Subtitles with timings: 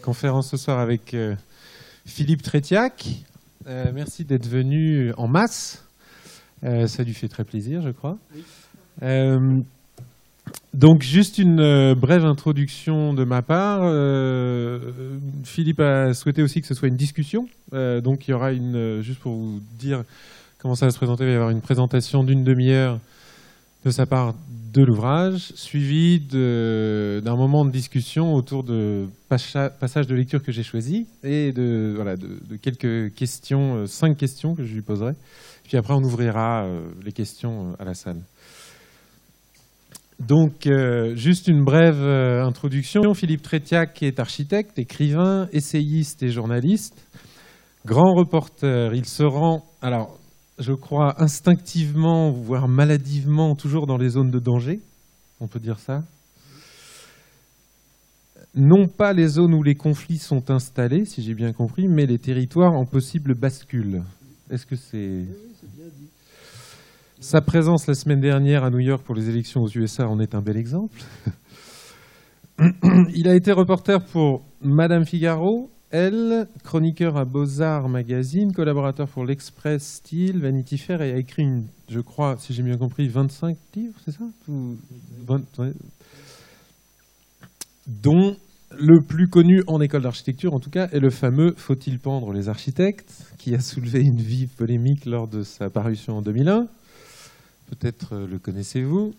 [0.00, 1.34] conférence ce soir avec euh,
[2.06, 3.06] Philippe Trétiac.
[3.66, 5.84] Euh, merci d'être venu en masse.
[6.64, 8.18] Euh, ça lui fait très plaisir, je crois.
[10.74, 13.82] donc, juste une brève introduction de ma part.
[15.44, 17.46] Philippe a souhaité aussi que ce soit une discussion.
[17.72, 20.02] donc, il y aura une, juste pour vous dire
[20.58, 22.98] comment ça va se présenter, il va y avoir une présentation d'une demi-heure
[23.84, 24.34] de sa part
[24.72, 31.06] de l'ouvrage, suivi d'un moment de discussion autour de passages de lecture que j'ai choisis
[31.24, 31.96] et de,
[32.62, 35.12] quelques questions, euh, cinq questions que je lui poserai.
[35.64, 38.20] Puis après, on ouvrira euh, les questions euh, à la salle.
[40.20, 40.68] Donc,
[41.14, 43.14] juste une brève introduction.
[43.14, 46.94] Philippe Trétiac est architecte, écrivain, essayiste et journaliste.
[47.86, 49.64] Grand reporter, il se rend.
[49.80, 50.19] Alors,
[50.60, 54.80] je crois, instinctivement, voire maladivement, toujours dans les zones de danger.
[55.40, 56.02] On peut dire ça
[58.54, 62.18] Non pas les zones où les conflits sont installés, si j'ai bien compris, mais les
[62.18, 64.02] territoires en possible bascule.
[64.50, 65.24] Est-ce que c'est...
[67.20, 70.34] Sa présence la semaine dernière à New York pour les élections aux USA en est
[70.34, 71.02] un bel exemple.
[73.14, 79.82] Il a été reporter pour Madame Figaro, elle, chroniqueur à Beaux-Arts Magazine, collaborateur pour l'Express
[79.82, 81.46] Style, Vanity Fair, et a écrit,
[81.88, 84.24] je crois, si j'ai bien compris, 25 livres, c'est ça?
[87.86, 88.36] Dont
[88.78, 92.48] le plus connu en école d'architecture, en tout cas, est le fameux Faut-il pendre les
[92.48, 96.66] architectes qui a soulevé une vive polémique lors de sa parution en 2001.
[97.70, 99.12] Peut-être euh, le connaissez-vous.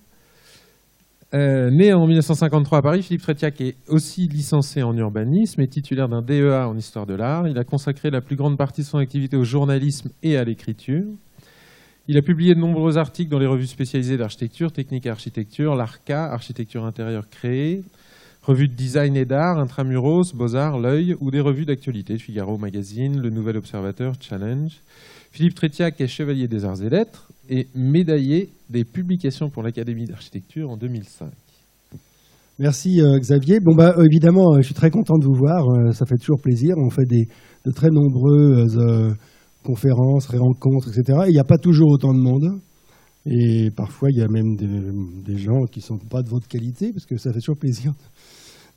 [1.34, 6.10] Euh, né en 1953 à Paris, Philippe Trétiac est aussi licencié en urbanisme et titulaire
[6.10, 7.48] d'un DEA en histoire de l'art.
[7.48, 11.06] Il a consacré la plus grande partie de son activité au journalisme et à l'écriture.
[12.10, 16.26] Il a publié de nombreux articles dans les revues spécialisées d'architecture, technique et architecture, l'ARCA,
[16.26, 17.84] architecture intérieure créée,
[18.42, 23.30] revues de design et d'art, Intramuros, Beaux-Arts, L'œil ou des revues d'actualité, Figaro Magazine, Le
[23.30, 24.82] Nouvel Observateur, Challenge.
[25.32, 30.70] Philippe Trétiac est chevalier des arts et lettres et médaillé des publications pour l'Académie d'architecture
[30.70, 31.30] en 2005.
[32.60, 33.60] Merci euh, Xavier.
[33.62, 35.64] Bon bah évidemment, euh, je suis très content de vous voir.
[35.68, 36.76] Euh, ça fait toujours plaisir.
[36.78, 37.28] On fait des,
[37.66, 38.78] de très nombreuses
[39.64, 41.20] conférences, rencontres, etc.
[41.28, 42.60] il n'y a pas toujours autant de monde.
[43.26, 46.92] Et parfois, il y a même des, gens qui ne sont pas de votre qualité,
[46.92, 47.94] parce que ça fait toujours plaisir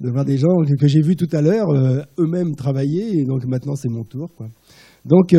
[0.00, 1.68] de voir des gens que j'ai vus tout à l'heure
[2.18, 3.18] eux-mêmes travailler.
[3.18, 4.28] Et donc maintenant, c'est mon tour.
[5.04, 5.34] Donc,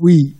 [0.00, 0.34] oui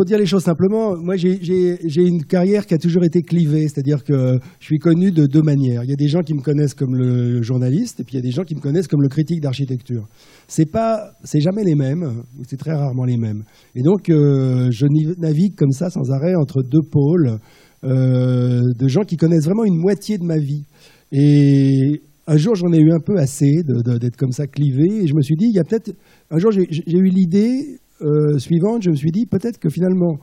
[0.00, 4.02] pour dire les choses simplement, moi j'ai une carrière qui a toujours été clivée, c'est-à-dire
[4.04, 5.84] que je suis connu de deux manières.
[5.84, 8.20] Il y a des gens qui me connaissent comme le journaliste, et puis il y
[8.20, 10.06] a des gens qui me connaissent comme le critique d'architecture.
[10.48, 13.42] C'est pas, c'est jamais les mêmes, c'est très rarement les mêmes.
[13.74, 14.86] Et donc euh, je
[15.18, 17.38] navigue comme ça sans arrêt entre deux pôles
[17.84, 20.64] euh, de gens qui connaissent vraiment une moitié de ma vie.
[21.12, 25.14] Et un jour, j'en ai eu un peu assez d'être comme ça clivé, et je
[25.14, 25.92] me suis dit, il y a peut-être
[26.30, 30.16] un jour, j'ai eu l'idée euh, suivante, je me suis dit peut-être que finalement,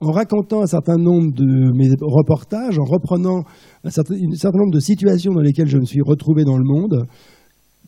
[0.00, 3.44] en racontant un certain nombre de mes reportages, en reprenant
[3.84, 7.06] un certain, nombre de situations dans lesquelles je me suis retrouvé dans le monde,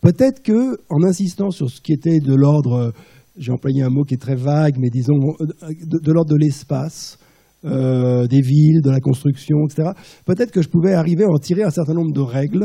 [0.00, 2.92] peut-être que, en insistant sur ce qui était de l'ordre,
[3.36, 7.18] j'ai employé un mot qui est très vague, mais disons de, l'ordre de l'espace,
[7.64, 9.90] euh, des villes, de la construction, etc.
[10.24, 12.64] Peut-être que je pouvais arriver à en tirer un certain nombre de règles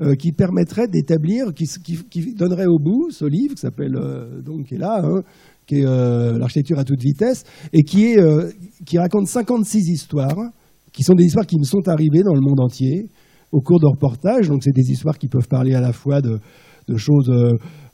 [0.00, 1.66] euh, qui permettraient d'établir, qui,
[2.34, 3.94] donneraient au bout ce livre qui s'appelle
[4.44, 5.22] donc qui est là, hein,
[5.66, 8.50] qui est euh, l'architecture à toute vitesse, et qui, est, euh,
[8.84, 10.38] qui raconte 56 histoires,
[10.92, 13.08] qui sont des histoires qui me sont arrivées dans le monde entier
[13.52, 14.48] au cours de reportages.
[14.48, 16.38] Donc c'est des histoires qui peuvent parler à la fois de,
[16.88, 17.52] de choses euh,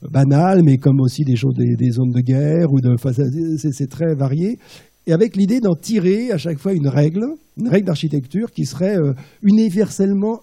[0.09, 2.95] banales, mais comme aussi des choses des, zones de guerre, ou de,
[3.57, 4.57] c'est très varié.
[5.05, 7.25] Et avec l'idée d'en tirer à chaque fois une règle,
[7.57, 8.97] une règle d'architecture qui serait
[9.41, 10.39] universellement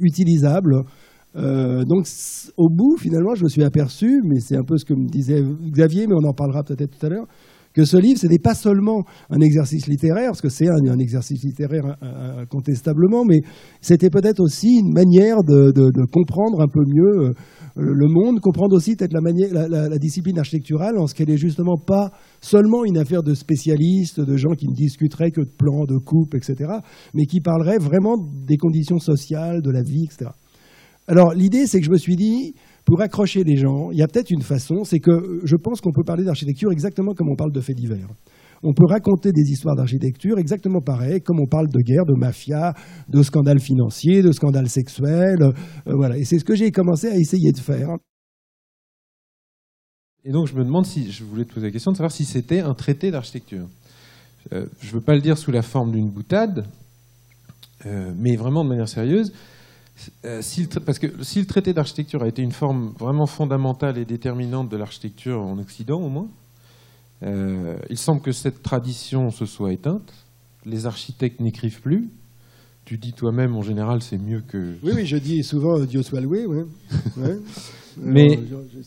[0.00, 0.84] utilisable.
[1.36, 2.06] Euh, donc,
[2.56, 5.42] au bout, finalement, je me suis aperçu, mais c'est un peu ce que me disait
[5.70, 7.26] Xavier, mais on en parlera peut-être tout à l'heure,
[7.76, 11.44] que ce livre, ce n'est pas seulement un exercice littéraire, parce que c'est un, exercice
[11.44, 11.96] littéraire
[12.40, 13.40] incontestablement, mais
[13.82, 15.72] c'était peut-être aussi une manière de,
[16.10, 17.32] comprendre un peu mieux euh,
[17.76, 21.76] le monde, comprendre aussi peut-être la, la, la, discipline architecturale en ce qu'elle est justement
[21.76, 25.98] pas seulement une affaire de spécialistes, de gens qui ne discuteraient que de plans, de
[25.98, 26.70] coupes, etc.,
[27.12, 30.30] mais qui parleraient vraiment des conditions sociales, de la vie, etc.
[31.08, 32.54] Alors l'idée, c'est que je me suis dit,
[32.86, 35.90] pour accrocher les gens, il y a peut-être une façon, c'est que je pense qu'on
[35.90, 38.08] peut parler d'architecture exactement comme on parle de faits divers.
[38.62, 42.74] On peut raconter des histoires d'architecture exactement pareil, comme on parle de guerre, de mafia,
[43.08, 45.42] de scandales financiers, de scandales sexuels.
[45.42, 45.52] Euh,
[45.94, 46.16] voilà.
[46.16, 47.88] Et c'est ce que j'ai commencé à essayer de faire.
[50.24, 52.24] Et donc je me demande si, je voulais te poser la question de savoir si
[52.24, 53.66] c'était un traité d'architecture.
[54.52, 56.64] Euh, je ne veux pas le dire sous la forme d'une boutade,
[57.84, 59.32] euh, mais vraiment de manière sérieuse.
[60.24, 60.42] Euh,
[60.84, 64.76] parce que si le traité d'architecture a été une forme vraiment fondamentale et déterminante de
[64.76, 66.28] l'architecture en Occident, au moins,
[67.22, 70.12] euh, il semble que cette tradition se soit éteinte.
[70.64, 72.08] Les architectes n'écrivent plus.
[72.84, 74.74] Tu dis toi-même, en général, c'est mieux que.
[74.82, 76.46] Oui, oui, je dis souvent Dieu soit loué.
[77.96, 78.38] mais,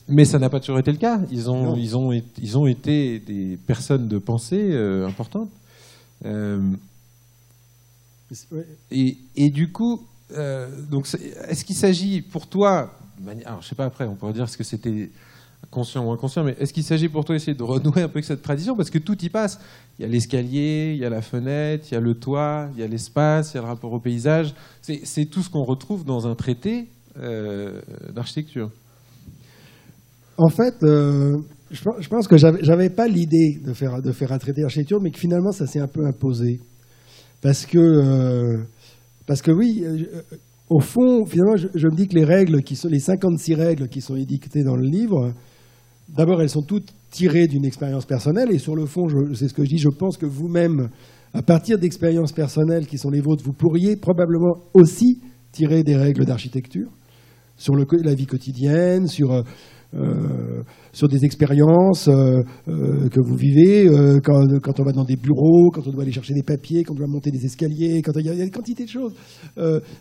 [0.08, 1.20] mais ça n'a pas toujours été le cas.
[1.32, 5.50] Ils ont, ils ont, ils ont été des personnes de pensée euh, importantes.
[8.92, 11.08] et, et, du coup, euh, donc,
[11.48, 12.94] est-ce qu'il s'agit pour toi,
[13.46, 15.10] alors je sais pas après, on pourrait dire ce que c'était
[15.72, 18.26] conscient ou inconscient, mais est-ce qu'il s'agit pour toi d'essayer de renouer un peu avec
[18.26, 18.76] cette tradition?
[18.76, 19.60] Parce que tout y passe.
[19.98, 22.80] Il y a l'escalier, il y a la fenêtre, il y a le toit, il
[22.80, 24.54] y a l'espace, il y a le rapport au paysage.
[24.82, 26.88] C'est tout ce qu'on retrouve dans un traité
[27.18, 27.82] euh,
[28.14, 28.70] d'architecture.
[30.38, 31.38] En fait, euh,
[31.70, 35.20] je, pense que j'avais pas l'idée de faire, de faire un traité d'architecture, mais que
[35.20, 36.62] finalement ça s'est un peu imposé.
[37.42, 37.78] Parce que
[39.30, 40.22] parce que oui, euh, euh,
[40.72, 44.02] au fond, finalement, je, me dis que les règles, qui sont, les 56 règles qui
[44.02, 45.34] sont édictées dans le livre,
[46.18, 48.50] d'abord, elles sont toutes tirées d'une expérience personnelle.
[48.52, 49.06] Et sur le fond,
[49.36, 50.90] c'est ce que je dis, je pense que vous-même,
[51.36, 55.22] à partir d'expériences personnelles qui sont les vôtres, vous pourriez probablement aussi
[55.52, 56.90] tirer des règles d'architecture
[57.56, 59.44] sur la vie quotidienne, sur
[59.96, 63.88] euh, euh, sur des expériences euh, euh, que vous vivez
[64.24, 66.94] quand, quand, on va dans des bureaux, quand on doit aller chercher des papiers, quand
[66.94, 69.14] on doit monter des escaliers, quand il y a, une quantité de choses.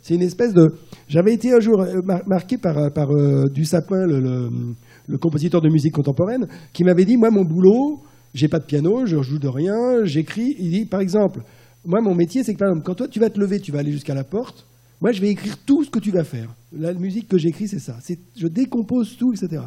[0.02, 0.68] c'est une espèce de.
[1.08, 1.84] J'avais été un jour
[2.26, 3.08] marqué par, par
[3.52, 4.50] du sapin, le,
[5.06, 8.00] le, compositeur de musique contemporaine, qui m'avait dit moi mon boulot,
[8.34, 10.54] j'ai pas de piano, je joue de rien, j'écris.
[10.58, 11.40] Il dit par exemple,
[11.84, 13.80] moi mon métier c'est que par exemple, quand toi tu vas te lever, tu vas
[13.80, 14.67] aller jusqu'à la porte.
[15.00, 16.52] Moi, je vais écrire tout ce que tu vas faire.
[16.72, 17.98] La musique que j'écris, c'est ça.
[18.36, 19.62] Je décompose tout, etc.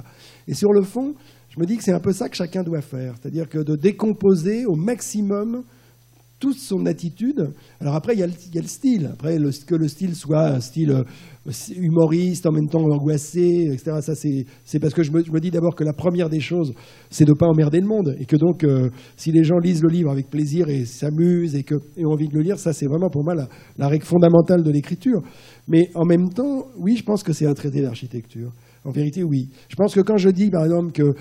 [0.48, 1.16] Et sur le fond,
[1.50, 3.16] je me dis que c'est un peu ça que chacun doit faire.
[3.22, 5.64] C'est-à-dire que de décomposer au maximum
[6.42, 7.54] toute son attitude.
[7.80, 9.12] Alors après, il y, a le, style.
[9.14, 14.00] Après, que le style soit un style euh, humoriste, en même temps angoissé, etc.
[14.02, 16.74] Ça, c'est parce que je me, dis d'abord que la première des choses,
[17.12, 18.16] c'est de ne pas emmerder le monde.
[18.20, 21.64] Et que donc, euh, si les gens lisent le livre avec plaisir et s'amusent et,
[22.04, 25.22] ont envie de le lire, ça, c'est vraiment pour moi la règle fondamentale de l'écriture.
[25.68, 28.52] Mais en même temps, oui, je pense que c'est un traité d'architecture.
[28.84, 29.50] En vérité, oui.
[29.70, 31.14] Je pense que quand je dis, par exemple, que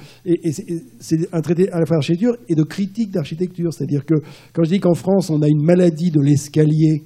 [0.99, 4.15] c'est un traité à la fois d'architecture et de critique d'architecture, c'est-à-dire que
[4.55, 7.03] quand je dis qu'en France, on a une maladie de l'escalier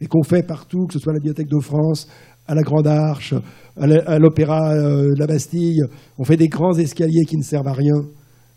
[0.00, 2.08] et qu'on fait partout, que ce soit à la Bibliothèque de France,
[2.48, 3.34] à la Grande Arche,
[3.76, 5.80] à l'Opéra euh, de la Bastille,
[6.18, 8.02] on fait des grands escaliers qui ne servent à rien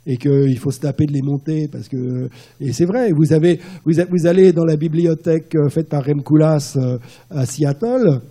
[0.07, 3.59] et qu'il faut se taper de les monter parce que et c'est vrai vous avez
[3.85, 6.99] vous, allez dans la bibliothèque euh, faite par Rem Koolhaas euh,
[7.31, 8.21] à Seattle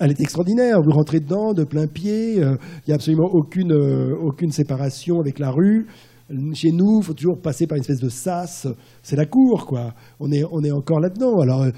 [0.00, 0.80] elle est extraordinaire.
[0.82, 5.50] Vous rentrez dedans de plein pied, il n'y a absolument aucune, aucune séparation avec la
[5.50, 5.86] rue.
[6.54, 8.68] Chez nous, il faut toujours passer par une espèce de sas.
[9.02, 9.94] C'est la cour, quoi.
[10.20, 11.40] On est, on est encore là-dedans.
[11.40, 11.70] Alors, euh,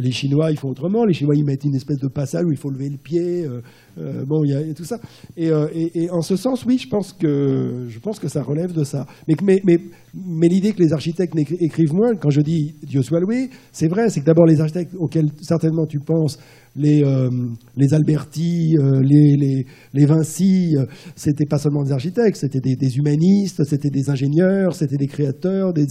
[0.00, 1.04] les Chinois, ils font autrement.
[1.04, 3.44] Les Chinois, ils mettent une espèce de passage où il faut lever le pied.
[3.44, 3.62] Euh,
[3.98, 4.98] euh, bon, il y, a tout ça.
[5.36, 8.84] Et, et, en ce sens, oui, je pense que, je pense que ça relève de
[8.84, 9.06] ça.
[9.26, 9.78] Mais, mais, mais,
[10.14, 14.08] mais l'idée que les architectes écrivent moins, quand je dis Dieu soit loué, c'est vrai.
[14.08, 16.38] C'est que d'abord, les architectes auxquels certainement tu penses,
[16.76, 17.30] les, euh,
[17.76, 20.84] les Alberti, euh, les, les, les, Vinci, euh,
[21.14, 25.86] c'était pas seulement des architectes, c'était des, humanistes, c'était des ingénieurs, c'était des créateurs, des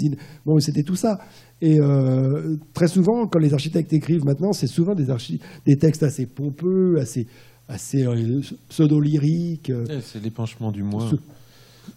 [0.46, 1.20] bon, c'était tout ça.
[1.62, 1.80] Et
[2.74, 5.06] très souvent, quand les architectes écrivent maintenant, c'est souvent des,
[5.66, 7.28] des textes assez pompeux, assez,
[7.70, 8.06] assez
[8.70, 9.72] pseudo-lyriques.
[10.02, 11.10] c'est l'épanchement du moi.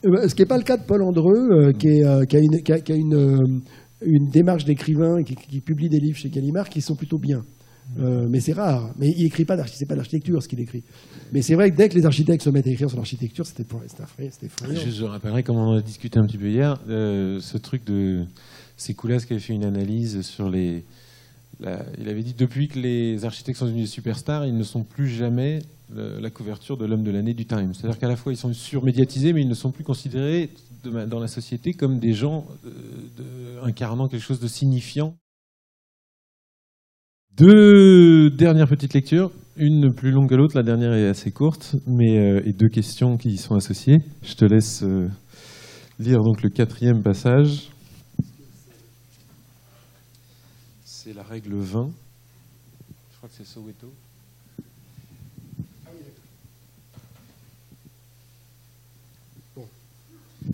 [0.02, 2.73] Ce, qui n'est pas le cas de Paul Andreu, qui, est, qui, a une, qui,
[2.73, 3.61] a, une,
[4.00, 7.42] une démarche d'écrivain qui, qui, publie des livres chez Gallimard qui sont plutôt bien.
[7.99, 8.92] Euh, mais c'est rare.
[8.99, 10.85] Mais il écrit pas c'est pas l'architecture ce qu'il écrit.
[11.33, 13.64] Mais c'est vrai que dès que les architectes se mettent à écrire sur l'architecture, c'était
[14.42, 14.80] effrayant.
[14.80, 18.25] Je, rappellerai, comme on en a discuté un petit peu hier, euh, ce truc de.
[18.76, 20.85] C'est Koulas qui avait fait une analyse sur les.
[21.61, 25.61] il avait dit depuis que les architectes sont devenus superstars, ils ne sont plus jamais
[25.95, 27.73] la couverture de l'homme de l'année du Time.
[27.75, 30.50] C'est-à-dire qu'à la fois ils sont surmédiatisés, mais ils ne sont plus considérés
[30.85, 35.16] dans la société comme des gens euh, incarnant quelque chose de signifiant.
[37.38, 42.18] Deux dernières petites lectures, une plus longue que l'autre, la dernière est assez courte, mais
[42.18, 43.99] euh, et deux questions qui y sont associées.
[44.23, 45.07] Je te laisse euh,
[46.00, 47.71] lire donc le quatrième passage.
[50.85, 51.90] C'est la règle 20.
[53.12, 53.87] Je crois que c'est Soweto.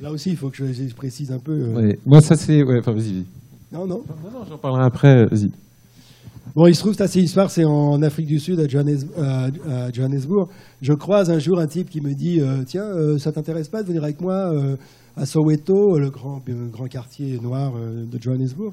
[0.01, 1.53] Là aussi, il faut que je, précise un peu.
[1.53, 1.93] Euh.
[2.05, 2.63] Moi, ça c'est.
[2.63, 3.25] Ouais, enfin, vas-y.
[3.73, 4.03] Non, non.
[4.23, 5.25] Non, non, j'en parlerai après.
[5.25, 5.51] Vas-y.
[6.55, 10.49] Bon, il se trouve, c'est assez histoire, c'est en Afrique du Sud, à, Johannesburg.
[10.83, 13.83] Je croise un jour un type qui me dit euh, Tiens, euh, ça t'intéresse pas
[13.83, 14.77] de venir avec moi euh,
[15.17, 18.73] à Soweto, le grand, grand quartier noir de Johannesburg?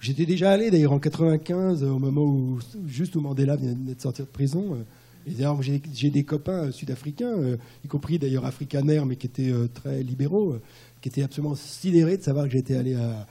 [0.00, 4.24] J'étais déjà allé d'ailleurs en 95, au moment où, juste où Mandela venait de sortir
[4.24, 4.84] de prison.
[5.24, 7.36] Et d'ailleurs, j'ai des copains sud-africains,
[7.84, 10.56] y compris d'ailleurs africaners, mais qui étaient très libéraux,
[11.00, 13.24] qui étaient absolument sidérés de savoir que j'étais allé à,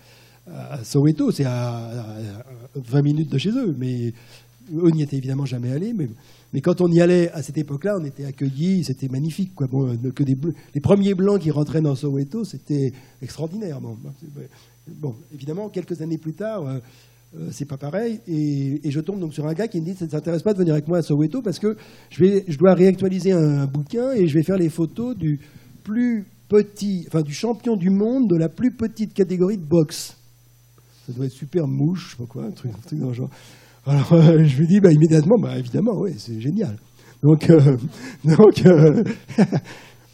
[0.52, 1.90] à Soweto, c'est à,
[2.76, 4.14] 20 minutes de chez eux, mais
[4.74, 5.94] eux n'y étaient évidemment jamais allés.
[5.94, 9.56] Mais, quand on y allait à cette époque-là, on était accueillis, c'était magnifique.
[9.56, 9.68] Quoi.
[9.68, 10.38] Bon, que des
[10.76, 13.80] les premiers blancs qui rentraient dans Soweto, c'était extraordinaire.
[14.88, 16.80] Bon, évidemment, quelques années plus tard, euh,
[17.38, 18.20] euh, c'est pas pareil.
[18.28, 20.60] Et, je tombe donc sur un gars qui me dit ça ne t'intéresse pas de
[20.60, 21.76] venir avec moi à Soweto parce que
[22.10, 25.40] je, vais, je dois réactualiser un, bouquin et je vais faire les photos du
[25.84, 30.18] plus petit, enfin du champion du monde de la plus petite catégorie de boxe
[31.06, 33.30] ça doit être super mouche, je sais pas quoi, un truc, dans le genre.
[33.86, 36.78] Alors euh, je lui dis bah, immédiatement, bah, évidemment, oui, c'est génial.
[37.22, 37.78] Donc, euh,
[38.24, 39.04] donc euh,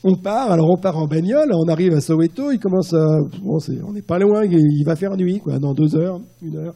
[0.04, 3.06] on part, alors on part en bagnole, on arrive à Soweto, il commence à.
[3.44, 6.74] on n'est pas loin, il va faire nuit, dans deux heures, une heure.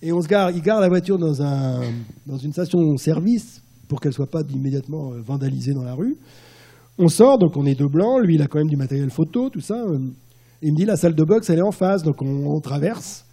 [0.00, 1.80] Et on se gare, il gare la voiture dans, un,
[2.26, 6.16] dans une station-service pour qu'elle ne soit pas immédiatement vandalisée dans la rue.
[6.98, 9.48] On sort, donc on est deux blancs, lui il a quand même du matériel photo,
[9.50, 9.84] tout ça.
[10.62, 13.26] Il me dit la salle de boxe elle est en face, donc on traverse.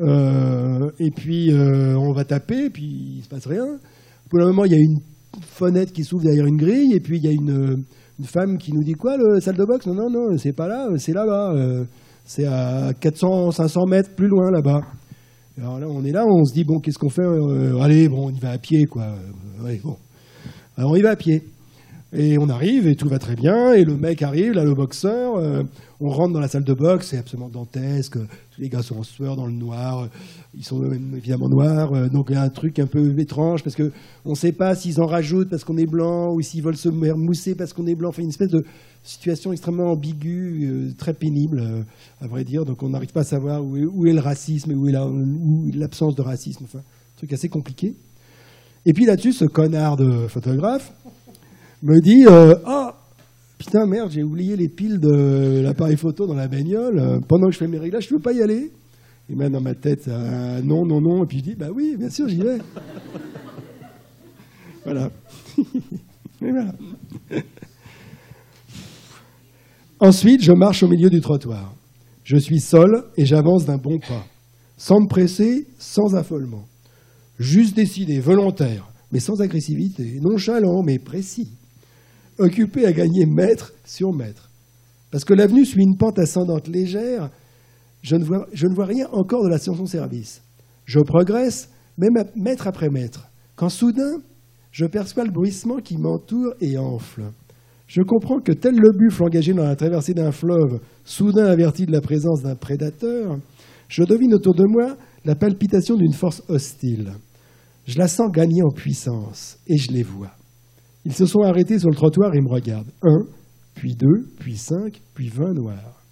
[0.00, 3.66] Euh, et puis euh, on va taper, et puis il se passe rien.
[4.28, 5.00] Pour le moment, il y a une
[5.40, 7.84] fenêtre qui s'ouvre derrière une grille, et puis il y a une,
[8.24, 9.86] femme qui nous dit quoi, le salle de boxe?
[9.86, 11.52] Non, non, non, c'est pas là, c'est là-bas.
[11.54, 11.84] Euh,
[12.24, 14.80] c'est à 400, 500 mètres plus loin là-bas.
[15.60, 17.26] Alors là, on est là, on se dit bon, qu'est-ce qu'on fait?
[17.80, 19.06] Allez, bon, on y va à pied, quoi.
[19.82, 19.96] bon.
[20.76, 21.42] Alors on y va à pied.
[22.16, 23.74] Et on arrive et tout va très bien.
[23.74, 25.36] Et le mec arrive, là, le boxeur.
[25.36, 25.62] Euh,
[26.00, 28.14] on rentre dans la salle de boxe, c'est absolument dantesque.
[28.14, 30.08] Tous les gars sont en sueur dans le noir.
[30.56, 30.82] Ils sont
[31.14, 31.92] évidemment noirs.
[31.92, 33.90] Euh, donc il y a un truc un peu étrange parce qu'on
[34.30, 37.54] ne sait pas s'ils en rajoutent parce qu'on est blanc ou s'ils veulent se mousser
[37.54, 38.08] parce qu'on est blanc.
[38.08, 38.64] Enfin, une espèce de
[39.02, 41.62] situation extrêmement ambiguë, euh, très pénible,
[42.22, 42.64] à vrai dire.
[42.64, 46.22] Donc on n'arrive pas à savoir où est, le racisme et où est l'absence de
[46.22, 46.64] racisme.
[46.64, 47.94] Enfin, un truc assez compliqué.
[48.86, 50.94] Et puis là-dessus, ce connard de photographe
[51.82, 52.94] me dit euh, Ah,
[53.58, 56.98] putain, merde, j'ai oublié les piles de l'appareil photo dans la bagnole.
[56.98, 58.72] Euh, pendant que je fais mes réglages, je ne peux pas y aller.
[59.28, 61.24] Il met dans ma tête euh, Non, non, non.
[61.24, 62.58] Et puis je dis Bah oui, bien sûr, j'y vais.
[64.84, 65.10] voilà.
[66.40, 66.72] voilà.
[70.00, 71.74] Ensuite, je marche au milieu du trottoir.
[72.24, 74.24] Je suis seul et j'avance d'un bon pas,
[74.76, 76.66] sans me presser, sans affolement.
[77.38, 81.48] Juste décidé, volontaire, mais sans agressivité, nonchalant, mais précis
[82.38, 84.50] occupé à gagner mètre sur mètre.
[85.10, 87.30] Parce que l'avenue suit une pente ascendante légère,
[88.02, 90.42] je ne vois, rien encore de la station-service.
[90.84, 94.18] Je progresse, même mètre après mètre, quand soudain,
[94.70, 97.24] je perçois le bruissement qui m'entoure et enfle.
[97.86, 101.92] Je comprends que tel le buffle engagé dans la traversée d'un fleuve, soudain averti de
[101.92, 103.38] la présence d'un prédateur,
[103.88, 107.12] je devine autour de moi la palpitation d'une force hostile.
[107.86, 110.37] Je la sens gagner en puissance et je les vois.
[111.04, 112.90] Ils se sont arrêtés sur le trottoir et me regardent.
[113.02, 113.26] Un,
[113.74, 116.02] puis deux, puis cinq, puis vingt noirs.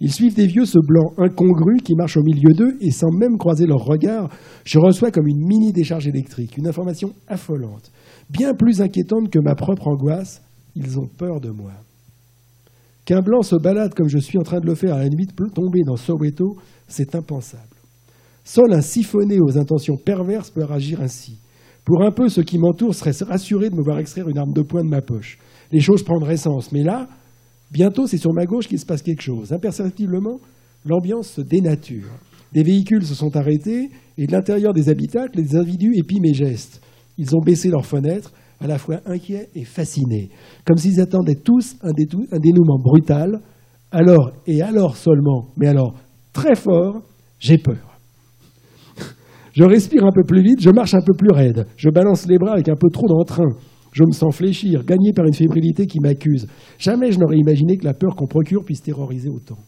[0.00, 3.38] Ils suivent des vieux ce blanc incongru qui marche au milieu d'eux et sans même
[3.38, 4.30] croiser leur regard,
[4.64, 7.92] je reçois comme une mini décharge électrique, une information affolante,
[8.28, 10.42] bien plus inquiétante que ma propre angoisse.
[10.74, 11.72] Ils ont peur de moi.
[13.04, 15.28] Qu'un blanc se balade comme je suis en train de le faire à la nuit
[15.54, 16.56] tomber dans Soweto,
[16.88, 17.62] c'est impensable.
[18.44, 21.38] Seul un siphonné aux intentions perverses peut agir ainsi.
[21.84, 24.62] Pour un peu, ceux qui m'entourent seraient rassurés de me voir extraire une arme de
[24.62, 25.38] poing de ma poche.
[25.72, 26.70] Les choses prendraient sens.
[26.70, 27.08] Mais là,
[27.72, 29.52] bientôt, c'est sur ma gauche qu'il se passe quelque chose.
[29.52, 30.38] Imperceptiblement,
[30.84, 32.08] l'ambiance se dénature.
[32.52, 36.80] Des véhicules se sont arrêtés et de l'intérieur des habitacles, les individus épient mes gestes.
[37.18, 40.30] Ils ont baissé leurs fenêtres, à la fois inquiets et fascinés,
[40.64, 43.40] comme s'ils attendaient tous un, un dénouement brutal.
[43.90, 45.94] Alors, et alors seulement, mais alors
[46.32, 47.02] très fort,
[47.40, 47.91] j'ai peur.
[49.52, 52.38] Je respire un peu plus vite, je marche un peu plus raide, je balance les
[52.38, 53.50] bras avec un peu trop d'entrain.
[53.92, 56.46] Je me sens fléchir, gagné par une fébrilité qui m'accuse.
[56.78, 59.58] Jamais je n'aurais imaginé que la peur qu'on procure puisse terroriser autant.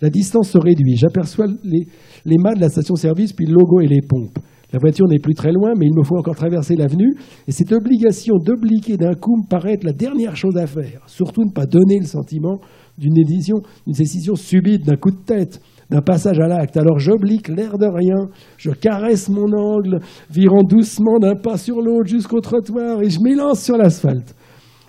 [0.00, 0.96] La distance se réduit.
[0.96, 4.38] J'aperçois les, mâts de la station-service, puis le logo et les pompes.
[4.72, 7.14] La voiture n'est plus très loin, mais il me faut encore traverser l'avenue.
[7.48, 11.02] Et cette obligation d'obliquer d'un coup me paraît être la dernière chose à faire.
[11.06, 12.60] Surtout ne pas donner le sentiment
[12.98, 16.76] d'une décision subite, d'un coup de tête d'un passage à l'acte.
[16.76, 20.00] Alors j'oblique l'air de rien, je caresse mon angle,
[20.30, 24.34] virant doucement d'un pas sur l'autre jusqu'au trottoir et je m'élance sur l'asphalte.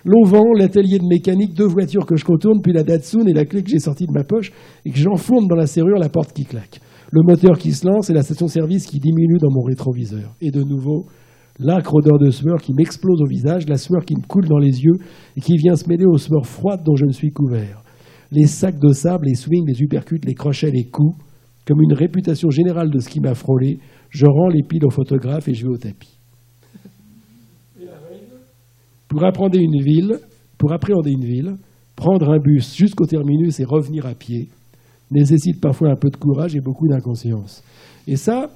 [0.04, 3.62] L'auvent, l'atelier de mécanique, deux voitures que je contourne, puis la Datsun et la clé
[3.62, 4.52] que j'ai sortie de ma poche
[4.84, 6.80] et que j'enfourne dans la serrure, la porte qui claque.
[7.10, 10.34] Le moteur qui se lance et la station-service qui diminue dans mon rétroviseur.
[10.40, 11.06] Et de nouveau,
[11.58, 14.82] l'âcre odeur de sueur qui m'explose au visage, la sueur qui me coule dans les
[14.82, 14.98] yeux
[15.36, 17.82] et qui vient se mêler aux sueurs froides dont je me suis couvert
[18.30, 21.16] les sacs de sable, les swings, les uppercuts, les crochets, les coups,
[21.66, 23.78] comme une réputation générale de ce qui m'a frôlé,
[24.10, 26.18] je rends les piles au photographe et je vais au tapis.
[29.08, 30.18] Pour appréhender une ville,
[30.58, 31.56] pour appréhender une ville,
[31.96, 34.48] prendre un bus jusqu'au terminus et revenir à pied
[35.10, 37.62] nécessite parfois un peu de courage et beaucoup d'inconscience.
[38.06, 38.50] Et ça,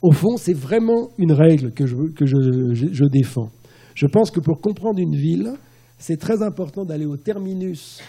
[0.00, 3.50] au fond, c'est vraiment une règle que je, défends.
[3.94, 5.52] Je pense que pour comprendre une ville,
[5.98, 8.00] c'est très important d'aller au terminus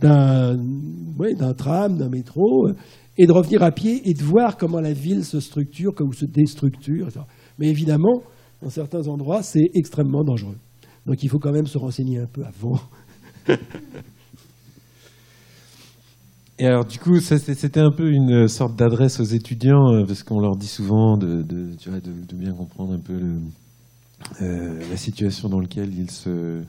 [0.00, 2.68] d'un tram, d'un métro,
[3.18, 6.24] et de revenir à pied et de voir comment la ville se structure, comment se
[6.24, 7.08] déstructure.
[7.58, 8.22] Mais évidemment,
[8.62, 10.56] dans certains endroits, c'est extrêmement dangereux.
[11.06, 12.80] Donc il faut quand même se renseigner un peu avant.
[16.58, 20.40] Et alors, du coup, c'était un peu une sorte d'adresse aux étudiants, euh, parce qu'on
[20.40, 21.42] leur dit souvent de,
[22.34, 23.18] bien comprendre un peu
[24.42, 26.60] euh, la situation dans laquelle ils se,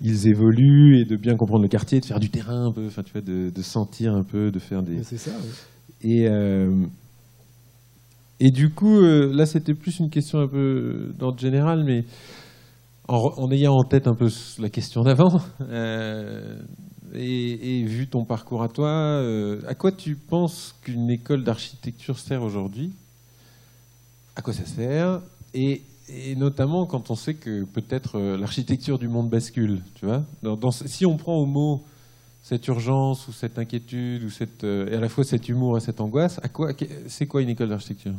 [0.00, 3.02] ils évoluent et de bien comprendre le quartier, de faire du terrain un peu, enfin,
[3.02, 5.02] tu vois, de, sentir un peu, de faire des.
[5.02, 5.32] C'est ça.
[6.02, 6.70] Et euh,
[8.40, 12.04] et du coup, là, c'était plus une question un peu d'ordre général, mais
[13.08, 14.28] en, ayant en tête un peu
[14.58, 16.60] la question d'avant, euh,
[17.14, 22.42] et, vu ton parcours à toi, euh, à quoi tu penses qu'une école d'architecture sert
[22.42, 22.92] aujourd'hui?
[24.36, 25.20] À quoi ça sert?
[25.54, 25.82] Et,
[26.36, 30.24] notamment quand on sait que peut-être euh, l'architecture du monde bascule, tu vois
[30.86, 31.82] Si on prend au mot
[32.42, 36.00] cette urgence ou cette inquiétude ou cette, et à la fois cet humour et cette
[36.00, 36.72] angoisse, à quoi
[37.06, 38.14] c'est quoi une école d'architecture?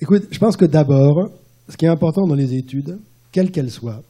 [0.00, 1.30] Écoute, je pense que d'abord,
[1.68, 2.98] ce qui est important dans les études,
[3.32, 4.02] quelles qu'elles soient,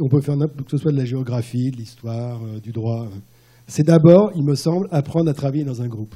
[0.00, 3.18] on peut faire que ce soit de la géographie, de l'histoire, euh, du droit, euh,
[3.66, 6.14] c'est d'abord, il me semble, apprendre à travailler dans un groupe.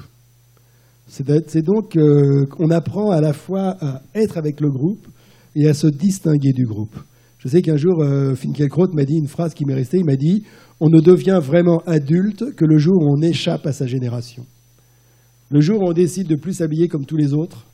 [1.13, 5.05] C'est donc euh, qu'on apprend à la fois à être avec le groupe
[5.57, 6.95] et à se distinguer du groupe.
[7.39, 8.01] Je sais qu'un jour,
[8.35, 10.45] Finkielkraut m'a dit une phrase qui m'est restée, il m'a dit
[10.79, 14.45] «On ne devient vraiment adulte que le jour où on échappe à sa génération.
[15.49, 17.65] Le jour où on décide de plus s'habiller comme tous les autres,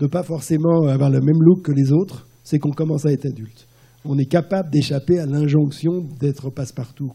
[0.00, 3.26] de pas forcément avoir le même look que les autres, c'est qu'on commence à être
[3.26, 3.68] adulte.
[4.04, 7.12] On est capable d'échapper à l'injonction d'être passe-partout.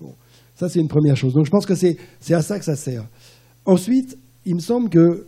[0.00, 0.14] Bon,
[0.54, 1.34] ça, c'est une première chose.
[1.34, 1.98] Donc je pense que c'est
[2.30, 3.06] à ça que ça sert.
[3.66, 5.26] Ensuite, il me semble que,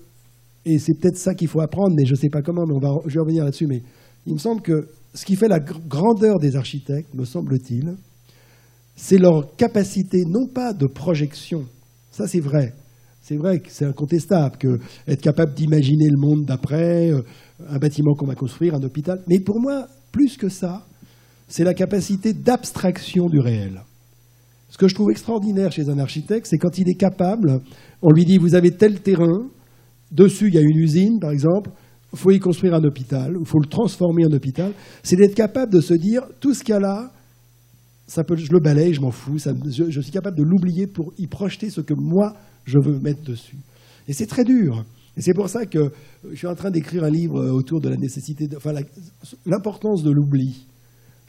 [0.64, 2.75] et c'est peut-être ça qu'il faut apprendre, mais je ne sais pas comment, mais
[3.07, 3.83] je vais revenir là-dessus, mais
[4.27, 7.94] il me semble que ce qui fait la grandeur des architectes, me semble-t-il,
[8.96, 11.64] c'est leur capacité, non pas de projection,
[12.11, 12.75] ça c'est vrai,
[13.22, 17.22] c'est vrai que c'est incontestable que être capable d'imaginer le monde d'après, euh,
[17.68, 19.22] un bâtiment qu'on va construire, un hôpital.
[19.29, 20.87] Mais pour moi, plus que ça,
[21.48, 23.83] c'est la capacité d'abstraction du réel.
[24.73, 27.61] Ce que je trouve extraordinaire chez un architecte, c'est quand il est capable,
[28.01, 29.51] on lui dit vous avez tel terrain,
[30.11, 31.71] dessus il y a une usine par exemple,
[32.15, 35.71] il faut y construire un hôpital, il faut le transformer en hôpital, c'est d'être capable
[35.71, 37.13] de se dire tout ce qu'il y a là,
[38.07, 41.27] ça peut, je le balaye, je m'en fous, je suis capable de l'oublier pour y
[41.27, 42.33] projeter ce que moi
[42.65, 43.59] je veux mettre dessus.
[44.09, 44.87] Et c'est très dur.
[45.19, 45.93] Et c'est pour ça que
[46.31, 48.73] je suis en train d'écrire un livre autour de la nécessité, de, enfin,
[49.45, 50.65] l'importance de l'oubli.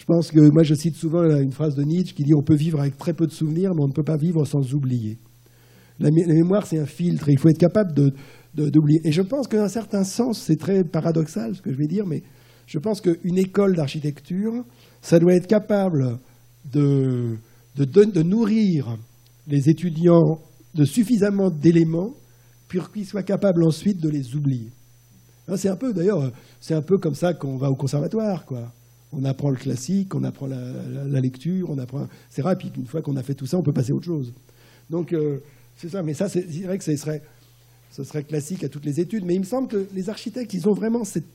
[0.03, 2.57] Je pense que moi, je cite souvent une phrase de Nietzsche qui dit on peut
[2.57, 5.17] vivre avec très peu de souvenirs, mais on ne peut pas vivre sans oublier.
[5.97, 7.29] La, mémoire, c'est un filtre.
[7.29, 7.93] Et il faut être capable
[8.53, 8.99] d'oublier.
[9.05, 12.21] et je pense qu'un certain sens, c'est très paradoxal ce que je vais dire, mais
[12.67, 14.65] je pense qu'une école d'architecture,
[15.01, 16.17] ça doit être capable
[16.69, 17.37] de,
[17.77, 18.97] de nourrir
[19.47, 20.37] les étudiants
[20.75, 22.11] de suffisamment d'éléments
[22.67, 24.67] pour qu'ils soient capables ensuite de les oublier.
[25.47, 28.69] Hein, c'est un peu, d'ailleurs, c'est un peu comme ça qu'on va au conservatoire, quoi.
[29.15, 32.07] On apprend le classique, on apprend la, lecture, on apprend.
[32.29, 32.75] C'est rapide.
[32.77, 34.33] Une fois qu'on a fait tout ça, on peut passer à autre chose.
[34.89, 35.37] Donc euh,
[35.75, 36.01] c'est ça.
[36.01, 39.23] Mais ça, c'est vrai que ce serait, classique à toutes les études.
[39.25, 41.27] Mais il me semble que les architectes, ils ont vraiment cette.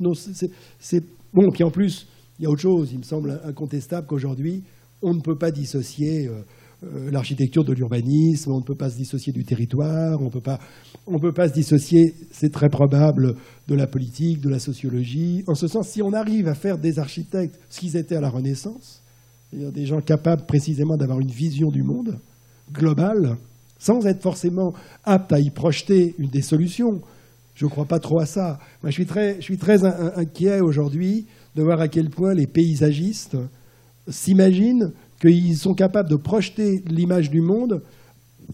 [0.80, 1.50] C'est bon.
[1.52, 2.06] Puis en plus,
[2.38, 2.90] il y a autre chose.
[2.92, 4.64] Il me semble incontestable qu'aujourd'hui,
[5.02, 6.26] on ne peut pas dissocier.
[6.26, 6.42] Euh,
[6.82, 11.48] l'architecture de l'urbanisme, on ne peut pas se dissocier du territoire, on ne peut pas
[11.48, 13.34] se dissocier, c'est très probable,
[13.66, 15.44] de la politique, de la sociologie.
[15.46, 18.30] En ce sens, si on arrive à faire des architectes ce qu'ils étaient à la
[18.30, 19.02] Renaissance,
[19.50, 22.18] c'est-à-dire des gens capables précisément d'avoir une vision du monde
[22.72, 23.36] globale,
[23.78, 24.72] sans être forcément
[25.04, 27.00] aptes à y projeter des solutions,
[27.54, 28.58] je ne crois pas trop à ça.
[28.82, 32.46] Moi, je suis très, je suis très inquiet aujourd'hui de voir à quel point les
[32.46, 33.36] paysagistes
[34.08, 37.82] s'imaginent qu'ils sont capables de projeter l'image du monde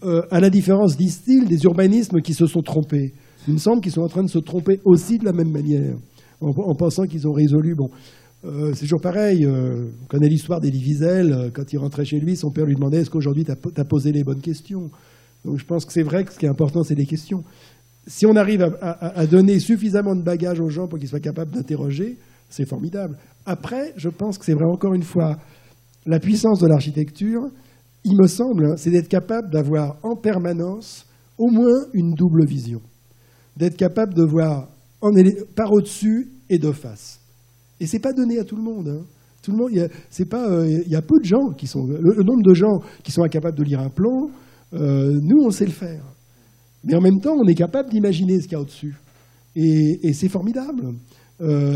[0.03, 3.13] euh, à la différence, disent-ils, des urbanismes qui se sont trompés.
[3.47, 5.95] Il me semble qu'ils sont en train de se tromper aussi de la même manière,
[6.41, 7.75] en, pensant qu'ils ont résolu.
[7.75, 7.89] Bon,
[8.43, 9.45] euh, c'est toujours pareil.
[9.45, 11.51] Euh, on connaît l'histoire d'Elie Wiesel.
[11.53, 14.23] Quand il rentrait chez lui, son père lui demandait Est-ce qu'aujourd'hui tu as, posé les
[14.23, 14.89] bonnes questions?
[15.45, 17.43] Donc je pense que c'est vrai que ce qui est important, c'est les questions.
[18.07, 22.17] Si on arrive à donner suffisamment de bagages aux gens pour qu'ils soient capables d'interroger,
[22.49, 23.17] c'est formidable.
[23.45, 25.37] Après, je pense que c'est vrai encore une fois
[26.05, 27.41] la puissance de l'architecture,
[28.03, 31.05] il me semble, c'est d'être capable d'avoir en permanence
[31.37, 32.81] au moins une double vision.
[33.57, 34.67] D'être capable de voir
[35.55, 37.19] par au-dessus et de face.
[37.79, 38.87] Et c'est pas donné à tout le monde.
[38.87, 39.05] Hein.
[39.41, 42.43] Tout le monde, il y, il y a peu de gens qui sont, le, nombre
[42.43, 44.29] de gens qui sont incapables de lire un plan,
[44.71, 46.03] nous on sait le faire.
[46.83, 48.95] Mais en même temps, on est capable d'imaginer ce qu'il y a au-dessus.
[49.55, 50.93] Et, c'est formidable.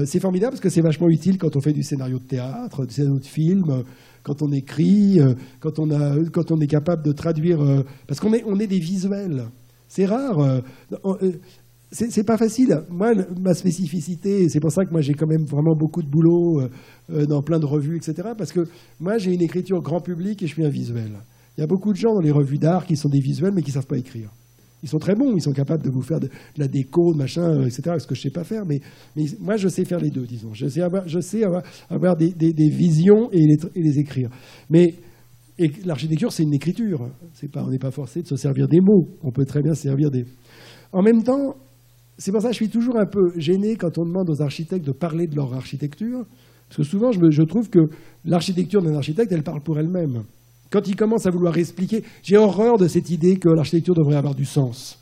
[0.06, 2.94] c'est formidable parce que c'est vachement utile quand on fait du scénario de théâtre, du
[2.94, 3.84] scénario de film,
[4.24, 5.20] quand on écrit,
[5.60, 7.60] quand on, a, quand on est capable de traduire.
[8.08, 9.46] parce qu'on est, est des visuels.
[9.88, 10.62] C'est rare
[11.92, 12.82] c'est pas facile.
[12.90, 16.62] Moi, ma spécificité, c'est pour ça que moi j'ai quand même vraiment beaucoup de boulot
[16.62, 16.70] euh,
[17.12, 18.30] euh, dans plein de revues, etc.
[18.38, 18.68] Parce que
[19.00, 21.12] moi j'ai une écriture grand public et je suis un visuel.
[21.58, 23.62] Il y a beaucoup de gens dans les revues d'art qui sont des visuels mais
[23.62, 24.30] qui ne savent pas écrire.
[24.82, 27.66] Ils sont très bons, ils sont capables de vous faire de, la déco, machin, euh,
[27.66, 27.96] etc.
[28.00, 28.80] Ce que je ne sais pas faire, mais,
[29.40, 30.54] moi je sais faire les deux, disons.
[30.54, 34.30] Je sais avoir, des, visions et les, écrire.
[34.70, 34.96] Mais
[35.86, 37.10] l'architecture, c'est une écriture.
[37.56, 39.08] On n'est pas forcé de se servir des mots.
[39.24, 40.24] On peut très bien se servir des.
[40.94, 41.56] En même temps,
[42.20, 44.86] c'est pour ça que je suis toujours un peu gêné quand on demande aux architectes
[44.86, 46.26] de parler de leur architecture,
[46.68, 47.80] parce que souvent je, trouve que
[48.26, 50.24] l'architecture d'un architecte, elle parle pour elle-même.
[50.70, 54.36] Quand il commence à vouloir expliquer, j'ai horreur de cette idée que l'architecture devrait avoir
[54.36, 55.00] du sens.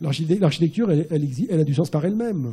[0.00, 2.52] L'architecture, elle, elle, a du sens par elle-même.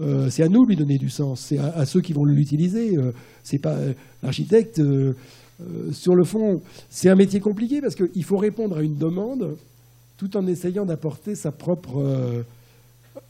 [0.00, 2.96] Euh, c'est à nous de lui donner du sens, c'est à, ceux qui vont l'utiliser.
[2.96, 3.12] Euh,
[3.62, 4.80] pas euh, l'architecte.
[5.92, 9.56] sur le fond, c'est un métier compliqué parce qu'il faut répondre à une demande
[10.18, 12.44] tout en essayant d'apporter sa propre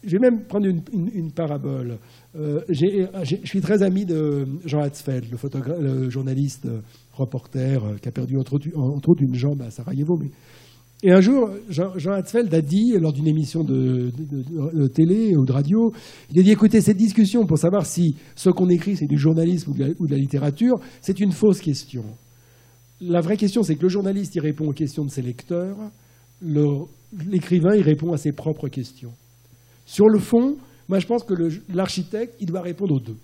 [0.05, 1.99] je vais même prendre une, parabole.
[2.39, 5.27] Euh, je suis très ami de Jean Hatzfeld,
[5.81, 6.81] le, journaliste, euh,
[7.13, 10.19] reporter, euh, qui a perdu entre, autres une jambe à Sarajevo.
[11.03, 14.11] Et un jour, Jean, Hatzfeld a dit, lors d'une émission de,
[14.89, 15.93] télé ou de radio,
[16.31, 19.73] il a dit écoutez, cette discussion pour savoir si ce qu'on écrit c'est du journalisme
[19.73, 22.05] ou de la, littérature, c'est une fausse question.
[23.01, 25.77] La vraie question, c'est que le journaliste, il répond aux questions de ses lecteurs,
[26.43, 29.13] l'écrivain, il répond à ses propres questions.
[29.85, 30.57] Sur le fond,
[30.89, 31.35] moi je pense que
[31.73, 33.17] l'architecte, il doit répondre aux deux.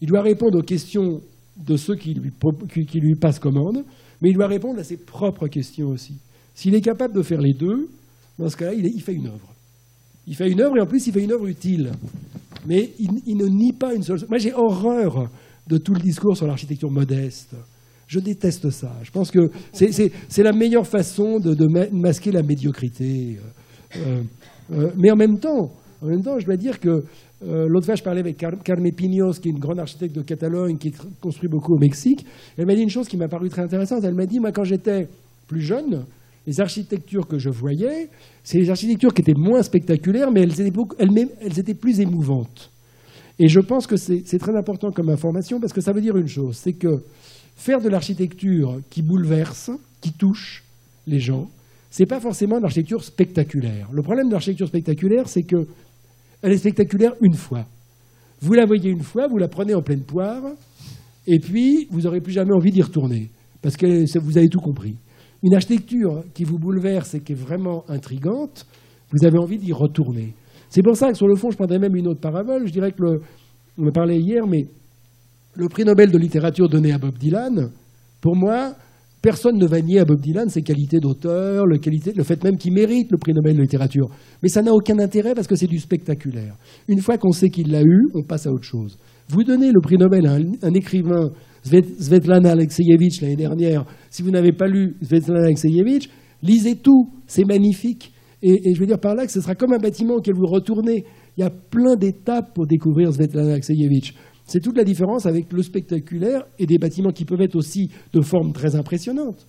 [0.00, 1.20] Il doit répondre aux questions
[1.56, 3.84] de ceux qui lui, passent commande,
[4.20, 6.14] mais il doit répondre à ses propres questions aussi.
[6.54, 7.88] S'il est capable de faire les deux,
[8.38, 9.54] dans ce cas-là, il, fait une œuvre.
[10.26, 11.92] Il fait une œuvre et en plus il fait une œuvre utile.
[12.66, 14.20] Mais il, ne nie pas une seule.
[14.28, 15.28] Moi j'ai horreur
[15.66, 17.54] de tout le discours sur l'architecture modeste.
[18.06, 18.92] Je déteste ça.
[19.02, 23.38] Je pense que c'est la meilleure façon de, masquer la médiocrité.
[23.96, 24.22] Euh,
[24.72, 25.70] euh, mais en même temps,
[26.02, 27.04] en même temps, je dois dire que
[27.46, 30.76] euh, l'autre fois, je parlais avec Carme Pinos, qui est une grande architecte de Catalogne,
[30.76, 32.24] qui construit beaucoup au Mexique.
[32.56, 34.02] Elle m'a dit une chose qui m'a paru très intéressante.
[34.04, 35.08] Elle m'a dit, moi, quand j'étais
[35.46, 36.04] plus jeune,
[36.46, 38.08] les architectures que je voyais,
[38.42, 42.70] c'est les architectures qui étaient moins spectaculaires, mais elles étaient, elles étaient plus émouvantes.
[43.38, 46.28] Et je pense que c'est très important comme information parce que ça veut dire une
[46.28, 47.02] chose, c'est que
[47.56, 50.64] faire de l'architecture qui bouleverse, qui touche
[51.06, 51.48] les gens,
[51.90, 53.88] ce n'est pas forcément une architecture spectaculaire.
[53.92, 55.66] Le problème de l'architecture spectaculaire, c'est que
[56.42, 57.64] elle est spectaculaire une fois.
[58.40, 60.42] Vous la voyez une fois, vous la prenez en pleine poire,
[61.26, 63.30] et puis vous n'aurez plus jamais envie d'y retourner,
[63.62, 64.96] parce que vous avez tout compris.
[65.44, 68.66] Une architecture qui vous bouleverse et qui est vraiment intrigante,
[69.10, 70.34] vous avez envie d'y retourner.
[70.70, 72.66] C'est pour ça que sur le fond, je prendrais même une autre parabole.
[72.66, 73.20] Je dirais que, le,
[73.78, 74.66] on me parlait hier, mais
[75.54, 77.70] le prix Nobel de littérature donné à Bob Dylan,
[78.20, 78.72] pour moi,
[79.22, 81.78] Personne ne va nier à Bob Dylan ses qualités d'auteur, le,
[82.24, 84.08] fait même qu'il mérite le prix Nobel de littérature.
[84.42, 86.56] Mais ça n'a aucun intérêt parce que c'est du spectaculaire.
[86.88, 88.98] Une fois qu'on sait qu'il l'a eu, on passe à autre chose.
[89.28, 91.30] Vous donnez le prix Nobel à un, écrivain,
[91.62, 93.84] Svetlana Alexeyevich, l'année dernière.
[94.10, 96.10] Si vous n'avez pas lu Svetlana Alexeyevich,
[96.42, 98.12] lisez tout, c'est magnifique.
[98.42, 101.04] Et, je veux dire par là que ce sera comme un bâtiment auquel vous retournez.
[101.36, 104.14] Il y a plein d'étapes pour découvrir Svetlana Alexeyevich.
[104.52, 108.20] C'est toute la différence avec le spectaculaire et des bâtiments qui peuvent être aussi de
[108.20, 109.46] forme très impressionnante,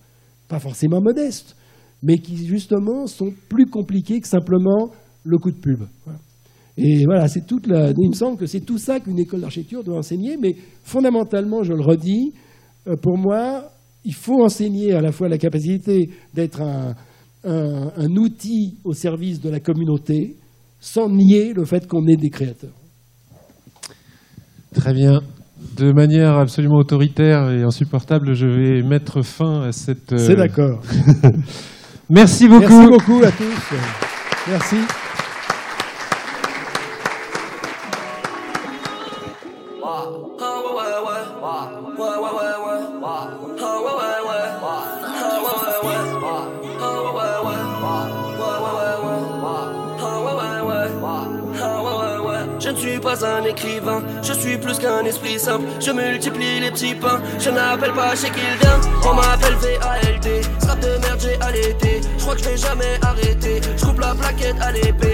[0.48, 1.56] pas forcément modestes,
[2.02, 5.82] mais qui justement sont plus compliqués que simplement le coup de pub.
[6.78, 7.90] Et voilà, c'est toute la.
[7.90, 11.74] Il me semble que c'est tout ça qu'une école d'architecture doit enseigner, mais fondamentalement, je
[11.74, 12.32] le redis,
[12.86, 13.72] euh, pour moi,
[14.06, 16.94] il faut enseigner à la fois la capacité d'être un,
[17.44, 20.36] un outil au service de la communauté,
[20.80, 22.83] sans nier le fait qu'on est des créateurs.
[24.74, 25.20] Très bien.
[25.76, 30.12] De manière absolument autoritaire et insupportable, je vais mettre fin à cette.
[30.12, 30.80] Euh, C'est d'accord.
[32.10, 32.80] Merci beaucoup.
[32.80, 33.76] Merci beaucoup à tous.
[34.48, 34.76] Merci.
[53.22, 55.66] Un écrivain, je suis plus qu'un esprit simple.
[55.80, 58.80] Je multiplie les petits pains, je n'appelle pas chez qui il vient.
[59.04, 62.00] On m'appelle VALD, strap de merde j'ai allaité.
[62.16, 65.13] Je crois que je vais jamais arrêter, je coupe la plaquette à l'épée.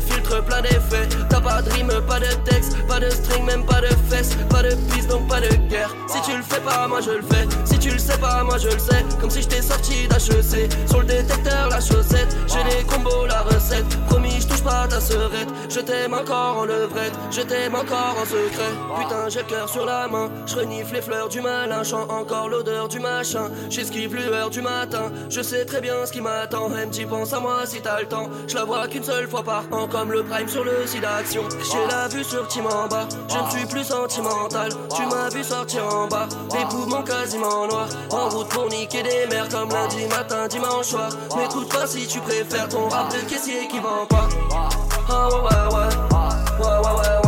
[0.00, 1.08] Filtres, plein d'effets.
[1.28, 4.36] T'as pas de rime, pas de texte, pas de string, même pas de fesses.
[4.48, 5.94] Pas de piste, donc pas de guerre.
[6.06, 7.46] Si tu le fais pas, moi je le fais.
[7.64, 9.04] Si tu le sais pas, moi je le sais.
[9.20, 10.70] Comme si j'étais sorti d'HEC.
[10.88, 12.36] Sur le détecteur, la chaussette.
[12.46, 13.86] J'ai les combos, la recette.
[14.06, 15.48] Promis, je touche pas ta serette.
[15.68, 17.14] Je t'aime encore en levrette.
[17.30, 18.72] Je t'aime encore en secret.
[18.98, 20.30] Putain, j'ai le cœur sur la main.
[20.46, 21.82] Je renifle les fleurs du malin.
[21.82, 23.50] Chant encore l'odeur du machin.
[23.70, 25.10] J'esquive l'heure du matin.
[25.28, 26.70] Je sais très bien ce qui m'attend.
[26.90, 28.28] tu pense à moi si t'as le temps.
[28.46, 29.81] Je la vois qu'une seule fois par an.
[29.90, 31.42] Comme le prime sur le site d'action.
[31.60, 33.06] J'ai la vue sur Tim en bas.
[33.28, 34.70] Je ne suis plus sentimental.
[34.94, 36.28] Tu m'as vu sortir en bas.
[36.54, 37.88] Les poumons quasiment noirs.
[38.10, 41.10] En route pour niquer des mers comme lundi matin, dimanche soir.
[41.36, 44.28] M'écoute pas si tu préfères ton rap de caissier qui vend pas.
[45.10, 46.64] Ah ouais ouais ouais.
[46.64, 47.21] Ouais ouais ouais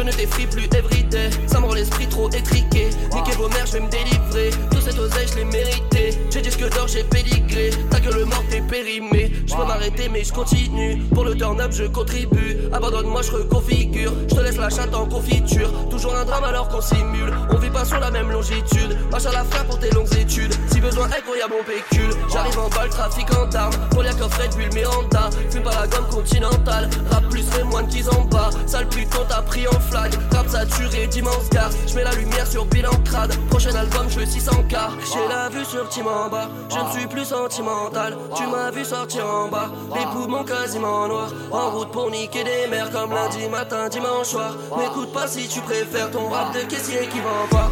[0.00, 1.28] Je ne t'effrie plus everyday.
[1.46, 2.90] Ça l'esprit trop étriqué.
[3.12, 4.50] Niquez vos mères, je vais me délivrer.
[4.70, 6.18] Tout cet oseille, je l'ai mérité.
[6.30, 7.70] J'ai disque d'or, j'ai pédigré.
[7.90, 9.32] Ta gueule morte est périmée.
[9.46, 11.02] Je peux m'arrêter, mais je continue.
[11.14, 12.56] Pour le turn-up, je contribue.
[12.72, 14.12] Abandonne-moi, je reconfigure.
[14.28, 15.70] Je te laisse la chatte en confiture.
[15.90, 17.32] Toujours un drame alors qu'on simule.
[17.50, 18.96] On vit pas sur la même longitude.
[19.10, 20.54] Marche à la fin pour tes longues études.
[20.72, 22.10] Si besoin, incroyable, mon pécule.
[22.32, 23.74] J'arrive en balle, trafic en d'armes.
[23.90, 25.30] Pour les coffrets de bulle, Miranda.
[25.50, 26.88] Fume pas la gomme continentale.
[27.10, 28.50] Rap plus les moines qu'ils en bas.
[28.66, 30.12] Sale pute, on t'a pris en flag.
[30.32, 31.70] Rap saturé, d'immense gare.
[31.86, 33.34] Je mets la lumière sur bilan crade.
[33.50, 34.76] Prochain album, je 600k.
[35.12, 36.48] J'ai la vue sur Tim en bas.
[36.70, 38.16] Je ne suis plus sentimental.
[38.34, 39.70] Tu m'as vu sortir en bas.
[39.94, 41.32] Les poumons quasiment noirs.
[41.50, 44.54] En route pour niquer des mers comme lundi matin, dimanche soir.
[44.76, 47.68] M'écoute pas si tu préfères ton rap de caissier qui vend pas.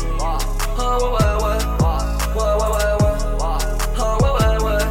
[0.81, 1.59] Ah ouais ouais ouais.
[2.37, 3.17] Ouais ouais ouais ouais.
[3.99, 4.85] Ah ouais ouais ouais.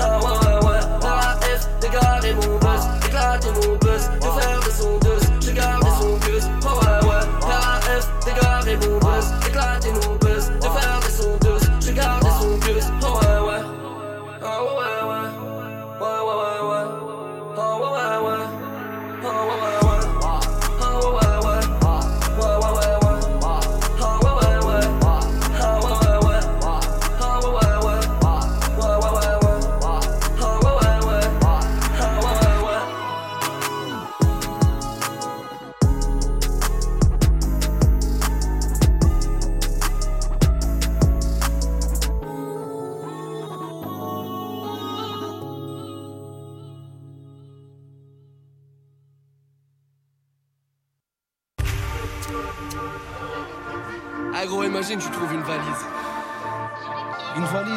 [0.00, 0.80] Ah ouais ouais ouais.
[2.32, 2.84] Mon buzz.
[3.06, 4.10] Éclater mon buzz.
[4.20, 5.09] De faire des sondeuses.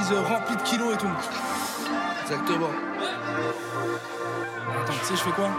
[0.04, 1.08] Valise euh, remplie de kilos et tout.
[2.24, 2.70] Exactement.
[4.70, 5.50] Attends, tu sais, je fais quoi?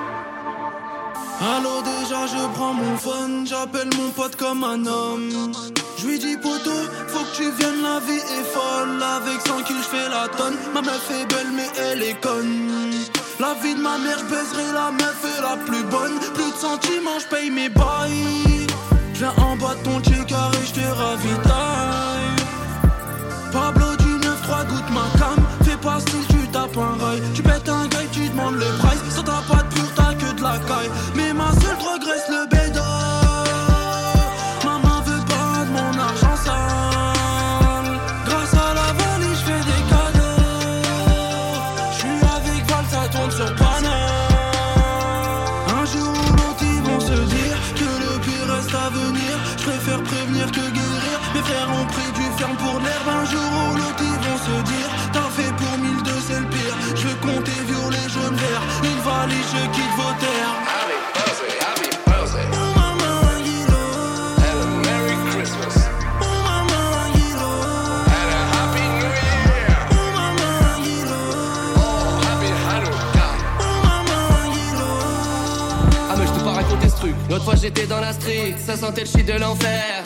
[1.57, 5.53] Allô déjà je prends mon phone, j'appelle mon pote comme un homme.
[5.99, 6.71] Je lui dis poto,
[7.09, 9.03] faut que tu viennes, la vie est folle.
[9.03, 12.93] Avec 100 kills je fais la tonne, ma meuf est belle mais elle est conne.
[13.41, 16.19] La vie de ma mère, je baiserai la meuf est la plus bonne.
[16.35, 18.67] Plus de sentiments, je paye mes bails.
[19.15, 21.74] Viens en bas de ton check carré, je te ravitaille
[27.35, 29.15] Tu pètes un gars, tu demandes le price.
[29.15, 30.91] Sans t'as pas de pure, t'as que de la caille.
[31.15, 32.54] Mais ma seule progresse le
[77.31, 80.05] L'autre fois j'étais dans la street Ça sentait le shit de l'enfer.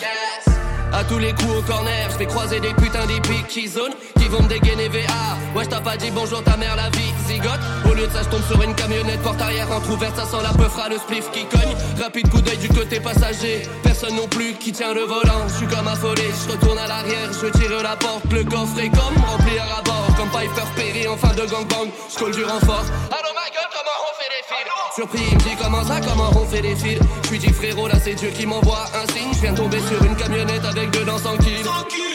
[0.92, 3.94] À tous les coups au corner Je vais croiser des putains d'hippies qui zonent
[4.28, 5.36] ils vont me dégainer VA.
[5.54, 7.60] Ouais, je t'as pas dit bonjour ta mère la vie, zigote.
[7.90, 10.52] Au lieu de ça, je tombe sur une camionnette porte arrière entrouverte, ça sent la
[10.52, 11.74] peu fera le spliff qui cogne.
[12.00, 15.48] Rapide coup d'œil du côté passager, personne non plus qui tient le volant.
[15.48, 18.90] Je suis comme affolé, je retourne à l'arrière, je tire la porte, le coffre est
[18.90, 20.08] comme rempli à bord.
[20.16, 22.84] Comme Piper Perry en fin de gangbang, je du renfort.
[23.10, 24.94] Allô ma gueule, comment on fait les fils?
[24.94, 26.00] Surpris, il me dit comment ça,
[26.48, 26.98] fait les fils
[27.38, 29.32] dis frérot, là c'est Dieu qui m'envoie un signe.
[29.34, 31.66] Je viens tomber sur une camionnette avec dedans 100 kills.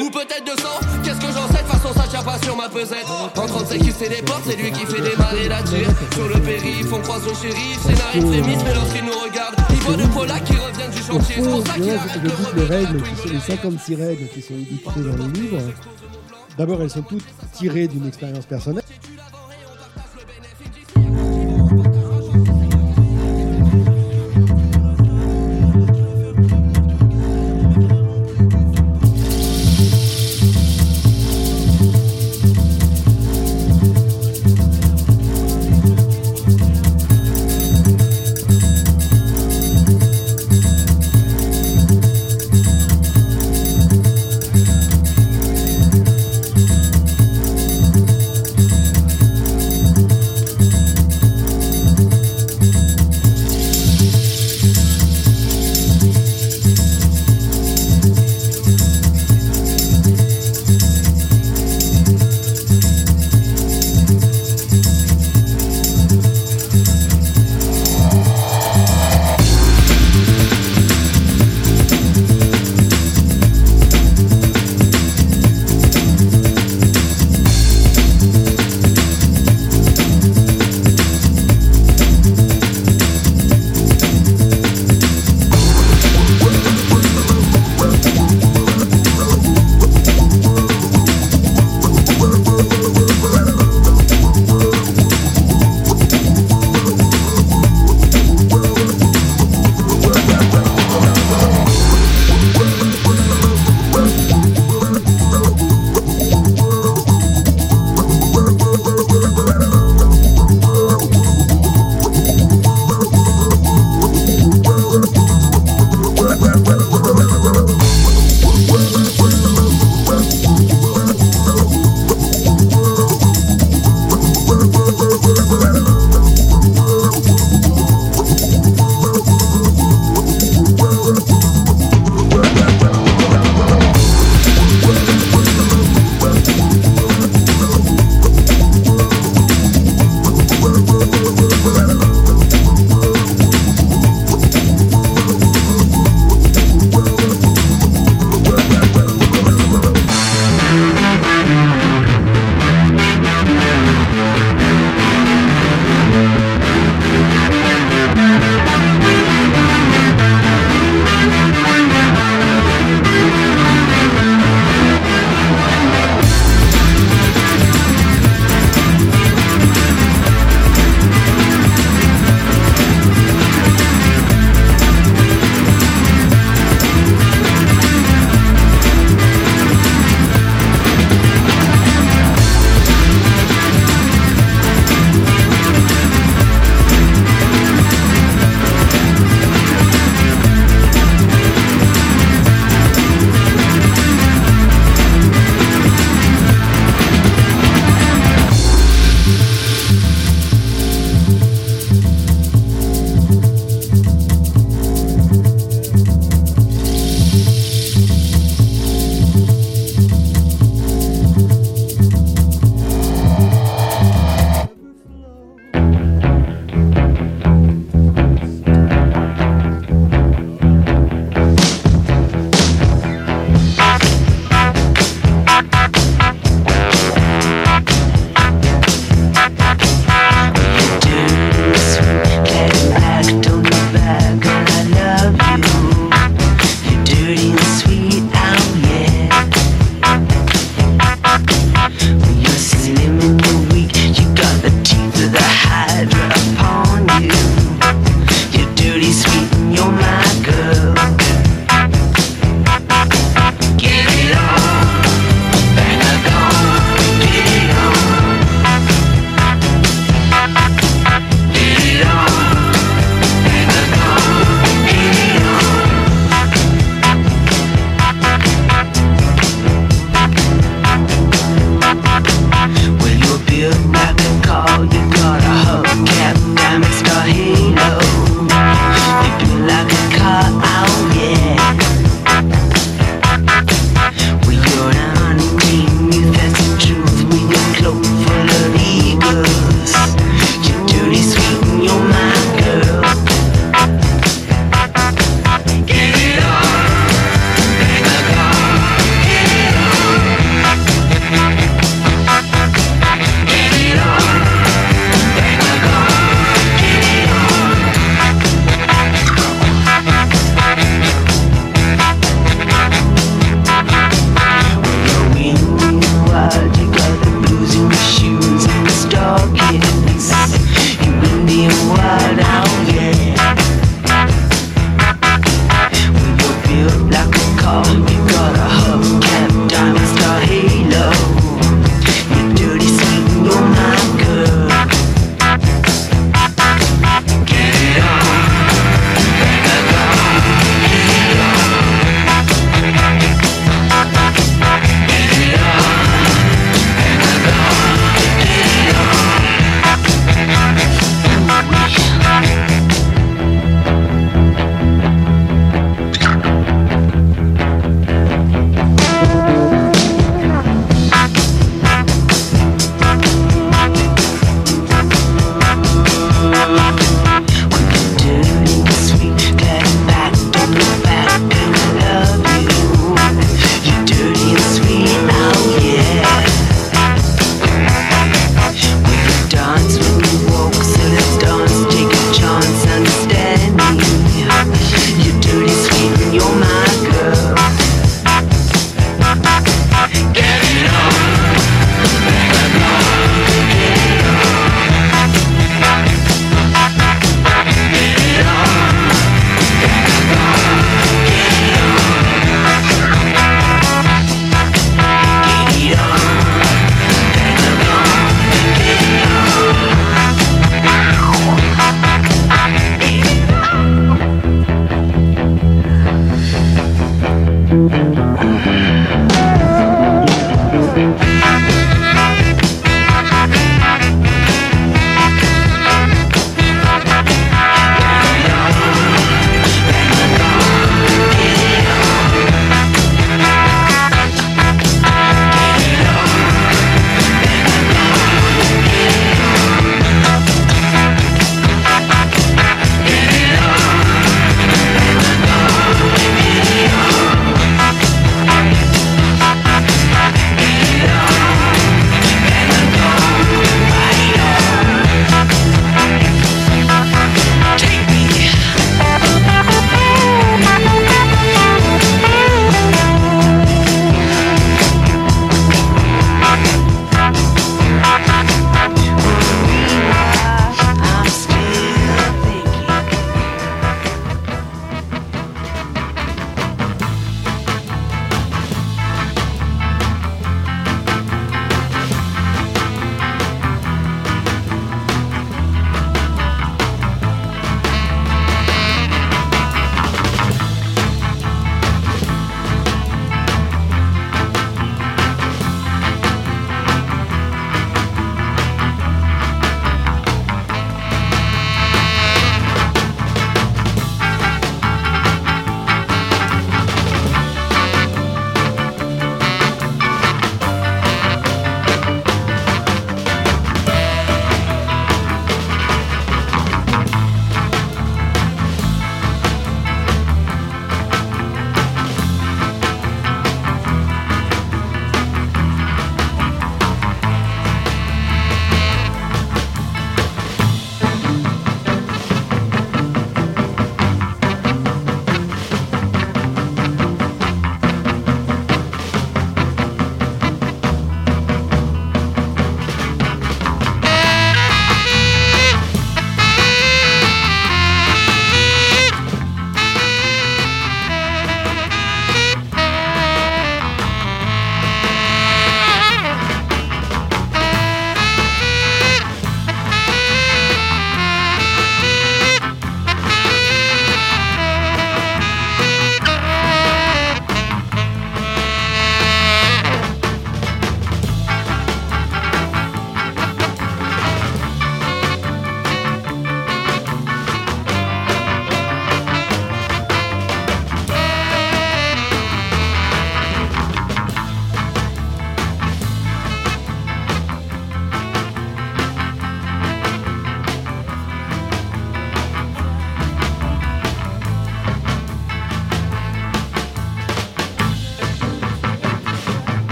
[0.00, 0.68] Ou peut-être 200,
[1.02, 1.62] qu'est-ce que j'en sais?
[1.62, 3.06] De façon, ça tient pas sur ma pesette.
[3.08, 5.88] En 35 qui se téléporte, c'est lui qui fait démarrer la tire.
[6.12, 9.96] Sur le périph', on croise au shérif, scénario frémisse, mais lorsqu'il nous regarde, il voit
[9.96, 11.34] deux Polak qui reviennent du chantier.
[11.36, 15.00] C'est pour ça qu'il arrête le règles, qui sont les 56 règles qui sont édictées
[15.00, 15.58] dans le livre.
[16.56, 18.84] D'abord, elles sont toutes tirées d'une expérience personnelle.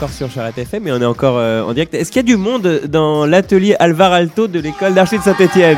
[0.00, 1.92] Encore sur Charrette FM et on est encore euh, en direct.
[1.92, 5.76] Est-ce qu'il y a du monde dans l'atelier Alvar Alto de l'école d'archi de Saint-Etienne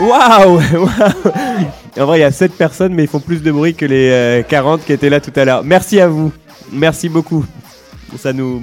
[0.00, 0.60] Waouh.
[2.00, 4.10] En vrai, il y a 7 personnes, mais ils font plus de bruit que les
[4.10, 5.62] euh, 40 qui étaient là tout à l'heure.
[5.62, 6.32] Merci à vous.
[6.72, 7.44] Merci beaucoup.
[8.18, 8.60] Ça nous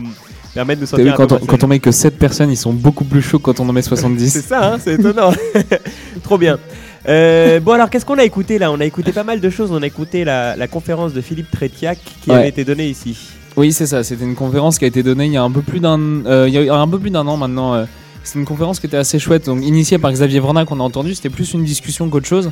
[0.53, 2.73] permet de nous sentir vu, quand on, quand on met que 7 personnes, ils sont
[2.73, 4.41] beaucoup plus chauds quand on en met C'est 70.
[4.45, 5.31] ça, hein, c'est étonnant.
[6.23, 6.59] Trop bien.
[7.07, 8.71] Euh, bon alors qu'est-ce qu'on a écouté là?
[8.73, 9.71] On a écouté pas mal de choses.
[9.71, 12.35] On a écouté la, la conférence de Philippe Trétiac qui Ouais.
[12.35, 13.17] avait été donnée ici.
[13.55, 14.03] Oui, c'est ça.
[14.03, 16.45] C'était une conférence qui a été donnée il y a un peu plus d'un, euh,
[16.47, 17.73] il y a un peu plus d'un an maintenant.
[17.73, 17.85] euh.
[18.23, 21.13] C'est une conférence qui était assez chouette, initiée par Xavier Vrana qu'on a entendu.
[21.13, 22.51] C'était plus une discussion qu'autre chose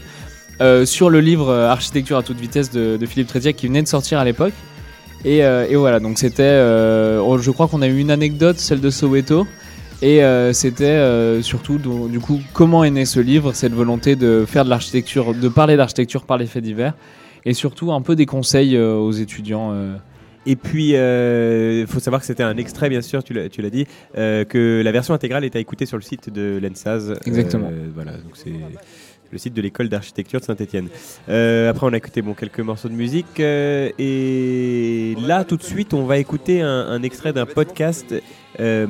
[0.60, 3.88] euh, sur le livre euh, Architecture à toute vitesse de, Philippe Trétiac qui venait de
[3.88, 4.54] sortir à l'époque.
[5.24, 5.42] Et,
[5.76, 6.60] voilà, donc c'était,
[7.24, 9.48] oh, je crois qu'on a eu une anecdote, celle de Soweto.
[10.02, 10.22] Et
[10.52, 15.36] c'était surtout du coup comment est né ce livre, cette volonté de faire de l'architecture,
[15.36, 16.96] de parler d'architecture par les faits divers,
[17.46, 19.76] et surtout un peu des conseils aux étudiants.
[20.48, 20.90] Euh, Et puis,
[21.82, 23.86] il faut savoir que c'était un extrait, bien sûr, tu l'as dit,
[24.18, 27.14] euh, que la version intégrale est à écouter sur le site de l'ENSAS.
[27.26, 27.70] Exactement.
[27.72, 28.52] Euh, voilà, donc c'est
[29.32, 30.90] le site de l'école d'architecture de Saint-Etienne.
[31.28, 33.40] après, on a écouté bon, quelques morceaux de musique.
[33.40, 38.14] euh, et là, tout de suite, on va écouter un, un extrait d'un podcast
[38.60, 38.88] euh,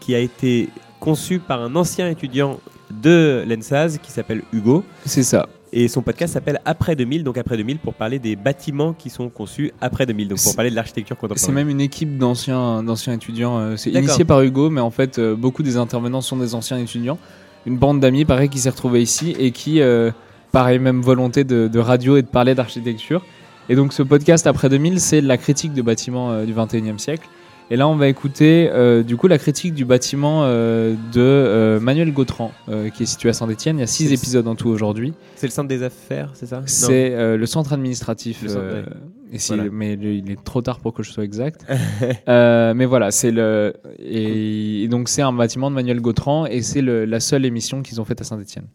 [0.00, 0.68] qui a été
[1.00, 2.60] conçu par un ancien étudiant
[2.90, 4.84] de l'ENSAS qui s'appelle Hugo.
[5.04, 5.48] C'est ça.
[5.76, 9.28] Et son podcast s'appelle Après 2000, donc après 2000 pour parler des bâtiments qui sont
[9.28, 11.54] conçus après 2000, donc pour C'est- parler de l'architecture C'est contemporaine.
[11.54, 13.58] même une équipe d'anciens d'anciens étudiants.
[13.58, 16.78] euh, C'est initié par Hugo, mais en fait, euh, beaucoup des intervenants sont des anciens
[16.78, 17.18] étudiants.
[17.66, 20.12] Une bande d'amis, pareil, qui s'est retrouvée ici et qui, euh,
[20.52, 23.24] pareil, même volonté de, de radio et de parler d'architecture.
[23.68, 27.26] Et donc, ce podcast après 2000, c'est la critique de bâtiments euh, du 21e siècle.
[27.70, 31.80] Et là, on va écouter euh, du coup la critique du bâtiment euh, de euh,
[31.80, 33.78] Manuel Gautran, euh, qui est situé à Saint-Etienne.
[33.78, 35.14] Il y a six épisodes en tout aujourd'hui.
[35.36, 36.62] C'est le centre des affaires, c'est ça?
[36.66, 38.42] C'est euh, le centre administratif.
[38.42, 38.88] Le centre, euh, ouais.
[39.32, 39.70] et si- Voilà.
[39.72, 41.64] Mais le- il est trop tard pour que je sois exact.
[42.28, 46.60] Euh, mais voilà, c'est le et, et donc c'est un bâtiment de Manuel Gautran et
[46.62, 48.66] c'est la seule émission qu'ils ont faite à Saint-Etienne.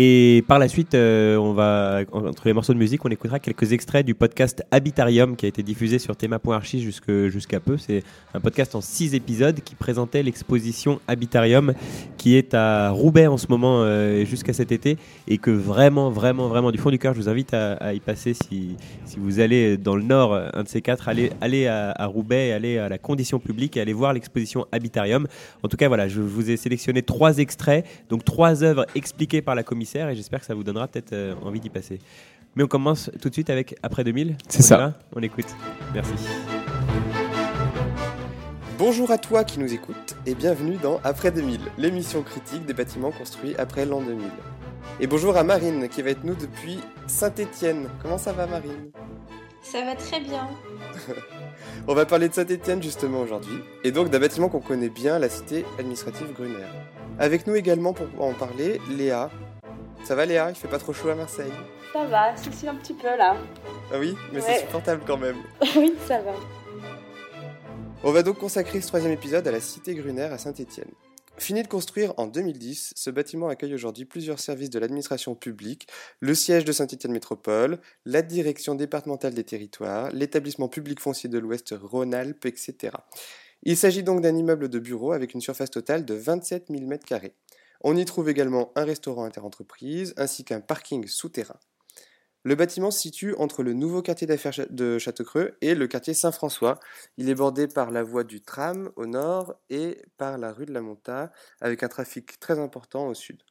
[0.00, 3.72] Et par la suite, euh, on va entre les morceaux de musique, on écoutera quelques
[3.72, 7.76] extraits du podcast Habitarium qui a été diffusé sur thema.archi jusque- jusqu'à peu.
[7.78, 11.74] C'est un podcast en six épisodes qui présentait l'exposition Habitarium
[12.16, 16.46] qui est à Roubaix en ce moment euh, jusqu'à cet été et que vraiment, vraiment,
[16.46, 19.76] vraiment du fond du cœur, je vous invite à, y passer si, si vous allez
[19.78, 22.98] dans le nord, un de ces quatre, allez, allez à, à Roubaix, allez à la
[22.98, 25.26] condition publique et allez voir l'exposition Habitarium.
[25.64, 29.56] En tout cas, voilà, je vous ai sélectionné trois extraits, donc trois œuvres expliquées par
[29.56, 31.98] la commissaire et j'espère que ça vous donnera peut-être euh, envie d'y passer.
[32.56, 34.36] Mais on commence tout de suite avec Après 2000.
[34.48, 34.94] C'est ça.
[35.14, 35.46] On écoute.
[35.94, 36.12] Merci.
[38.78, 43.10] Bonjour à toi qui nous écoutes et bienvenue dans Après 2000, l'émission critique des bâtiments
[43.10, 44.24] construits après l'an 2000.
[45.00, 47.88] Et bonjour à Marine qui va être nous depuis Saint-Étienne.
[48.02, 48.90] Comment ça va Marine?
[49.62, 50.48] Ça va très bien.
[51.88, 55.28] On va parler de Saint-Étienne justement aujourd'hui et donc d'un bâtiment qu'on connaît bien, la
[55.28, 56.66] cité administrative Gruner.
[57.18, 59.28] Avec nous également pour en parler, Léa.
[60.08, 60.48] Ça va Léa?
[60.48, 61.52] Il fait pas trop chaud à Marseille
[61.92, 63.36] Ça va, si, si, un petit peu là.
[63.92, 64.44] Ah oui, mais Ouais.
[64.46, 65.36] c'est supportable quand même.
[65.76, 66.32] oui, ça va.
[68.02, 70.88] On va donc consacrer ce troisième épisode à la cité Gruner à Saint-Étienne.
[71.36, 75.88] Fini de construire en 2010, ce bâtiment accueille aujourd'hui plusieurs services de l'administration publique,
[76.20, 81.74] le siège de Saint-Étienne Métropole, la direction départementale des territoires, l'établissement public foncier de l'Ouest
[81.78, 82.94] Rhône-Alpes, etc.
[83.62, 87.30] Il s'agit donc d'un immeuble de bureau avec une surface totale de 27 000 m2.
[87.80, 91.58] On y trouve également un restaurant interentreprise ainsi qu'un parking souterrain.
[92.44, 96.78] Le bâtiment se situe entre le nouveau quartier d'affaires de Châteaucreux et le quartier Saint-François.
[97.16, 100.72] Il est bordé par la voie du tram au nord et par la rue de
[100.72, 103.42] la Monta, avec un trafic très important au sud.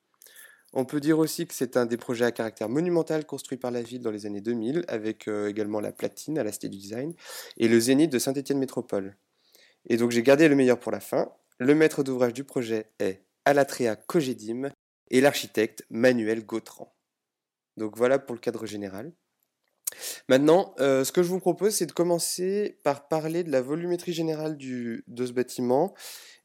[0.73, 3.81] On peut dire aussi que c'est un des projets à caractère monumental construit par la
[3.81, 7.13] ville dans les années 2000, avec euh, également la Platine à la Cité du Design
[7.57, 9.15] et le Zénith de Saint-Étienne Métropole.
[9.85, 11.31] Et donc j'ai gardé le meilleur pour la fin.
[11.59, 14.71] Le maître d'ouvrage du projet est Alatrea Cogedim
[15.09, 16.93] et l'architecte Manuel Gautran.
[17.77, 19.13] Donc voilà pour le cadre général.
[20.27, 24.11] Maintenant, euh, ce que je vous propose, c'est de commencer par parler de la volumétrie
[24.11, 25.93] générale de ce bâtiment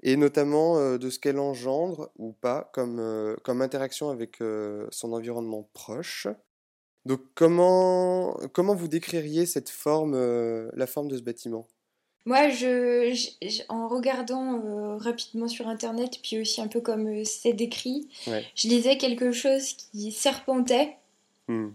[0.05, 4.39] et notamment euh, de ce qu'elle engendre ou pas comme, euh, interaction avec
[4.93, 6.29] son environnement proche.
[7.05, 10.15] Donc comment, comment vous décririez cette forme,
[10.73, 11.67] la forme de ce bâtiment?
[12.25, 13.13] Moi, je,
[13.69, 18.45] en regardant euh, rapidement sur Internet, puis aussi un peu comme euh, c'est décrit, Ouais.
[18.55, 20.97] je lisais quelque chose qui serpentait,
[21.49, 21.71] Hmm.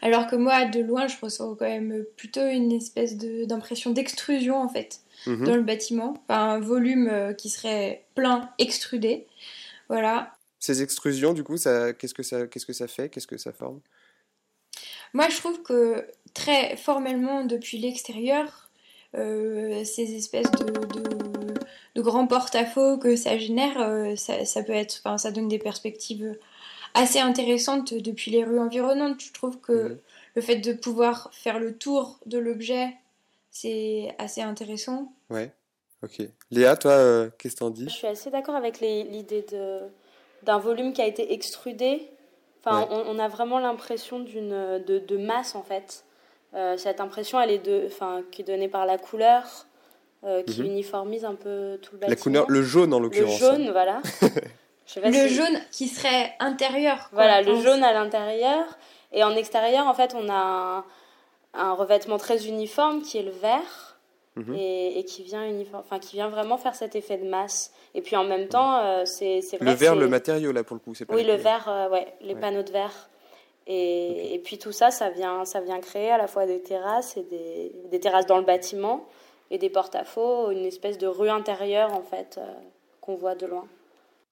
[0.00, 4.56] alors que moi, de loin, je ressens quand même plutôt une espèce de- d'impression d'extrusion,
[4.62, 5.44] en fait, Mhm.
[5.44, 6.14] dans le bâtiment.
[6.26, 9.26] Enfin, un volume euh, qui serait plein, extrudé.
[9.90, 10.32] Voilà.
[10.58, 13.10] Ces extrusions, du coup, ça, qu'est-ce que ça, qu'est-ce que ça fait?
[13.10, 13.80] Qu'est-ce que ça forme?
[15.12, 18.69] Moi, je trouve que très formellement, depuis l'extérieur,
[19.14, 21.58] ces espèces de, de,
[21.94, 25.58] de grands porte-à-faux que ça génère, euh, ça, ça peut être, enfin, ça donne des
[25.58, 26.38] perspectives
[26.94, 29.20] assez intéressantes depuis les rues environnantes.
[29.20, 29.98] Je trouve que Mhm.
[30.36, 32.94] le fait de pouvoir faire le tour de l'objet,
[33.50, 35.12] c'est assez intéressant.
[35.28, 35.50] Ouais.
[36.02, 36.22] Ok.
[36.50, 37.84] Léa, toi, euh, qu'est-ce que t'en dis?
[37.88, 39.80] Je suis assez d'accord avec l'idée de
[40.42, 42.08] d'un volume qui a été extrudé.
[42.60, 42.86] Enfin, Ouais.
[42.90, 46.04] on, on a vraiment l'impression d'une de, de masse en fait.
[46.54, 49.44] Euh, cette impression, elle est de, enfin, qui est donnée par la couleur,
[50.24, 50.66] euh, qui Mhm.
[50.66, 52.22] uniformise un peu tout le La bâtiment.
[52.22, 53.38] couleur, le jaune en Le l'occurrence.
[53.38, 54.00] jaune, voilà.
[54.86, 56.96] Je sais pas Le si- jaune qui serait intérieur.
[57.10, 57.22] quoi.
[57.24, 58.64] Voilà, le jaune à l'intérieur.
[59.12, 60.84] Et en extérieur, en fait, on a un,
[61.54, 63.96] un revêtement très uniforme qui est le vert.
[64.36, 64.54] Mhm.
[64.56, 67.72] Et, et qui vient uniforme, enfin qui vient vraiment faire cet effet de masse.
[67.94, 69.40] Et puis en même temps, euh, c'est.
[69.60, 71.88] Le vert, le matériau là pour le coup, c'est pas Oui, la le verre, euh,
[71.88, 72.40] ouais, les Ouais.
[72.40, 73.08] panneaux de verre.
[73.66, 77.16] Et, et puis tout ça, ça vient, ça vient créer à la fois des terrasses
[77.16, 79.06] et des, des terrasses dans le bâtiment
[79.50, 82.52] et des porte-à-faux, une espèce de rue intérieure en fait euh,
[83.00, 83.66] qu'on voit de loin.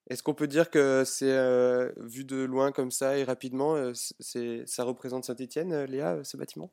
[0.09, 3.93] Est-ce qu'on peut dire que c'est euh, vu de loin comme ça et rapidement, euh,
[3.95, 6.71] c'est ça représente Saint-Étienne, Léa, ce bâtiment?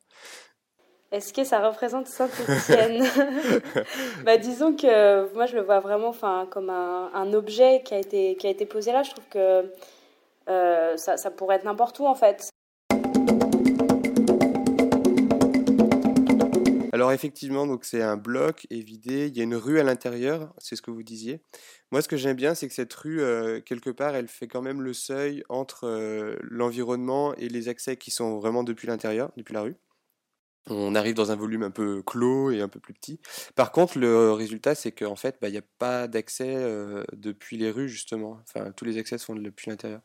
[1.12, 3.04] Est-ce que ça représente Saint-Étienne?
[4.24, 7.98] Bah, Disons que moi je le vois vraiment enfin, comme un, un objet qui a,
[7.98, 9.02] été, qui a été posé là.
[9.02, 9.70] Je trouve que
[10.48, 12.50] euh, ça, pourrait être n'importe où en fait.
[16.92, 20.82] Alors effectivement, c'est un bloc évidé, il y a une rue à l'intérieur, c'est ce
[20.82, 21.42] que vous disiez.
[21.92, 24.62] Moi, ce que j'aime bien, c'est que cette rue, euh, quelque part, elle fait quand
[24.62, 29.52] même le seuil entre euh, l'environnement et les accès qui sont vraiment depuis l'intérieur, depuis
[29.52, 29.76] la rue.
[30.68, 33.20] On arrive dans un volume un peu clos et un peu plus petit.
[33.56, 36.56] Par contre, le résultat, c'est qu'en fait, bah, il n'y a pas d'accès
[37.12, 38.40] depuis les rues, justement.
[38.42, 40.00] Enfin, tous les accès sont depuis l'intérieur.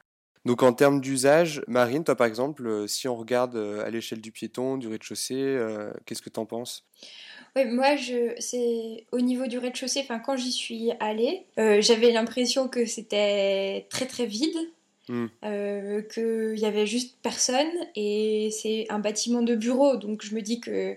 [0.46, 4.22] Donc en termes d'usage, Marine, toi par exemple, euh, si on regarde euh, à l'échelle
[4.22, 6.88] du piéton, du rez-de-chaussée, euh, qu'est-ce que tu en penses?
[7.56, 12.12] Ouais, moi, je, c'est au niveau du rez-de-chaussée, enfin, quand j'y suis allée, euh, j'avais
[12.12, 14.58] l'impression que c'était très très vide,
[15.10, 15.28] Hmm.
[15.44, 20.42] euh, qu'il y avait juste personne, et c'est un bâtiment de bureau, donc je me
[20.42, 20.96] dis que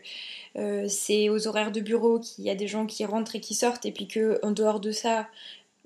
[0.57, 3.55] euh, c'est aux horaires de bureau qu'il y a des gens qui rentrent et qui
[3.55, 5.27] sortent, et puis que en dehors de ça,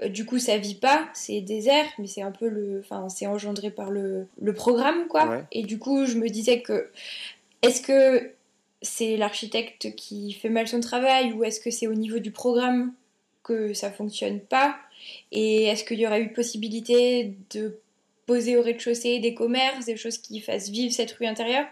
[0.06, 3.70] du coup, ça vit pas, c'est désert, mais c'est un peu le, enfin, c'est engendré
[3.70, 5.26] par le, le programme, quoi.
[5.26, 5.44] Ouais.
[5.50, 6.90] Et du coup, je me disais que,
[7.62, 8.30] est-ce que
[8.80, 12.92] c'est l'architecte qui fait mal son travail ou est-ce que c'est au niveau du programme
[13.42, 14.76] que ça fonctionne pas?
[15.32, 17.78] Et est-ce qu'il y aurait eu possibilité de
[18.26, 21.66] poser au rez-de-chaussée des commerces, des choses qui fassent vivre cette rue intérieure?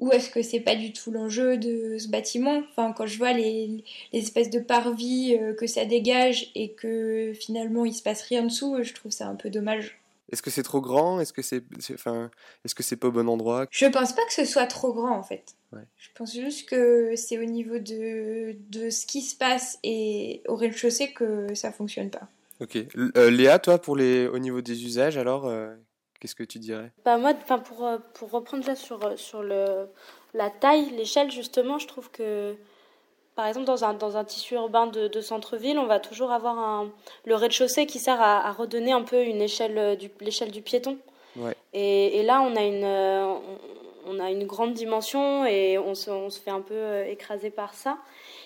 [0.00, 2.62] Ou est-ce que c'est pas du tout l'enjeu de ce bâtiment?
[2.70, 7.32] Enfin, quand je vois les, les espèces de parvis euh, que ça dégage et que
[7.34, 10.00] finalement il se passe rien dessous, je trouve ça un peu dommage.
[10.32, 11.20] Est-ce que c'est trop grand?
[11.20, 12.30] Est-ce que c'est, enfin,
[12.64, 13.66] est-ce que c'est pas au bon endroit?
[13.70, 15.54] Je pense pas que ce soit trop grand en fait.
[15.72, 15.82] Ouais.
[15.96, 20.56] Je pense juste que c'est au niveau de, de ce qui se passe et au
[20.56, 22.28] rez-de-chaussée que ça fonctionne pas.
[22.60, 22.78] Ok.
[23.16, 25.74] Euh, Léa, toi, pour les, au niveau des usages, alors, euh,
[26.24, 26.90] qu'est-ce que tu dirais?
[27.04, 29.90] Bah moi, pour, euh, pour reprendre là sur, euh, sur le,
[30.32, 32.56] la taille, l'échelle justement, je trouve que
[33.34, 36.58] par exemple dans un, dans un tissu urbain de, de centre-ville, on va toujours avoir
[36.58, 36.90] un,
[37.26, 40.62] le rez-de-chaussée qui sert à, à redonner un peu une échelle euh, du, l'échelle du
[40.62, 40.96] piéton.
[41.36, 41.54] Ouais.
[41.74, 43.42] Et, et là, on a une, on,
[44.06, 47.74] on a une grande dimension et on se, on se fait un peu écraser par
[47.74, 47.98] ça.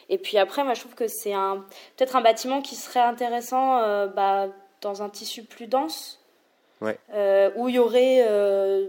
[0.08, 1.64] Et puis après, moi, je trouve que c'est un,
[1.96, 4.48] peut-être un bâtiment qui serait intéressant euh, bah,
[4.80, 6.17] dans un tissu plus dense.
[6.80, 6.98] Ouais.
[7.12, 8.86] euh, où il y aurait euh,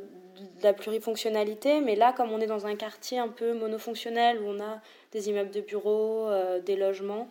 [0.60, 4.48] de la plurifonctionnalité, mais là, comme on est dans un quartier un peu monofonctionnel, où
[4.48, 4.80] on a
[5.12, 7.28] des immeubles de bureaux, euh, des logements,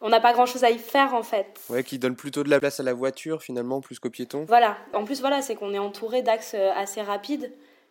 [0.00, 1.60] on n'a pas grand-chose à y faire en fait.
[1.68, 4.44] Ouais, qui donne plutôt de la place à la voiture finalement, plus qu'aux piétons.
[4.46, 4.76] Voilà.
[4.92, 7.50] En plus, voilà, c'est qu'on est entouré d'axes euh, assez rapides.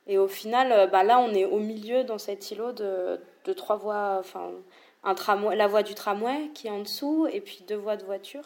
[0.09, 3.75] Et au final, bah, là, on est au milieu dans cet îlot de, de trois
[3.75, 4.51] voies, enfin,
[5.03, 8.05] un tramway, la voie du tramway qui est en dessous, et puis deux voies de
[8.05, 8.43] voiture.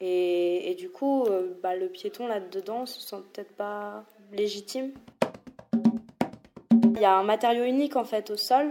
[0.00, 4.92] Et, et du coup, euh, bah, le piéton là-dedans se sent peut-être pas légitime.
[6.96, 8.70] Il y a un matériau unique en fait au sol,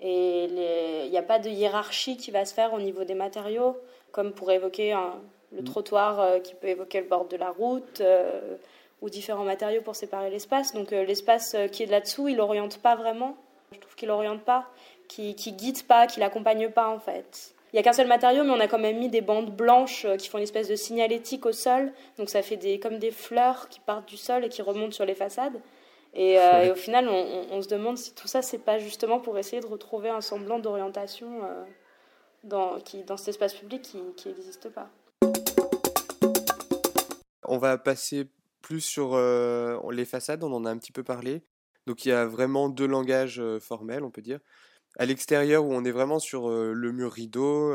[0.00, 3.14] et les- il n'y a pas de hiérarchie qui va se faire au niveau des
[3.14, 3.76] matériaux,
[4.12, 5.14] comme pour évoquer un-
[5.52, 8.56] le trottoir euh, qui peut évoquer le bord de la route, euh,
[9.02, 10.72] ou différents matériaux pour séparer l'espace.
[10.72, 13.36] Donc euh, l'espace qui est là-dessous, il n'oriente pas vraiment.
[13.72, 14.66] Je trouve qu'il n'oriente pas,
[15.08, 17.53] qu'il qui guide pas, qu'il accompagne pas en fait.
[17.74, 20.04] Il n'y a qu'un seul matériau, mais on a quand même mis des bandes blanches
[20.04, 21.92] euh, qui font une espèce de signalétique au sol.
[22.18, 25.04] Donc ça fait des, comme des fleurs qui partent du sol et qui remontent sur
[25.04, 25.60] les façades.
[26.14, 26.66] Et, euh, Ouais.
[26.68, 29.36] et au final, on, on- on se demande si tout ça, c'est pas justement pour
[29.38, 31.64] essayer de retrouver un semblant d'orientation euh,
[32.44, 34.88] dans, qui, dans cet espace public qui n'existe pas.
[37.44, 38.28] On va passer
[38.62, 41.42] plus sur euh, les façades, on en a un petit peu parlé.
[41.88, 44.38] Donc il y a vraiment deux langages formels, on peut dire.
[44.96, 47.72] À l'extérieur, où on est vraiment sur le mur rideau,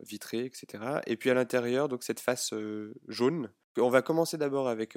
[0.00, 1.00] vitré, etc.
[1.06, 2.54] Et puis à l'intérieur, donc cette face
[3.06, 3.50] jaune.
[3.76, 4.96] On va commencer d'abord avec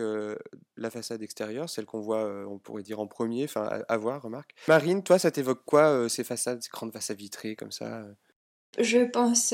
[0.78, 4.56] la façade extérieure, celle qu'on voit, on pourrait dire en premier, enfin à, voir, remarque.
[4.68, 8.06] Marine, toi, ça t'évoque quoi, ces façades, ces grandes façades vitrées comme ça
[8.80, 9.54] Je pense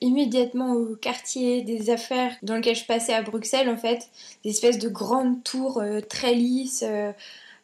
[0.00, 4.08] immédiatement au quartier des affaires dans lequel je passais à Bruxelles, en fait,
[4.42, 6.84] des espèces de grandes tours très lisses,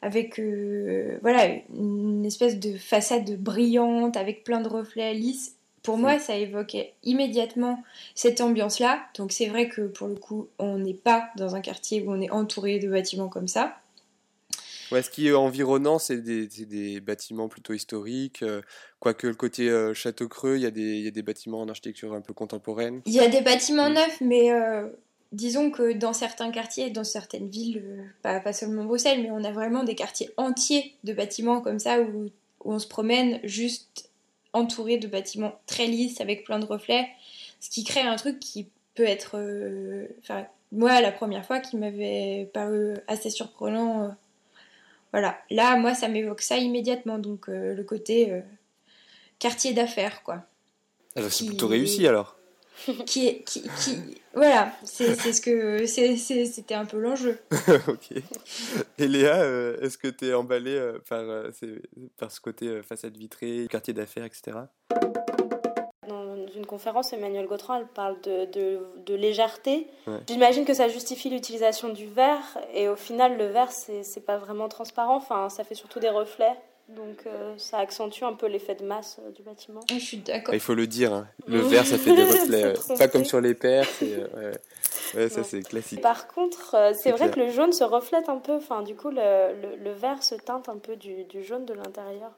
[0.03, 5.57] avec euh, voilà une espèce de façade brillante, avec plein de reflets lisses.
[5.83, 7.85] Pour moi, ça évoquait immédiatement
[8.17, 9.07] cette ambiance-là.
[9.17, 12.21] Donc c'est vrai que pour le coup, on n'est pas dans un quartier où on
[12.21, 13.77] est entouré de bâtiments comme ça.
[14.93, 18.43] Ouais, ce qui est environnant, c'est des, bâtiments plutôt historiques.
[18.43, 18.63] euh,
[19.01, 21.61] quoique le côté euh, Château Creux, il y, a des, il y a des bâtiments
[21.61, 23.03] en architecture un peu contemporaine.
[23.07, 24.89] Il y a des bâtiments neufs, mais euh,
[25.37, 29.45] disons que dans certains quartiers, dans certaines villes, euh, pas, pas seulement Bruxelles, mais on
[29.45, 32.31] a vraiment des quartiers entiers de bâtiments comme ça où,
[32.65, 34.11] où on se promène juste
[34.53, 37.07] entouré de bâtiments très lisses avec plein de reflets,
[37.61, 41.77] ce qui crée un truc qui peut être, euh, enfin, moi la première fois, qui
[41.77, 44.05] m'avait paru assez surprenant.
[44.05, 44.09] euh,
[45.13, 48.43] voilà, là, moi, ça m'évoque ça immédiatement, donc euh, le côté
[49.39, 50.45] quartier d'affaires, quoi
[51.15, 52.37] Alors, c'est Qui- plutôt réussi alors.
[53.07, 53.99] qui est qui, qui-
[54.37, 57.39] voilà c'est c'est ce que c'était un peu l'enjeu
[57.89, 58.11] ok.
[58.99, 61.83] Et Léa, euh, est-ce que tu es emballée euh, par, euh, ces-
[62.19, 64.57] par ce côté euh, façade vitrée, quartier d'affaires, etc.
[66.09, 69.89] Dans une conférence, Emmanuel Gautran elle parle de, de, de légèreté.
[70.07, 70.19] Ouais.
[70.29, 74.37] J'imagine que ça justifie l'utilisation du verre, et au final, le verre, c'est c'est pas
[74.39, 76.55] vraiment transparent, enfin, ça fait surtout des reflets,
[76.89, 79.81] donc euh, ça accentue un peu l'effet de masse euh, du bâtiment.
[79.91, 81.27] je suis d'accord Ah, il faut le dire, hein.
[81.47, 82.73] le verre ça fait des reflets.
[82.75, 82.99] Trompé.
[82.99, 84.59] Pas comme sur les paires, c'est, euh, ouais.
[85.15, 86.01] Ouais, ça c'est classique.
[86.01, 87.35] Par contre, euh, c'est C'est vrai clair.
[87.35, 89.17] que le jaune se reflète un peu, enfin, du coup, le,
[89.61, 92.33] le, le vert se teinte un peu du, du jaune de l'intérieur.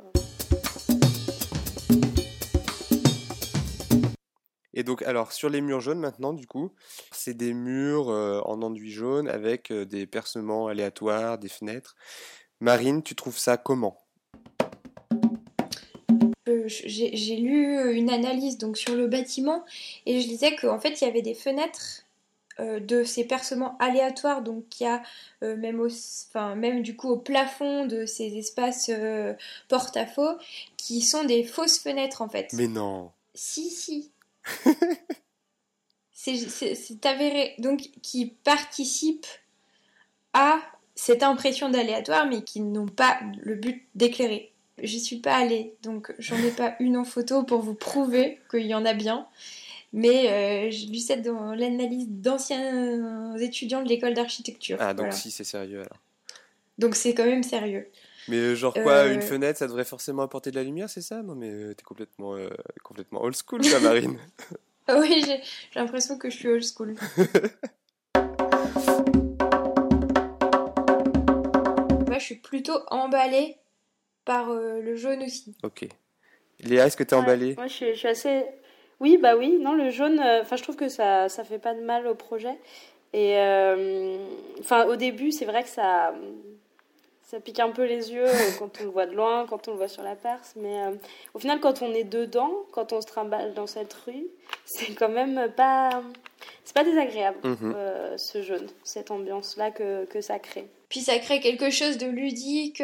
[4.74, 6.72] Et donc, alors, sur les murs jaunes maintenant, du coup,
[7.10, 11.96] c'est des murs euh, en enduit jaune avec euh, des percements aléatoires, des fenêtres.
[12.60, 13.98] Marine, tu trouves ça comment?
[13.98, 14.07] Euh,
[16.68, 19.64] j'ai lu une analyse donc sur le bâtiment
[20.06, 22.04] et je disais qu'en fait il y avait des fenêtres
[22.60, 25.02] euh, de ces percements aléatoires donc il y a
[25.42, 29.34] euh, même au, enfin même du coup au plafond de ces espaces euh,
[29.68, 30.36] porte-à-faux
[30.76, 34.10] qui sont des fausses fenêtres en fait Mais non Si, si.
[36.18, 37.54] C'est avéré.
[37.58, 39.26] Donc, qui participent
[40.32, 40.58] à
[40.94, 44.52] cette impression d'aléatoire, mais qui n'ont pas le but d'éclairer.
[44.82, 48.66] J'y suis pas allée, donc j'en ai pas une en photo pour vous prouver qu'il
[48.66, 49.26] y en a bien.
[49.92, 54.76] Mais euh, j'ai lu ça dans l'analyse d'anciens étudiants de l'école d'architecture.
[54.80, 55.12] Ah, donc Voilà.
[55.12, 55.98] si, c'est sérieux alors.
[56.76, 57.88] Donc c'est quand même sérieux.
[58.28, 61.00] Mais euh, genre quoi, Euh, une fenêtre, ça devrait forcément apporter de la lumière, c'est
[61.00, 61.22] ça?
[61.22, 62.50] Non, mais euh, t'es complètement, euh,
[62.84, 64.18] complètement old school, toi, Marine.
[64.90, 65.40] Oui, j'ai
[65.74, 66.94] l'impression que je suis old school.
[72.06, 73.56] Moi, je suis plutôt emballée
[74.28, 75.56] par euh, le jaune aussi.
[75.64, 75.88] ok.
[76.60, 78.44] Léa, est-ce que t'es Ouais, emballée Moi, je suis, je suis assez.
[79.00, 79.58] Oui, bah oui.
[79.60, 80.20] Non, le jaune.
[80.20, 82.58] euh, Enfin, je trouve que ça, ça fait pas de mal au projet.
[83.12, 84.18] Et euh,
[84.60, 86.12] enfin, au début, c'est vrai que ça,
[87.22, 88.26] ça pique un peu les yeux
[88.58, 90.54] quand on le voit de loin, quand on le voit sur la Perse.
[90.56, 90.90] Mais euh,
[91.34, 94.26] au final, quand on est dedans, quand on se trimballe dans cette rue,
[94.66, 96.02] c'est quand même pas.
[96.64, 97.72] c'est pas désagréable Mhm.
[97.76, 100.66] euh, ce jaune, cette ambiance-là que, que ça crée.
[100.88, 102.82] Puis ça crée quelque chose de ludique.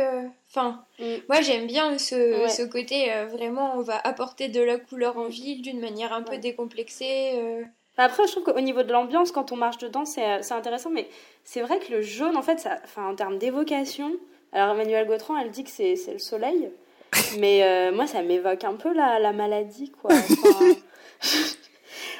[0.56, 1.04] Euh, Enfin, Mm.
[1.28, 2.48] moi j'aime bien ce, Ouais.
[2.48, 6.22] ce côté euh, vraiment on va apporter de la couleur en ville d'une manière un
[6.22, 7.32] peu décomplexée.
[7.34, 7.62] euh.
[7.96, 11.08] Après, je trouve qu'au niveau de l'ambiance, quand on marche dedans, c'est c'est intéressant, mais
[11.44, 14.12] c'est vrai que le jaune, en fait, ça, enfin, en termes d'évocation,
[14.52, 16.70] alors Emmanuel Gautran, elle dit que c'est c'est le soleil,
[17.38, 20.10] mais euh, moi, ça m'évoque un peu la, la maladie, quoi.
[20.44, 20.74] Enfin,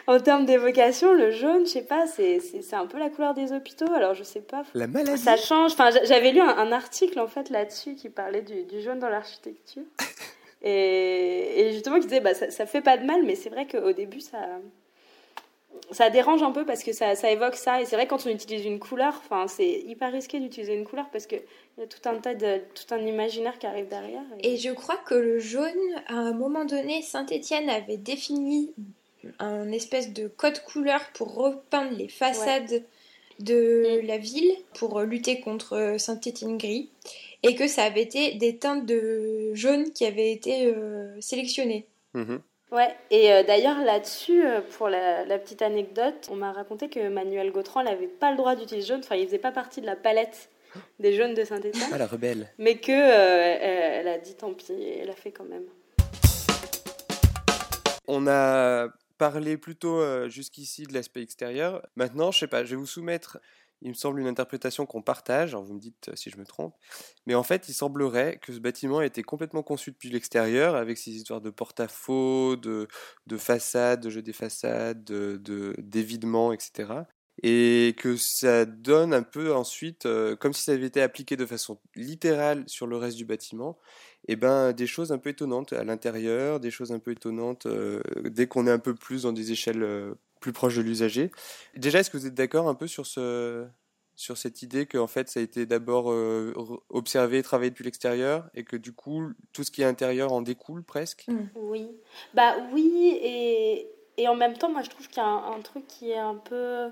[0.07, 2.41] en termes d'évocation, le jaune, je sais pas, c'est
[2.75, 4.63] un peu la couleur des hôpitaux, alors je sais pas.
[4.75, 5.21] La maladie.
[5.21, 5.73] Ça change.
[5.73, 8.99] Enfin, j'a- j'avais lu un, un article en fait là-dessus qui parlait du, du jaune
[8.99, 9.83] dans l'architecture.
[10.67, 13.67] Et, et justement, qui disait bah, ça, ça fait pas de mal, mais c'est vrai
[13.67, 14.39] qu'au début, ça,
[15.91, 17.83] ça dérange un peu parce que ça, ça évoque ça.
[17.83, 21.11] Et c'est vrai, quand on utilise une couleur, enfin, c'est hyper risqué d'utiliser une couleur
[21.13, 21.43] parce qu'il
[21.79, 22.61] y a tout un tas de.
[22.75, 24.23] tout un imaginaire qui arrive derrière.
[24.43, 25.69] Et je crois que le jaune,
[26.07, 28.73] à un moment donné, Saint-Étienne avait défini
[29.39, 32.83] un espèce de code couleur pour repeindre les façades
[33.41, 34.07] de Mm.
[34.07, 36.89] la ville pour lutter contre Saint-Étienne gris
[37.43, 41.85] et que ça avait été des teintes de jaune qui avaient été euh, sélectionnées.
[42.15, 42.41] Mhm.
[42.71, 47.09] Ouais, et euh, d'ailleurs là-dessus, euh, pour la, la petite anecdote, on m'a raconté que
[47.09, 49.97] Manuel Gautran n'avait pas le droit d'utiliser jaune, enfin il faisait pas partie de la
[49.97, 50.49] palette
[50.99, 52.49] des jaunes de Saint-Étienne, Ah, la rebelle.
[52.59, 55.65] mais que euh, elle, elle a dit tant pis, et elle a fait quand même.
[58.07, 58.89] On a
[59.19, 61.87] parlé plutôt euh, jusqu'ici de l'aspect extérieur.
[61.97, 63.39] Maintenant, je sais pas, je vais vous soumettre,
[63.83, 65.51] il me semble, une interprétation qu'on partage.
[65.51, 66.75] Alors vous me dites euh, si je me trompe.
[67.27, 70.99] Mais en fait, il semblerait que ce bâtiment a été complètement conçu depuis l'extérieur, avec
[70.99, 72.89] ces histoires de porte-à-faux, de,
[73.27, 77.07] de façades, de jeu des façades, de, de- d'évidement, etc.
[77.43, 81.45] Et que ça donne un peu ensuite, euh, comme si ça avait été appliqué de
[81.45, 83.77] façon littérale sur le reste du bâtiment,
[84.29, 88.01] et ben des choses un peu étonnantes à l'intérieur, des choses un peu étonnantes euh,
[88.23, 91.31] dès qu'on est un peu plus dans des échelles euh, plus proches de l'usager.
[91.77, 93.67] Déjà, est-ce que vous êtes d'accord un peu sur ce
[94.17, 96.53] sur cette idée qu'en fait ça a été d'abord euh,
[96.89, 100.41] observé et travaillé depuis l'extérieur et que du coup tout ce qui est intérieur en
[100.41, 101.27] découle presque?
[101.57, 101.89] Oui,
[102.33, 105.61] bah oui, et, et en même temps, moi je trouve qu'il y a un, un
[105.63, 106.91] truc qui est un peu,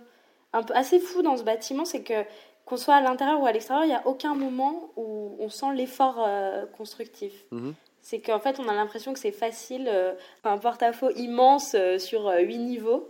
[0.52, 2.24] un peu assez fou dans ce bâtiment, c'est que
[2.64, 5.74] qu'on soit à l'intérieur ou à l'extérieur, il n'y a aucun moment où on sent
[5.74, 7.32] l'effort euh, constructif.
[7.50, 7.74] Mhm.
[8.02, 12.28] C'est qu'en fait, on a l'impression que c'est facile, euh, un porte-à-faux immense euh, sur
[12.28, 13.08] euh, huit niveaux,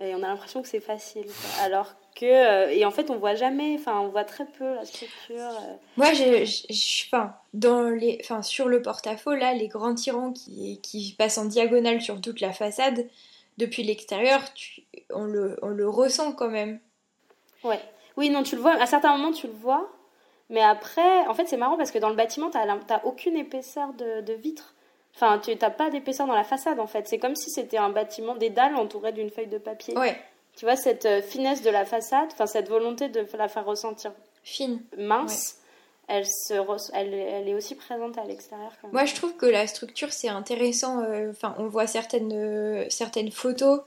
[0.00, 1.24] et on a l'impression que c'est facile.
[1.24, 1.64] quoi.
[1.64, 4.84] Alors que, euh, et en fait, on voit jamais, enfin, on voit très peu la
[4.84, 5.36] structure.
[5.38, 5.74] euh.
[5.98, 10.32] Moi, je, je- je- enfin, dans les, enfin, sur le porte-à-faux, là, les grands tirants
[10.32, 13.06] qui, qui passent en diagonale sur toute la façade,
[13.58, 14.40] depuis l'extérieur,
[15.12, 16.80] on, le, on le ressent quand même.
[17.64, 17.80] Ouais.
[18.16, 18.72] Oui, non, tu le vois.
[18.74, 19.90] À certains moments, tu le vois.
[20.48, 23.92] Mais après, en fait, c'est marrant parce que dans le bâtiment, tu n'as aucune épaisseur
[23.94, 24.74] de, de vitre.
[25.14, 27.08] Enfin, tu n'as pas d'épaisseur dans la façade, en fait.
[27.08, 29.96] C'est comme si c'était un bâtiment, des dalles entourées d'une feuille de papier.
[29.96, 30.16] Ouais.
[30.56, 34.12] Tu vois, cette euh, finesse de la façade, enfin, cette volonté de la faire ressentir
[34.42, 34.82] Fine.
[34.96, 35.58] mince,
[36.08, 36.54] elle, se
[36.94, 38.72] elle, elle est aussi présente à l'extérieur.
[38.92, 41.02] Moi, je trouve que la structure, c'est intéressant.
[41.02, 43.80] euh, Enfin, on voit certaines, euh, certaines photos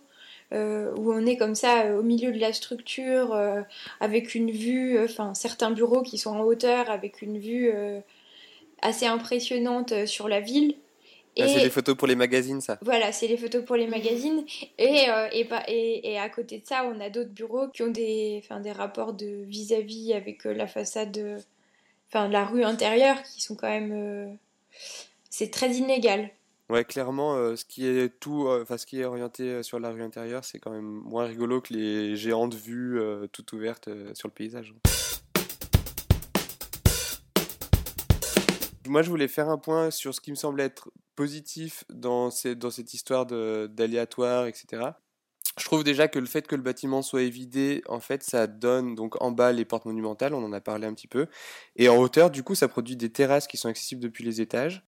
[0.51, 3.61] euh, où on est comme ça euh, au milieu de la structure, euh,
[3.99, 7.99] avec une vue, enfin, certains bureaux qui sont en hauteur, avec une vue euh,
[8.81, 10.75] assez impressionnante sur la ville.
[11.39, 12.77] Ah, c'est des photos pour les magazines ça?
[12.81, 14.43] Voilà, c'est les photos pour les magazines.
[14.77, 17.81] Et, euh, et, pas- et, et à côté de ça, on a d'autres bureaux qui
[17.83, 21.41] ont des, enfin, des rapports de vis-à-vis avec euh, la façade,
[22.11, 23.91] enfin la rue intérieure, qui sont quand même.
[23.93, 24.33] euh,
[25.29, 26.29] c'est très inégal.
[26.69, 29.89] Ouais, clairement, euh, ce qui est tout, euh, enfin ce qui est orienté sur la
[29.89, 32.99] rue intérieure, c'est quand même moins rigolo que les géantes vues
[33.31, 34.73] toutes ouvertes sur le paysage.
[38.87, 42.71] Moi, je voulais faire un point sur ce qui me semble être positif dans, dans
[42.71, 44.81] cette histoire de- d'aléatoire, etc.
[45.59, 48.95] Je trouve déjà que le fait que le bâtiment soit évidé, en fait, ça donne
[48.95, 51.27] donc en bas les portes monumentales, on en a parlé un petit peu,
[51.75, 54.85] et en hauteur, du coup, ça produit des terrasses qui sont accessibles depuis les étages.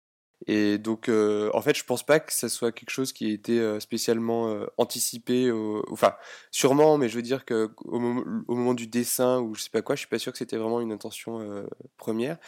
[0.46, 3.34] Et donc, euh, en fait, je pense pas que ça soit quelque chose qui ait
[3.34, 5.52] été euh, spécialement euh, anticipé.
[5.90, 6.14] Enfin,
[6.50, 9.96] sûrement, mais je veux dire que au moment, du dessin ou je sais pas quoi,
[9.96, 11.66] je suis pas sûr que c'était vraiment une intention euh,
[11.98, 12.38] première.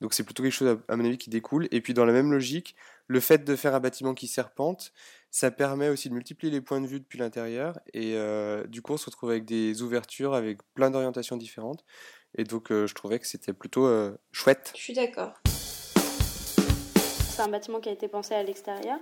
[0.00, 1.68] Donc, c'est plutôt quelque chose à mon avis qui découle.
[1.70, 2.74] Et puis, dans la même logique,
[3.06, 4.92] le fait de faire un bâtiment qui serpente,
[5.30, 7.78] ça permet aussi de multiplier les points de vue depuis l'intérieur.
[7.92, 11.84] Et euh, du coup, on se retrouve avec des ouvertures avec plein d'orientations différentes.
[12.38, 14.72] Et donc, euh, je trouvais que c'était plutôt euh, chouette.
[14.74, 15.34] Je suis d'accord.
[15.44, 18.98] C'est un bâtiment qui a été pensé à l'extérieur.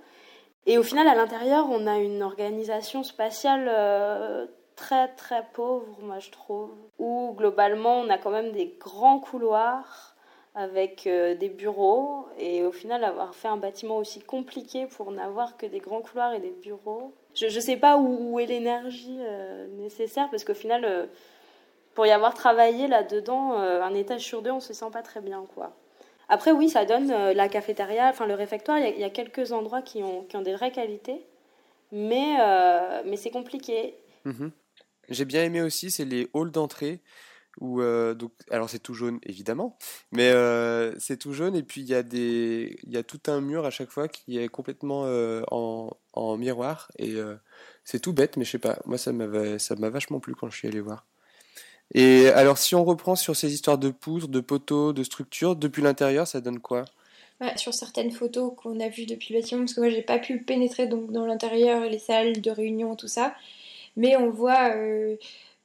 [0.67, 3.69] Et au final, à l'intérieur, on a une organisation spatiale
[4.77, 6.73] très très pauvre, moi je trouve.
[6.99, 10.14] Où globalement, on a quand même des grands couloirs
[10.55, 15.57] avec euh, des bureaux et au final avoir fait un bâtiment aussi compliqué pour n'avoir
[15.57, 17.13] que des grands couloirs et des bureaux.
[17.35, 21.07] Je ne sais pas où, est l'énergie euh, nécessaire parce qu'au final, euh,
[21.95, 25.45] pour y avoir travaillé là-dedans, un étage sur deux, on se sent pas très bien.
[25.55, 25.77] quoi.
[26.29, 30.03] Après, oui, ça donne la cafétéria, enfin le réfectoire, il y, a- quelques endroits qui
[30.03, 31.25] ont, qui ont des vraies qualités,
[31.93, 32.37] mais,
[33.05, 33.95] mais c'est compliqué.
[34.25, 34.51] Mhm.
[35.09, 36.99] J'ai bien aimé aussi, c'est les halls d'entrée
[37.61, 39.79] où euh, donc alors c'est tout jaune évidemment,
[40.13, 43.21] mais euh, c'est tout jaune et puis il y a des il y a tout
[43.29, 47.15] un mur à chaque fois qui est complètement euh, en, en miroir et
[47.85, 50.51] c'est tout bête mais je sais pas, moi ça m'avait ça m'a vachement plu quand
[50.51, 51.07] je suis allé voir.
[51.95, 55.83] Et alors si on reprend sur ces histoires de poutres, de poteaux, de structures, depuis
[55.83, 56.85] l'intérieur, ça donne quoi?
[57.41, 60.19] Ouais, sur certaines photos qu'on a vues depuis le bâtiment, parce que moi j'ai pas
[60.21, 63.35] pu pénétrer donc dans l'intérieur, les salles de réunion, tout ça,
[63.97, 64.73] mais on voit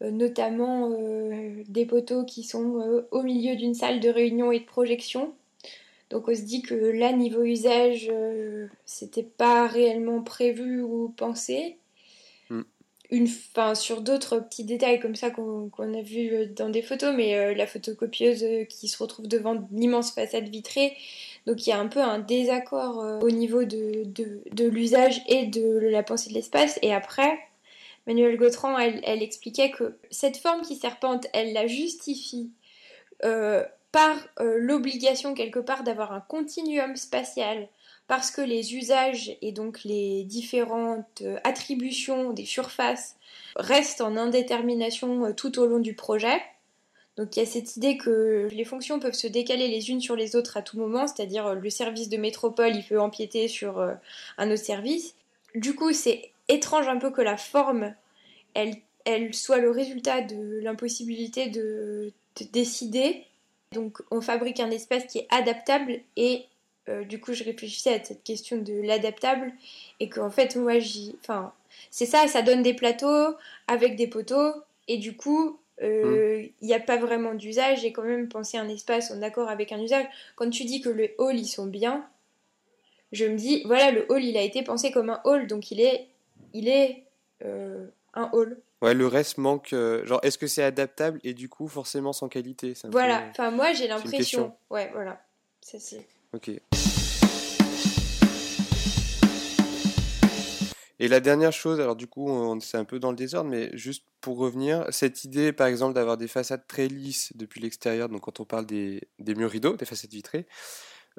[0.01, 4.65] notamment euh, des poteaux qui sont euh, au milieu d'une salle de réunion et de
[4.65, 5.33] projection.
[6.09, 11.77] Donc on se dit que là, niveau usage, euh, c'était pas réellement prévu ou pensé.
[12.49, 12.61] Mm.
[13.11, 17.13] Une, fin, sur d'autres petits détails comme ça qu'on a vu euh, dans des photos,
[17.15, 20.95] mais euh, la photocopieuse euh, qui se retrouve devant l'immense façade vitrée,
[21.45, 25.21] donc il y a un peu un désaccord euh, au niveau de, de, de l'usage
[25.27, 26.79] et de la pensée de l'espace.
[26.81, 27.37] Et après,
[28.09, 32.49] Manuel Gautran, elle, expliquait que cette forme qui serpente, elle la justifie
[33.23, 37.67] euh, par euh, l'obligation quelque part d'avoir un continuum spatial,
[38.07, 43.15] parce que les usages et donc les différentes euh, attributions des surfaces
[43.55, 46.41] restent en indétermination tout au long du projet.
[47.15, 50.15] Donc il y a cette idée que les fonctions peuvent se décaler les unes sur
[50.15, 53.79] les autres à tout moment, c'est-à-dire le service de métropole, il peut empiéter sur
[54.39, 55.13] un autre service.
[55.53, 57.93] Du coup, c'est étrange un peu que la forme,
[58.53, 58.75] elle,
[59.05, 63.23] elle soit le résultat de l'impossibilité de, de décider.
[63.71, 66.45] Donc on fabrique un espace qui est adaptable et
[66.89, 69.53] euh, du coup je réfléchissais à cette question de l'adaptable
[69.99, 71.15] et qu'en fait moi j'y...
[71.21, 71.53] Enfin
[71.91, 73.35] c'est ça, ça donne des plateaux
[73.67, 74.53] avec des poteaux
[74.87, 77.81] et du coup il n'y a pas vraiment d'usage.
[77.81, 80.05] J'ai quand même pensé un espace en accord avec un usage.
[80.35, 82.05] Quand tu dis que le hall ils sont bien,
[83.11, 85.79] je me dis voilà le hall il a été pensé comme un hall donc il
[85.79, 86.08] est
[86.53, 87.05] il est
[87.43, 88.59] euh, un hall.
[88.81, 89.73] Ouais, le reste manque.
[89.73, 92.73] euh, genre, est-ce que c'est adaptable et du coup forcément sans qualité?
[92.85, 94.55] Voilà, enfin moi j'ai l'impression.
[94.69, 95.21] Ouais, voilà.
[95.61, 96.07] Ça c'est.
[96.33, 96.51] Ok.
[101.01, 103.69] Et la dernière chose, alors du coup, on, c'est un peu dans le désordre, mais
[103.71, 108.19] juste pour revenir, cette idée, par exemple, d'avoir des façades très lisses depuis l'extérieur, donc
[108.21, 110.45] quand on parle des, des murs rideaux, des façades vitrées,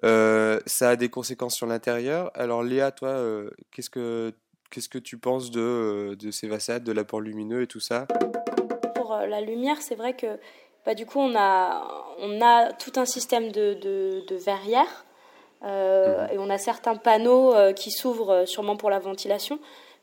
[0.04, 2.30] euh, ça a des conséquences sur l'intérieur.
[2.34, 4.34] Alors Léa, toi, euh, qu'est-ce que
[4.70, 8.06] qu'est-ce que tu penses de, euh, de ces façades, de l'apport lumineux et tout ça?
[8.94, 10.38] Pour euh, la lumière, c'est vrai que
[10.86, 11.86] bah, du coup, on a,
[12.20, 15.04] on a tout un système de, de, de verrières
[15.62, 19.58] euh, et on a certains panneaux qui s'ouvrent sûrement pour la ventilation.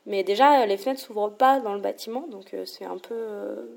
[0.06, 3.68] Mais déjà, les fenêtres s'ouvrent pas dans le bâtiment, donc c'est un peu.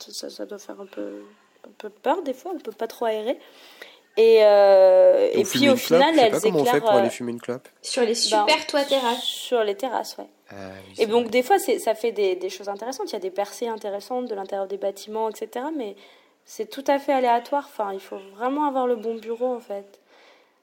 [0.00, 1.20] ça, ça- ça doit faire un peu,
[1.66, 3.38] un peu peur des fois, on peut pas trop aérer.
[4.20, 6.82] Et, euh, et puis au final, elles pas comment on fait éclairent.
[6.82, 7.68] pour aller euh, fumer une clope.
[7.82, 9.22] Sur les ben, super toits terrasses.
[9.22, 10.26] Sur les terrasses, ouais.
[10.50, 10.54] Ah
[10.88, 13.10] oui, Et donc, des fois, ça fait des, des choses intéressantes.
[13.10, 15.66] Il y a des percées intéressantes de l'intérieur des bâtiments, etc.
[15.76, 15.94] Mais
[16.44, 17.68] c'est tout à fait aléatoire.
[17.72, 20.00] Enfin, il faut vraiment avoir le bon bureau, en fait.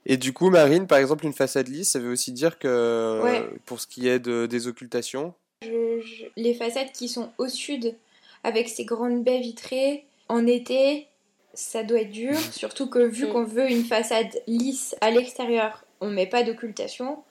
[0.05, 3.43] Et du coup, Marine, par exemple, une façade lisse, ça veut aussi dire que Ouais.
[3.65, 5.33] pour ce qui est de, des occultations,
[5.63, 7.95] Je- je- les façades qui sont au sud,
[8.43, 11.07] avec ces grandes baies vitrées, en été,
[11.55, 12.37] ça doit être dur.
[12.51, 13.31] Surtout que vu Mm.
[13.31, 17.23] qu'on veut une façade lisse à l'extérieur, on met pas d'occultation.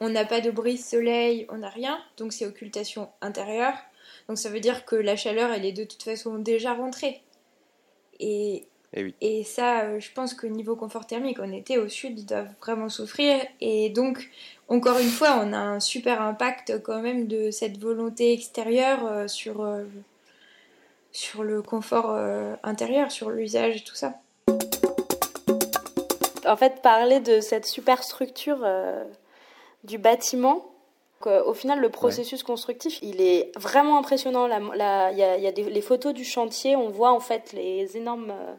[0.00, 1.98] On n'a pas de brise-soleil, on n'a rien.
[2.16, 3.74] Donc c'est occultation intérieure.
[4.28, 7.22] Donc ça veut dire que la chaleur, elle est de toute façon déjà rentrée.
[8.20, 8.64] Et,
[8.94, 9.14] Eh oui.
[9.20, 12.52] et ça, euh, je pense que niveau confort thermique, en été au sud, ils doivent
[12.60, 13.40] vraiment souffrir.
[13.60, 14.28] Et donc,
[14.68, 19.28] encore une fois, on a un super impact quand même de cette volonté extérieure euh,
[19.28, 19.84] sur, euh,
[21.12, 24.14] sur le confort euh, intérieur, sur l'usage et tout ça.
[26.46, 29.04] En fait, parler de cette superstructure euh,
[29.84, 30.66] du bâtiment,
[31.20, 34.46] que, au final, le processus constructif, il est vraiment impressionnant.
[34.46, 37.52] Il y a, il y a des, les photos du chantier, on voit en fait
[37.52, 38.54] les énormes euh,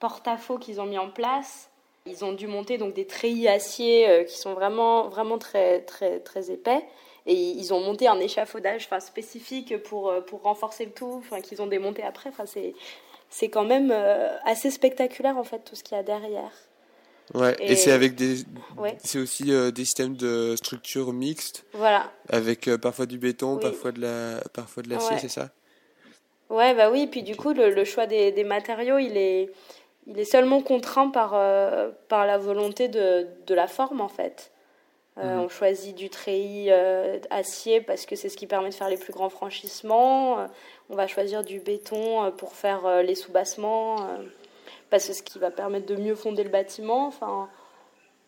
[0.00, 1.70] porte-à-faux qu'ils ont mis en place.
[2.06, 6.20] Ils ont dû monter donc des treillis acier euh, qui sont vraiment, vraiment très, très,
[6.20, 6.84] très épais.
[7.26, 11.40] Et ils ont monté un échafaudage enfin, spécifique pour, euh, pour renforcer le tout, enfin,
[11.40, 12.28] qu'ils ont démonté après.
[12.28, 12.74] Enfin, c'est,
[13.30, 16.52] c'est quand même euh, assez spectaculaire en fait tout ce qu'il y a derrière.
[17.32, 18.44] Ouais, et, Et- c'est avec des,
[18.76, 18.98] Ouais.
[19.02, 22.12] c'est aussi euh, des systèmes de structure mixtes, Voilà.
[22.28, 23.62] avec euh, parfois du béton, Oui.
[23.62, 25.18] parfois de la, parfois de l'acier, Ouais.
[25.18, 25.48] c'est ça?
[26.50, 29.50] Ouais, bah oui, puis du coup, le, le choix des, des matériaux, il est,
[30.06, 34.52] il est seulement contraint par, euh, par la volonté de, de la forme en fait.
[35.18, 35.40] Euh, Mhm.
[35.44, 38.96] On choisit du treillis euh, acier parce que c'est ce qui permet de faire les
[38.96, 40.40] plus grands franchissements.
[40.40, 40.46] Euh,
[40.90, 44.16] on va choisir du béton euh, pour faire euh, les soubassements euh,
[44.90, 47.06] parce que c'est ce qui va permettre de mieux fonder le bâtiment.
[47.06, 47.48] Enfin,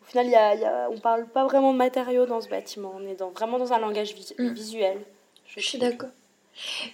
[0.01, 2.39] au final, il y a- il y a- on parle pas vraiment de matériaux dans
[2.39, 2.93] ce bâtiment.
[2.95, 4.53] On est dans, vraiment dans un langage vis- Mm.
[4.53, 4.97] visuel.
[5.45, 6.09] Je suis d'accord.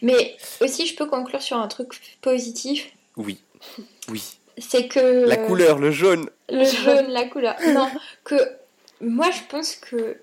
[0.02, 2.92] Mais aussi, je peux conclure sur un truc positif.
[3.16, 3.40] Oui.
[4.10, 4.24] Oui.
[4.58, 5.26] C'est que.
[5.26, 6.30] La couleur, le jaune.
[6.50, 7.56] Le jaune, la couleur.
[7.74, 7.88] Non,
[8.24, 8.36] que
[9.04, 10.18] moi je pense que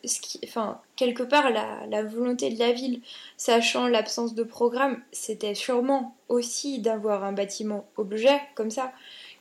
[0.97, 3.01] quelque part la, volonté de la ville,
[3.37, 8.93] sachant l'absence de programme, c'était sûrement aussi d'avoir un bâtiment objet comme ça,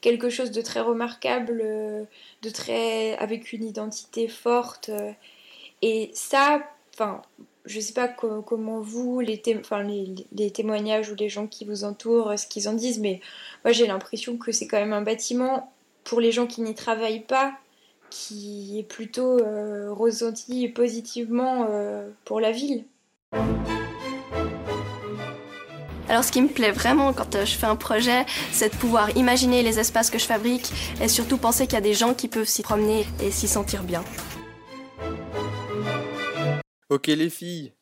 [0.01, 2.03] quelque chose de très remarquable, euh,
[2.41, 4.89] de très avec une identité forte.
[4.89, 5.11] euh,
[5.81, 6.61] Et ça,
[6.93, 7.21] enfin,
[7.65, 9.41] je sais pas co- comment vous, les,
[10.31, 13.21] les, témoignages ou les gens qui vous entourent, ce qu'ils en disent, mais
[13.63, 15.71] moi j'ai l'impression que c'est quand même un bâtiment
[16.03, 17.53] pour les gens qui n'y travaillent pas,
[18.09, 22.85] qui est plutôt euh, ressenti positivement euh, pour la ville.
[26.09, 29.15] Alors ce qui me plaît vraiment quand euh, je fais un projet, c'est de pouvoir
[29.15, 32.27] imaginer les espaces que je fabrique et surtout penser qu'il y a des gens qui
[32.27, 34.03] peuvent s'y promener et s'y sentir bien.
[36.89, 37.73] Ok les filles,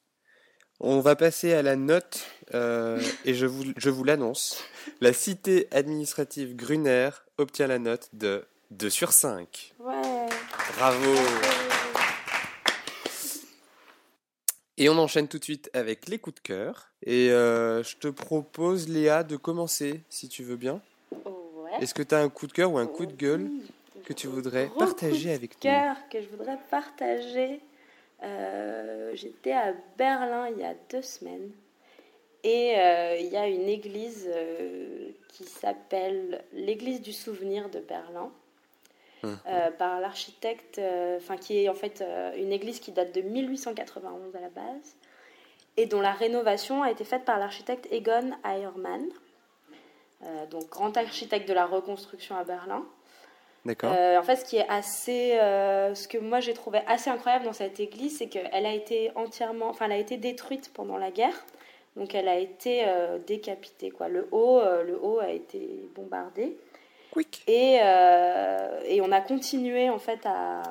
[0.81, 4.61] on va passer à la note euh, et je vous, je vous l'annonce.
[4.99, 9.73] La cité administrative Gruner obtient la note de 2 sur 5.
[9.79, 10.16] Ouais.
[10.77, 11.15] Bravo
[14.77, 16.91] Et on enchaîne tout de suite avec les coups de cœur.
[17.03, 20.79] Et euh, je te propose Léa de commencer si tu veux bien.
[21.25, 21.71] Ouais.
[21.81, 23.49] Est-ce que tu as un coup de cœur ou un coup de gueule
[24.05, 27.59] que tu voudrais Gros partager coup avec de nous cœur que je voudrais partager.
[28.21, 31.49] Euh, J'étais à Berlin il y a deux semaines
[32.43, 34.29] et euh, il y a une église
[35.29, 38.31] qui s'appelle l'église du souvenir de Berlin.
[39.23, 39.35] Hum.
[39.47, 43.21] euh, par l'architecte, euh, enfin qui est en fait euh, une église qui date de
[43.21, 44.95] 1891 à la base
[45.75, 49.07] et dont la rénovation a été faite par l'architecte Egon Eyermann,
[50.23, 52.85] euh, donc grand architecte de la reconstruction à Berlin.
[53.65, 53.91] D'accord.
[53.91, 57.81] En fait, ce qui est assez, ce que moi j'ai trouvé assez incroyable dans cette
[57.81, 61.35] église, c'est qu'elle a été entièrement, enfin, elle a été détruite pendant la guerre,
[61.97, 63.89] donc elle a été euh, décapitée.
[63.89, 64.07] Quoi.
[64.07, 66.55] Le haut, euh, le haut a été bombardé.
[67.47, 70.61] Et, euh, et on a continué en fait à,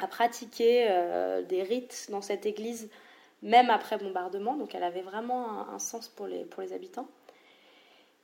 [0.00, 2.90] à pratiquer euh, des rites dans cette église,
[3.42, 4.56] même après bombardement.
[4.56, 7.08] Donc elle avait vraiment un, un sens pour les, pour les habitants.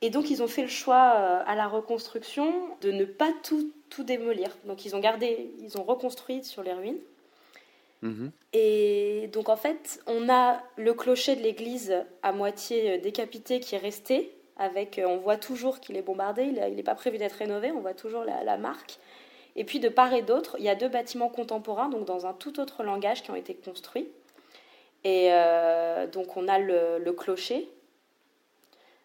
[0.00, 3.72] Et donc ils ont fait le choix euh, à la reconstruction de ne pas tout,
[3.88, 4.56] tout démolir.
[4.64, 7.00] Donc ils ont gardé, ils ont reconstruit sur les ruines.
[8.02, 8.30] Mhm.
[8.52, 13.78] Et donc en fait, on a le clocher de l'église à moitié décapité qui est
[13.78, 14.36] resté.
[14.56, 17.80] Avec, euh, on voit toujours qu'il est bombardé, il n'est pas prévu d'être rénové, on
[17.80, 18.98] voit toujours la, la marque.
[19.56, 22.32] Et puis de part et d'autre, il y a deux bâtiments contemporains, donc dans un
[22.32, 24.08] tout autre langage, qui ont été construits.
[25.04, 27.68] Et euh, donc on a le, le clocher,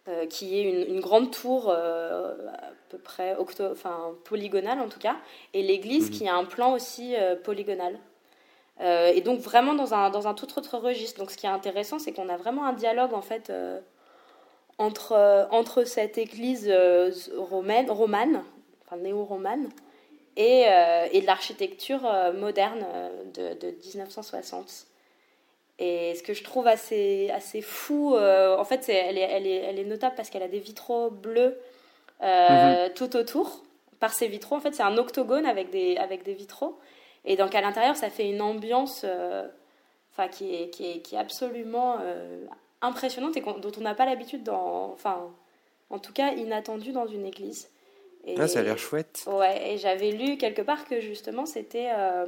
[0.07, 4.87] euh, qui est une, une grande tour euh, à peu près octo, enfin, polygonale en
[4.87, 5.17] tout cas,
[5.53, 6.15] et l'église Mhm.
[6.17, 7.97] qui a un plan aussi polygonal.
[8.81, 11.19] Et donc vraiment dans un, dans un tout autre registre.
[11.19, 13.51] Donc ce qui est intéressant, c'est qu'on a vraiment un dialogue en fait
[14.79, 18.43] entre, entre cette église euh, romaine, romane,
[18.85, 19.69] enfin néo-romane,
[20.35, 22.83] et, euh, et l'architecture euh, moderne
[23.35, 24.87] de, de 1960.
[25.77, 29.79] Et ce que je trouve assez, assez fou, en fait, elle, est, elle, est, elle
[29.79, 31.57] est notable parce qu'elle a des vitraux bleus
[32.21, 33.63] euh, tout autour.
[33.99, 36.79] Par ces vitraux, en fait, c'est un octogone avec des, avec des vitraux.
[37.25, 39.47] Et donc à l'intérieur, ça fait une ambiance euh,
[40.11, 42.45] enfin, qui, est, qui, est, qui est absolument euh,
[42.81, 44.91] impressionnante et dont on n'a pas l'habitude dans.
[44.93, 45.29] Enfin,
[45.89, 47.69] en tout cas, inattendue dans une église.
[48.25, 49.23] Et- Ah, ça a l'air chouette.
[49.27, 52.25] Ouais, et j'avais lu quelque part que justement c'était euh,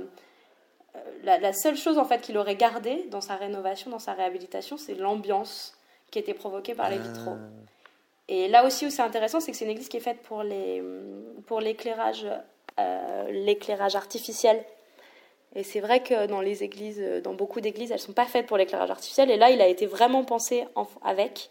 [0.96, 4.14] euh, la, la seule chose en fait qu'il aurait gardé dans sa rénovation, dans sa
[4.14, 5.78] réhabilitation, c'est l'ambiance
[6.10, 7.08] qui était provoquée par les Ah.
[7.08, 7.36] vitraux.
[8.30, 10.44] Et là aussi où c'est intéressant, c'est que c'est une église qui est faite pour
[10.44, 10.82] les
[11.48, 12.26] pour l'éclairage
[12.80, 14.64] euh, l'éclairage artificiel.
[15.56, 18.58] Et c'est vrai que dans les églises, dans beaucoup d'églises, elles sont pas faites pour
[18.58, 19.30] l'éclairage artificiel.
[19.32, 21.50] Et là, il a été vraiment pensé en- avec.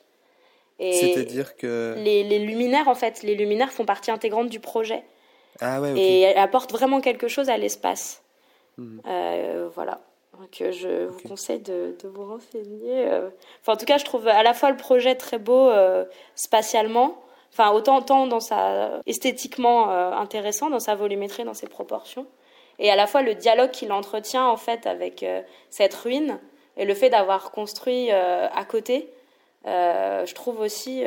[0.78, 1.94] C'est-à-dire que.
[1.98, 5.02] les, les luminaires, en fait, les luminaires font partie intégrante du projet.
[5.60, 5.92] Ah ouais.
[5.98, 8.22] Et elles apportent vraiment quelque chose à l'espace.
[8.78, 9.02] Mhm.
[9.06, 10.00] Euh, voilà.
[10.40, 13.06] Donc euh, je vous conseille de, de vous renseigner.
[13.10, 13.28] euh.
[13.60, 17.20] Enfin, en tout cas, je trouve à la fois le projet très beau euh, spatialement,
[17.52, 22.26] enfin autant, tant dans sa esthétiquement euh, intéressant, dans sa volumétrie, dans ses proportions,
[22.80, 26.40] et à la fois le dialogue qu'il entretient en fait avec euh, cette ruine
[26.76, 29.08] et le fait d'avoir construit euh, à côté.
[29.66, 31.04] euh, je trouve aussi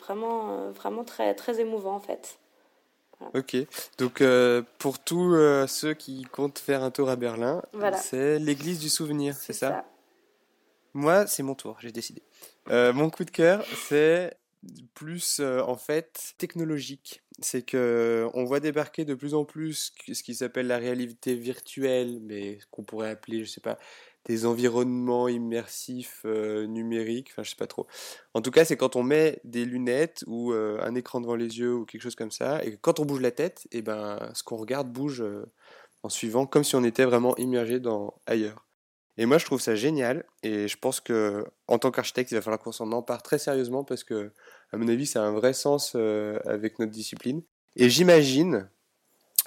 [0.00, 2.38] vraiment, vraiment très, très émouvant en fait.
[3.32, 3.56] Ok,
[3.96, 7.96] donc euh, pour tous euh, ceux qui comptent faire un tour à Berlin, Voilà.
[7.96, 9.84] c'est l'église du souvenir, c'est ça, ça.
[10.92, 12.22] Moi, c'est mon tour, j'ai décidé.
[12.70, 14.36] Euh, mon coup de cœur, c'est
[14.94, 17.22] plus en fait technologique.
[17.42, 22.20] C'est que on voit débarquer de plus en plus ce qui s'appelle la réalité virtuelle,
[22.22, 23.78] mais qu'on pourrait appeler, je sais pas,
[24.24, 27.30] des environnements immersifs euh, numériques.
[27.32, 27.86] Enfin, je sais pas trop.
[28.34, 31.58] En tout cas, c'est quand on met des lunettes ou euh, un écran devant les
[31.58, 34.42] yeux ou quelque chose comme ça, et quand on bouge la tête, et ben, ce
[34.42, 35.44] qu'on regarde bouge euh,
[36.02, 38.64] en suivant, comme si on était vraiment immergé dans ailleurs.
[39.16, 40.24] Et moi, je trouve ça génial.
[40.42, 43.84] Et je pense que, en tant qu'architecte, il va falloir qu'on s'en empare très sérieusement
[43.84, 44.32] parce que,
[44.72, 47.42] à mon avis, ça a un vrai sens euh, avec notre discipline.
[47.76, 48.68] Et j'imagine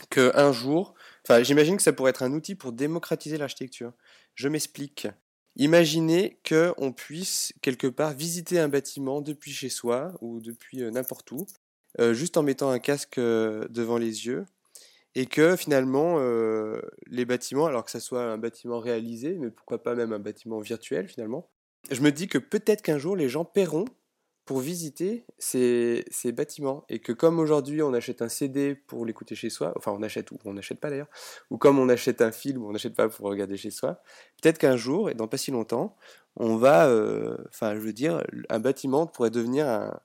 [0.09, 3.93] que un jour, enfin, j'imagine que ça pourrait être un outil pour démocratiser l'architecture.
[4.35, 5.07] Je m'explique.
[5.55, 10.91] Imaginez que on puisse quelque part visiter un bâtiment depuis chez soi ou depuis euh,
[10.91, 11.45] n'importe où,
[11.99, 14.45] euh, juste en mettant un casque devant les yeux
[15.15, 16.19] et que finalement
[17.07, 20.59] les bâtiments, alors que ça soit un bâtiment réalisé, mais pourquoi pas même un bâtiment
[20.59, 21.49] virtuel finalement,
[21.89, 23.85] je me dis que peut-être qu'un jour les gens paieront
[24.47, 29.49] pour visiter ces, bâtiments et que comme aujourd'hui on achète un CD pour l'écouter chez
[29.49, 31.09] soi, enfin on achète ou on n'achète pas d'ailleurs,
[31.51, 34.01] ou comme on achète un film, on n'achète pas pour regarder chez soi,
[34.41, 35.97] peut-être qu'un jour et dans pas si longtemps,
[36.37, 39.99] on va, euh, enfin je veux dire, un bâtiment pourrait devenir un,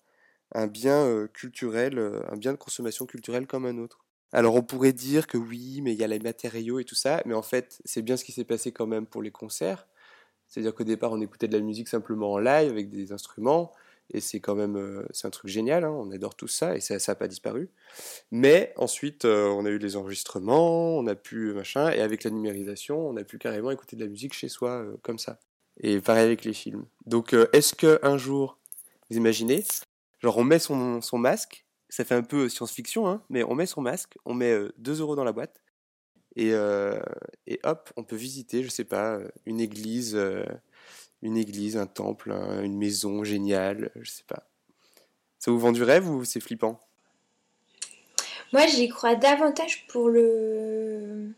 [0.55, 4.05] un bien euh, culturel, euh, un bien de consommation culturelle comme un autre.
[4.32, 7.23] Alors on pourrait dire que oui, mais il y a les matériaux et tout ça,
[7.27, 9.86] mais en fait c'est bien ce qui s'est passé quand même pour les concerts.
[10.48, 13.73] C'est-à-dire qu'au départ on écoutait de la musique simplement en live avec des instruments,
[14.13, 16.81] et c'est quand même euh, c'est un truc génial, hein, on adore tout ça, et
[16.81, 17.71] ça n'a pas disparu.
[18.31, 22.31] Mais ensuite euh, on a eu les enregistrements, on a pu machin, et avec la
[22.31, 25.41] numérisation on a pu carrément écouter de la musique chez soi euh, comme ça.
[25.81, 26.85] Et pareil avec les films.
[27.07, 28.59] Donc euh, est-ce que un jour,
[29.11, 29.65] vous imaginez,
[30.21, 33.67] genre on met son, son masque, ça fait un peu science-fiction, hein, mais on met
[33.67, 35.63] son masque, on met euh, 2 euros dans la boîte,
[36.37, 36.99] et, euh,
[37.47, 40.45] et hop, on peut visiter, je sais pas, euh, une église, euh,
[41.23, 44.44] une église, un temple, un- une maison géniale, je sais pas.
[45.39, 46.81] Ça vous vend du rêve ou c'est flippant?
[48.53, 51.31] Moi, j'y crois davantage pour le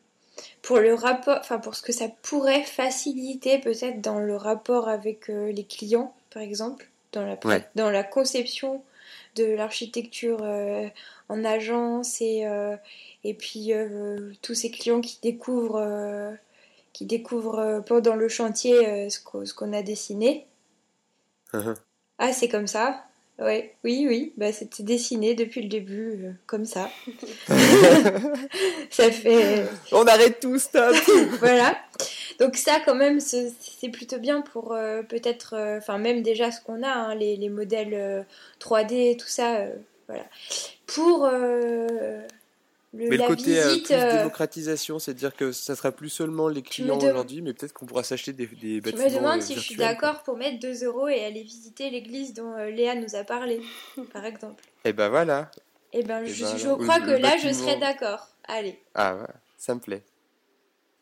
[0.62, 5.30] pour le rapport, enfin pour ce que ça pourrait faciliter peut-être dans le rapport avec
[5.30, 7.64] euh, les clients, par exemple, dans la Ouais.
[7.76, 8.82] dans la conception
[9.36, 10.88] de l'architecture euh,
[11.28, 12.76] en agence et euh,
[13.24, 13.72] et puis
[14.42, 16.36] tous ces clients qui découvrent
[16.94, 20.46] qui découvrent euh, pendant le chantier euh, ce qu'on a dessiné.
[22.18, 23.04] Ah, c'est comme ça.
[23.40, 26.88] Ouais, oui, oui, bah, c'était dessiné depuis le début, euh, comme ça.
[28.90, 29.66] ça fait.
[29.90, 30.94] On arrête tout, stop
[31.40, 31.76] Voilà.
[32.38, 35.54] Donc, ça, quand même, c'est plutôt bien pour euh, peut-être.
[35.54, 38.22] euh, Enfin, même déjà ce qu'on a, hein, les, les modèles euh,
[38.60, 39.66] 3D, tout ça.
[40.06, 40.24] voilà.
[40.86, 41.28] Pour
[42.94, 46.48] le, Mais le la côté euh, plus euh, démocratisation, c'est-à-dire que ça sera plus seulement
[46.48, 49.44] les clients aujourd'hui, mais peut-être qu'on pourra s'acheter des, des Je bâtiments me demande euh,
[49.44, 52.94] si je suis d'accord pour mettre 2 euros et aller visiter l'église dont euh, Léa
[52.94, 53.60] nous a parlé,
[54.12, 54.62] par exemple.
[54.84, 55.50] Et ben voilà.
[55.92, 58.28] Eh ben, Eh je, ben, je crois le que là, je serais d'accord.
[58.46, 58.78] Allez.
[58.94, 59.26] Ah ouais,
[59.58, 60.02] ça me plaît.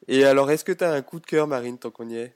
[0.09, 2.35] Et alors, est-ce que tu as un coup de cœur, Marine, tant qu'on y est?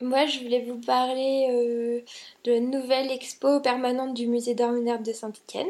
[0.00, 2.00] Moi, je voulais vous parler euh,
[2.44, 5.68] de la nouvelle expo permanente du musée d'art moderne de Saint-Étienne.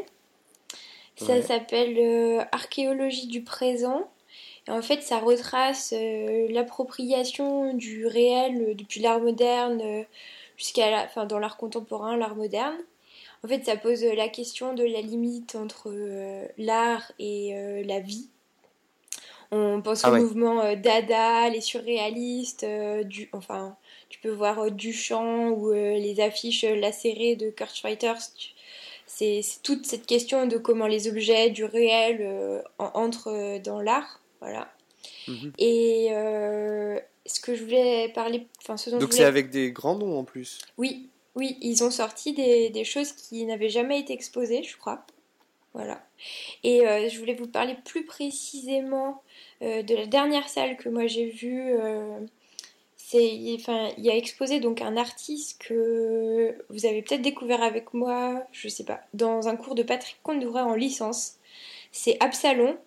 [1.17, 1.41] Ça Ouais.
[1.41, 4.09] s'appelle euh, Archéologie du présent.
[4.67, 10.05] Et en fait, ça retrace euh, l'appropriation du réel euh, depuis l'art moderne
[10.57, 12.77] jusqu'à la, enfin, dans l'art contemporain, l'art moderne.
[13.45, 15.91] En fait, ça pose la question de la limite entre
[16.57, 18.29] l'art et la vie.
[19.51, 20.21] On pense Ah au ouais.
[20.21, 22.65] mouvement Dada, les surréalistes,
[23.05, 23.77] du, enfin,
[24.09, 28.13] tu peux voir Duchamp ou les affiches lacérées de Kurt Schweitzer.
[28.37, 28.49] Tu-
[29.19, 33.81] C'est toute cette question de comment les objets du réel euh, en- entrent euh, dans
[33.81, 34.21] l'art.
[34.41, 34.71] Voilà.
[35.27, 35.53] Mhm.
[35.57, 39.71] Et euh, ce que je voulais parler, enfin, ce dont Donc voulais c'est avec des
[39.71, 40.59] grands noms en plus.
[40.77, 45.03] oui, oui, ils ont sorti des, des choses qui n'avaient jamais été exposées, je crois.
[45.73, 46.03] Voilà.
[46.63, 49.21] Et euh, je voulais vous parler plus précisément
[49.61, 51.73] de la dernière salle que moi j'ai vue.
[53.09, 57.93] C'est, enfin, il y a exposé donc un artiste que vous avez peut-être découvert avec
[57.93, 61.35] moi, je sais pas, dans un cours de Patrick Condouret en licence.
[61.93, 62.77] C'est Absalon.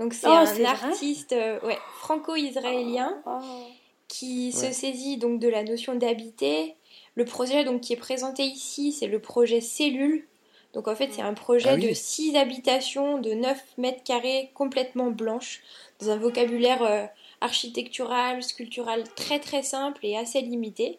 [0.00, 3.38] Donc c'est Oh, un artiste euh, ouais, franco-israélien Oh.
[4.08, 6.74] qui se saisit donc de la notion d'habiter.
[7.14, 10.26] Le projet donc qui est présenté ici, c'est le projet Cellule.
[10.72, 11.88] Donc en fait, c'est un projet Ah oui.
[11.88, 15.62] de 6 habitations de 9 mètres carrés complètement blanches,
[16.00, 17.04] dans un vocabulaire euh,
[17.42, 20.98] architectural, sculptural très très simple et assez limité.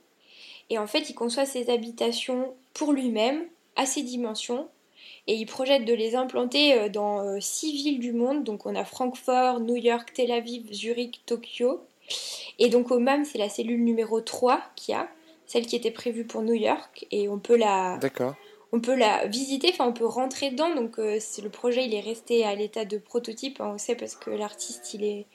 [0.69, 3.45] Et en fait, il conçoit ses habitations pour lui-même,
[3.75, 4.67] à ses dimensions.
[5.27, 8.43] et ils projettent de les implanter euh, dans euh, six villes du monde.
[8.43, 11.81] Donc on a Francfort, New York, Tel Aviv, Zurich, Tokyo.
[12.59, 15.07] Et donc au MAM, c'est la cellule numéro 3 qu'il y a,
[15.45, 18.35] celle qui était prévue pour New York, et on peut la, D'accord.
[18.71, 20.75] on peut la visiter, enfin on peut rentrer dedans.
[20.75, 24.15] Donc euh, le projet il est resté à l'état de prototype, hein, on sait parce
[24.15, 25.25] que l'artiste il est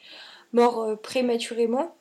[0.53, 1.95] mort euh, prématurément.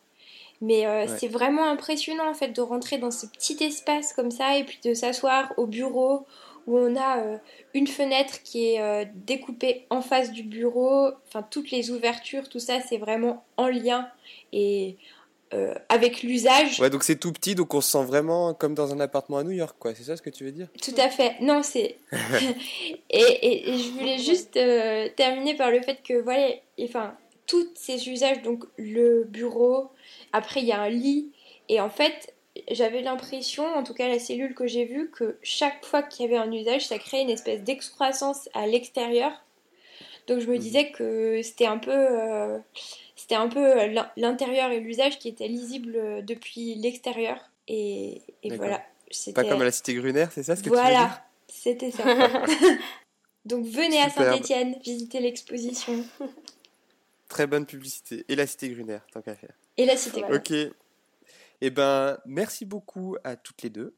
[0.62, 1.18] Mais euh, Ouais.
[1.20, 4.80] c'est vraiment impressionnant en fait de rentrer dans ce petit espace comme ça et puis
[4.84, 6.26] de s'asseoir au bureau
[6.66, 7.38] où on a euh,
[7.76, 11.12] une fenêtre qui est euh, découpée en face du bureau.
[11.28, 14.10] Enfin toutes les ouvertures, tout ça c'est vraiment en lien
[14.52, 14.98] et
[15.88, 16.78] avec l'usage.
[16.82, 19.44] Ouais, donc c'est tout petit, donc on se sent vraiment comme dans un appartement à
[19.46, 19.96] New York, quoi.
[19.96, 20.68] C'est ça ce que tu veux dire?
[20.84, 21.36] Tout à fait.
[21.40, 21.96] Non, c'est.
[23.10, 24.60] et, et- et je voulais juste
[25.16, 26.50] terminer par le fait que, voilà,
[26.82, 27.16] enfin,
[27.48, 29.90] tous ces usages, donc le bureau,
[30.34, 31.32] après il y a un lit,
[31.70, 32.34] et en fait,
[32.72, 36.28] j'avais l'impression, en tout cas la cellule que j'ai vue, que chaque fois qu'il y
[36.28, 39.32] avait un usage, ça créait une espèce d'excroissance à l'extérieur.
[40.28, 41.92] Donc je me disais que c'était un peu.
[41.94, 42.58] euh,
[43.16, 47.40] c'était un peu euh, l'in- l'intérieur et l'usage qui étaient lisibles euh, depuis l'extérieur.
[47.70, 48.82] Et, et voilà.
[49.34, 50.92] Pas comme à la Cité Gruner, c'est ça ce que tu veux dire?
[50.92, 52.04] Voilà, c'était ça.
[53.46, 54.10] Donc venez à.
[54.32, 56.04] Saint-Étienne visiter l'exposition
[57.28, 58.26] Très bonne publicité.
[58.30, 59.54] Et la Cité Gruner, tant qu'à faire.
[59.78, 60.24] et la cité.
[60.32, 60.54] Ok.
[61.62, 63.96] Eh ben, merci beaucoup à toutes les deux.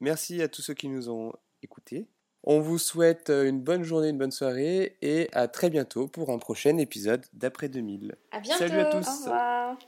[0.00, 1.32] Merci à tous ceux qui nous ont
[1.62, 2.06] écoutés.
[2.44, 6.38] On vous souhaite une bonne journée, une bonne soirée et à très bientôt pour un
[6.38, 8.14] prochain épisode d'Après 2000.
[8.30, 8.58] À bientôt.
[8.58, 9.08] Salut à tous.
[9.08, 9.78] Au revoir.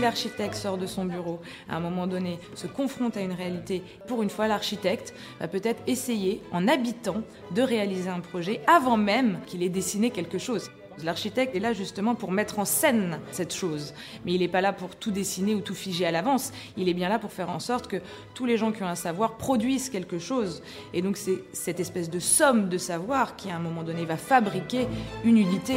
[0.00, 4.22] L'architecte sort de son bureau, à un moment donné, se confronte à une réalité, pour
[4.22, 7.22] une fois, l'architecte va peut-être essayer, en habitant,
[7.54, 10.70] de réaliser un projet avant même qu'il ait dessiné quelque chose.
[11.04, 13.94] L'architecte est là justement pour mettre en scène cette chose.
[14.24, 16.52] Mais il n'est pas là pour tout dessiner ou tout figer à l'avance.
[16.76, 17.98] Il est bien là pour faire en sorte que
[18.34, 20.62] tous les gens qui ont un savoir produisent quelque chose.
[20.94, 24.16] Et donc c'est cette espèce de somme de savoir qui, à un moment donné, va
[24.16, 24.88] fabriquer
[25.24, 25.74] une unité.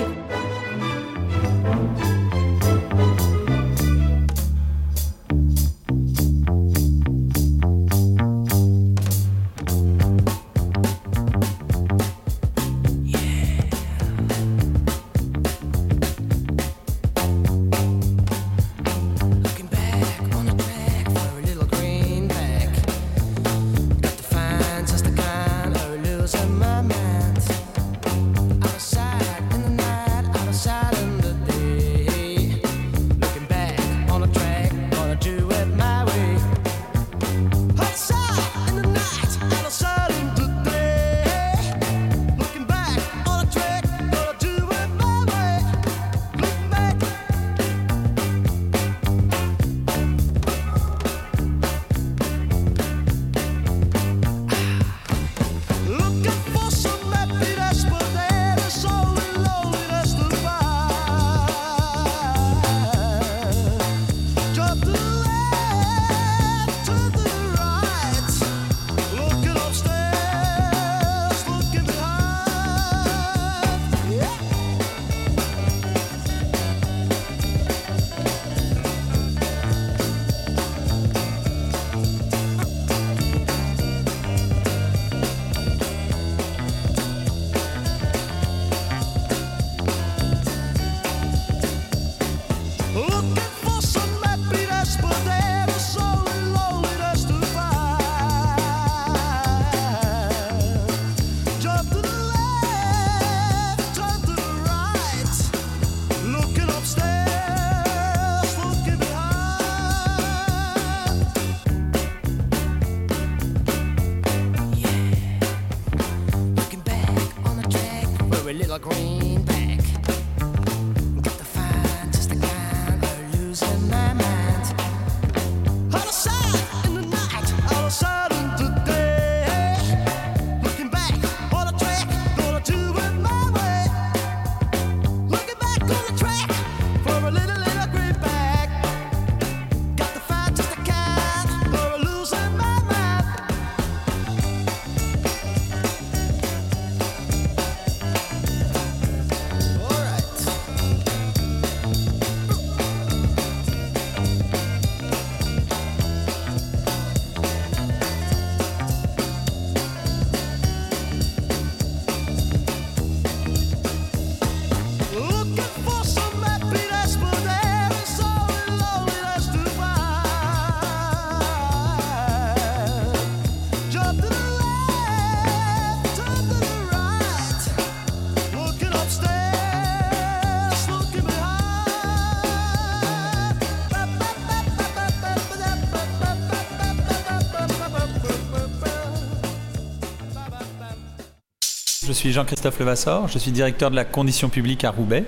[192.22, 195.24] Suis Jean-Christophe Levasseur, je suis directeur de la condition publique à Roubaix.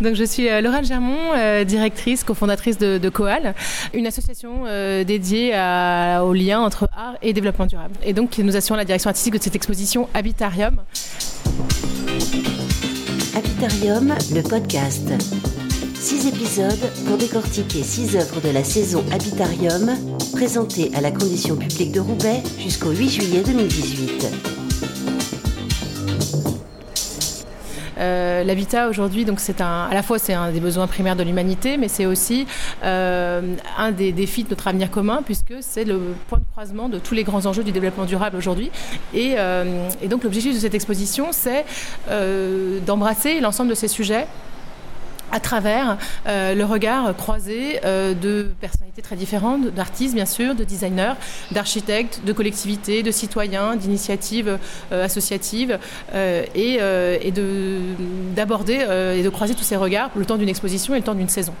[0.00, 3.54] Donc je suis euh, Laurent Germont, euh, directrice, cofondatrice de, de Coal,
[3.94, 7.94] une association euh, dédiée à- au lien entre art et développement durable.
[8.04, 10.76] Et donc nous assurons la direction artistique de cette exposition Habitarium.
[13.36, 15.08] Habitarium, le podcast.
[15.94, 19.88] Six épisodes pour décortiquer six œuvres de la saison Habitarium,
[20.32, 24.53] présentées à la condition publique de Roubaix jusqu'au 8 juillet 2018.
[27.96, 31.88] L'habitat aujourd'hui, donc c'est à la fois c'est un des besoins primaires de l'humanité, mais
[31.88, 32.46] c'est aussi
[32.82, 36.98] euh, un des défis de notre avenir commun, puisque c'est le point de croisement de
[36.98, 38.70] tous les grands enjeux du développement durable aujourd'hui.
[39.12, 41.64] Et, euh, et donc l'objectif de cette exposition, c'est
[42.10, 44.26] euh, d'embrasser l'ensemble de ces sujets
[45.34, 45.98] à travers
[46.28, 51.14] euh, le regard croisé euh, de personnalités très différentes, d'artistes bien sûr, de designers,
[51.50, 54.58] d'architectes, de collectivités, de citoyens, d'initiatives
[54.92, 55.78] euh, associatives,
[56.54, 56.78] et,
[57.26, 57.80] et de-
[58.36, 58.78] d'aborder
[59.18, 61.54] et de croiser tous ces regards le temps d'une exposition et le temps d'une saison.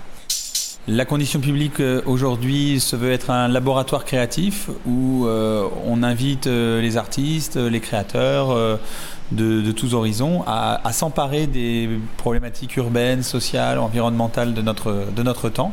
[0.86, 7.56] La condition publique aujourd'hui se veut être un laboratoire créatif où on invite les artistes,
[7.56, 8.78] les créateurs
[9.32, 15.72] de, tous horizons à, s'emparer des problématiques urbaines, sociales, environnementales de notre, de notre temps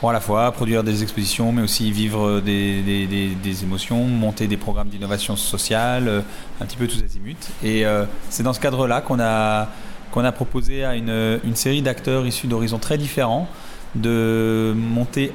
[0.00, 4.56] pour à la fois produire des expositions mais aussi vivre des, des- émotions, monter des
[4.56, 6.20] programmes d'innovation sociale, euh,
[6.60, 7.34] un petit peu tous azimuts.
[7.64, 9.68] Et euh, c'est dans ce cadre-là qu'on a,
[10.16, 13.48] a proposé à une, une série d'acteurs issus d'horizons très différents
[13.94, 15.32] de monter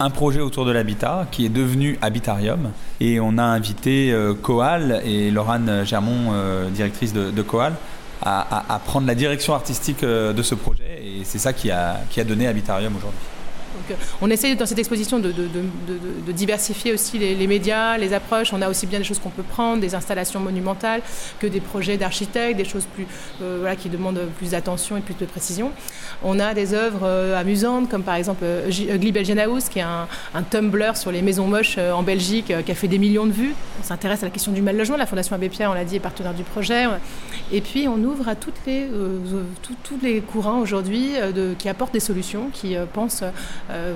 [0.00, 2.70] un projet autour de l'habitat qui est devenu Habitarium.
[3.00, 7.74] Et on a invité euh, Coal et Laurane Germont, euh, directrice de, de Coal,
[8.22, 11.00] à, prendre la direction artistique euh, de ce projet.
[11.02, 13.20] Et c'est ça qui a, qui a donné Habitarium aujourd'hui.
[13.90, 15.32] Euh, on essaye dans cette exposition de,
[16.32, 18.52] diversifier aussi les, médias, les approches.
[18.52, 21.02] On a aussi bien des choses qu'on peut prendre, des installations monumentales,
[21.38, 23.06] que des projets d'architectes, des choses plus,
[23.42, 25.72] euh, qui demandent plus d'attention et plus de précision.
[26.22, 28.70] On a des œuvres euh, amusantes, comme par exemple euh,
[29.38, 30.08] House, qui est un,
[30.50, 33.54] Tumblr sur les maisons moches en Belgique, qui a fait des millions de vues.
[33.80, 34.96] On s'intéresse à la question du mal logement.
[34.96, 36.86] La Fondation Abbé Pierre, on l'a dit, est partenaire du projet.
[37.52, 38.34] Et puis, on ouvre à
[38.66, 38.88] les,
[39.82, 41.12] tous les courants aujourd'hui
[41.58, 43.24] qui apportent des solutions, qui pensent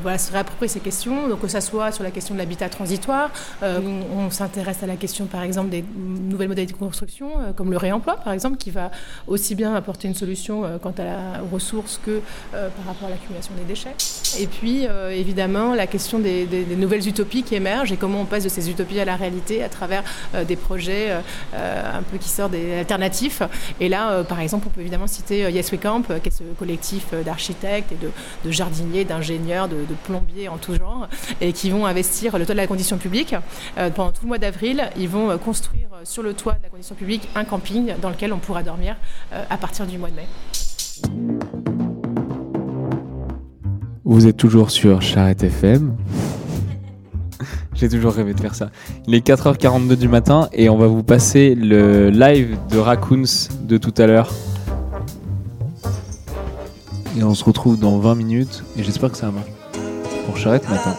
[0.03, 3.31] voilà, se réapproprier ces questions, donc que ça soit sur la question de l'habitat transitoire,
[3.63, 3.81] euh,
[4.15, 7.71] on, on s'intéresse à la question par exemple des nouvelles modalités de construction, euh, comme
[7.71, 8.91] le réemploi par exemple, qui va
[9.27, 12.21] aussi bien apporter une solution euh, quant à la, aux ressources que
[12.55, 13.95] euh, par rapport à l'accumulation des déchets.
[14.41, 18.21] Et puis euh, évidemment la question des, des- des nouvelles utopies qui émergent et comment
[18.21, 20.03] on passe de ces utopies à la réalité à travers
[20.35, 21.21] euh, des projets euh,
[21.55, 23.43] euh, un peu qui sortent des alternatifs.
[23.81, 26.29] Et là, euh, par exemple, on peut évidemment citer euh, Yes We Camp, euh, qui
[26.29, 28.11] est ce collectif euh, d'architectes et de,
[28.45, 31.09] de jardiniers, d'ingénieurs, de, de plombiers en tout genre,
[31.41, 33.35] et qui vont investir le toit de la condition publique.
[33.79, 36.63] Euh, pendant tout le mois d'avril, ils vont euh, construire euh, sur le toit de
[36.63, 38.97] la condition publique un camping dans lequel on pourra dormir
[39.33, 40.27] euh, à partir du mois de mai.
[44.05, 45.97] Vous êtes toujours sur Charrette FM.
[47.75, 48.71] J'ai toujours rêvé de faire ça.
[49.07, 53.77] Il est 4h42 du matin et on va vous passer le live de Raccoons de
[53.79, 54.33] tout à l'heure.
[57.17, 59.53] Et on se retrouve dans 20 minutes et j'espère que ça va marcher.
[60.27, 60.95] Pour Charrette matin.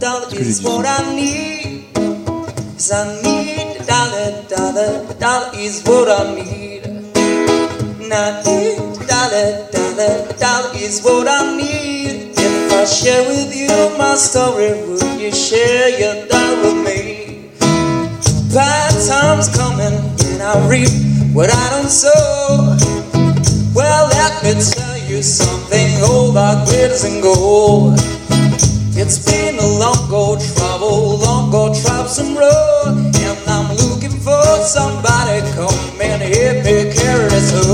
[0.00, 1.82] Dollar Est-ce que j'ai is dit what I need.
[2.74, 6.86] Yes, I need a dollar, dollar, dollar is what I need.
[6.86, 12.34] And I need a dollar, dollar, dollar is what I need.
[12.36, 17.50] If I share with you my story, would you share your dollar with me?
[18.52, 20.90] Bad times coming, and I reap
[21.32, 22.76] what I don't sow.
[23.74, 24.85] Well, let me tell
[25.22, 27.94] something, old that glitters and gold.
[28.98, 35.40] It's been a long go travel, long go troublesome road, and I'm looking for somebody
[35.52, 37.65] come and help me carry this home.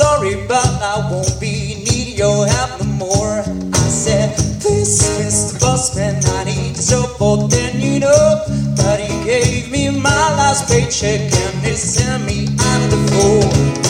[0.00, 3.40] Sorry, but I won't be needing your help no more.
[3.84, 5.58] I said, Please, Mr.
[5.60, 8.44] Bossman, I need your support, then you know.
[8.76, 13.89] But he gave me my last paycheck and he sent me out of the floor.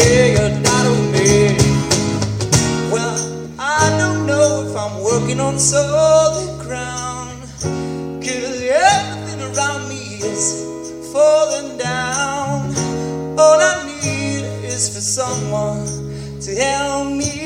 [0.00, 1.56] say you're not with me.
[2.92, 3.16] Well,
[3.58, 7.40] I don't know if I'm working on solid ground.
[8.24, 10.02] Cause everything around me
[10.32, 10.44] is
[11.12, 12.74] falling down.
[13.38, 15.86] All I need is for someone
[16.40, 17.39] to help me.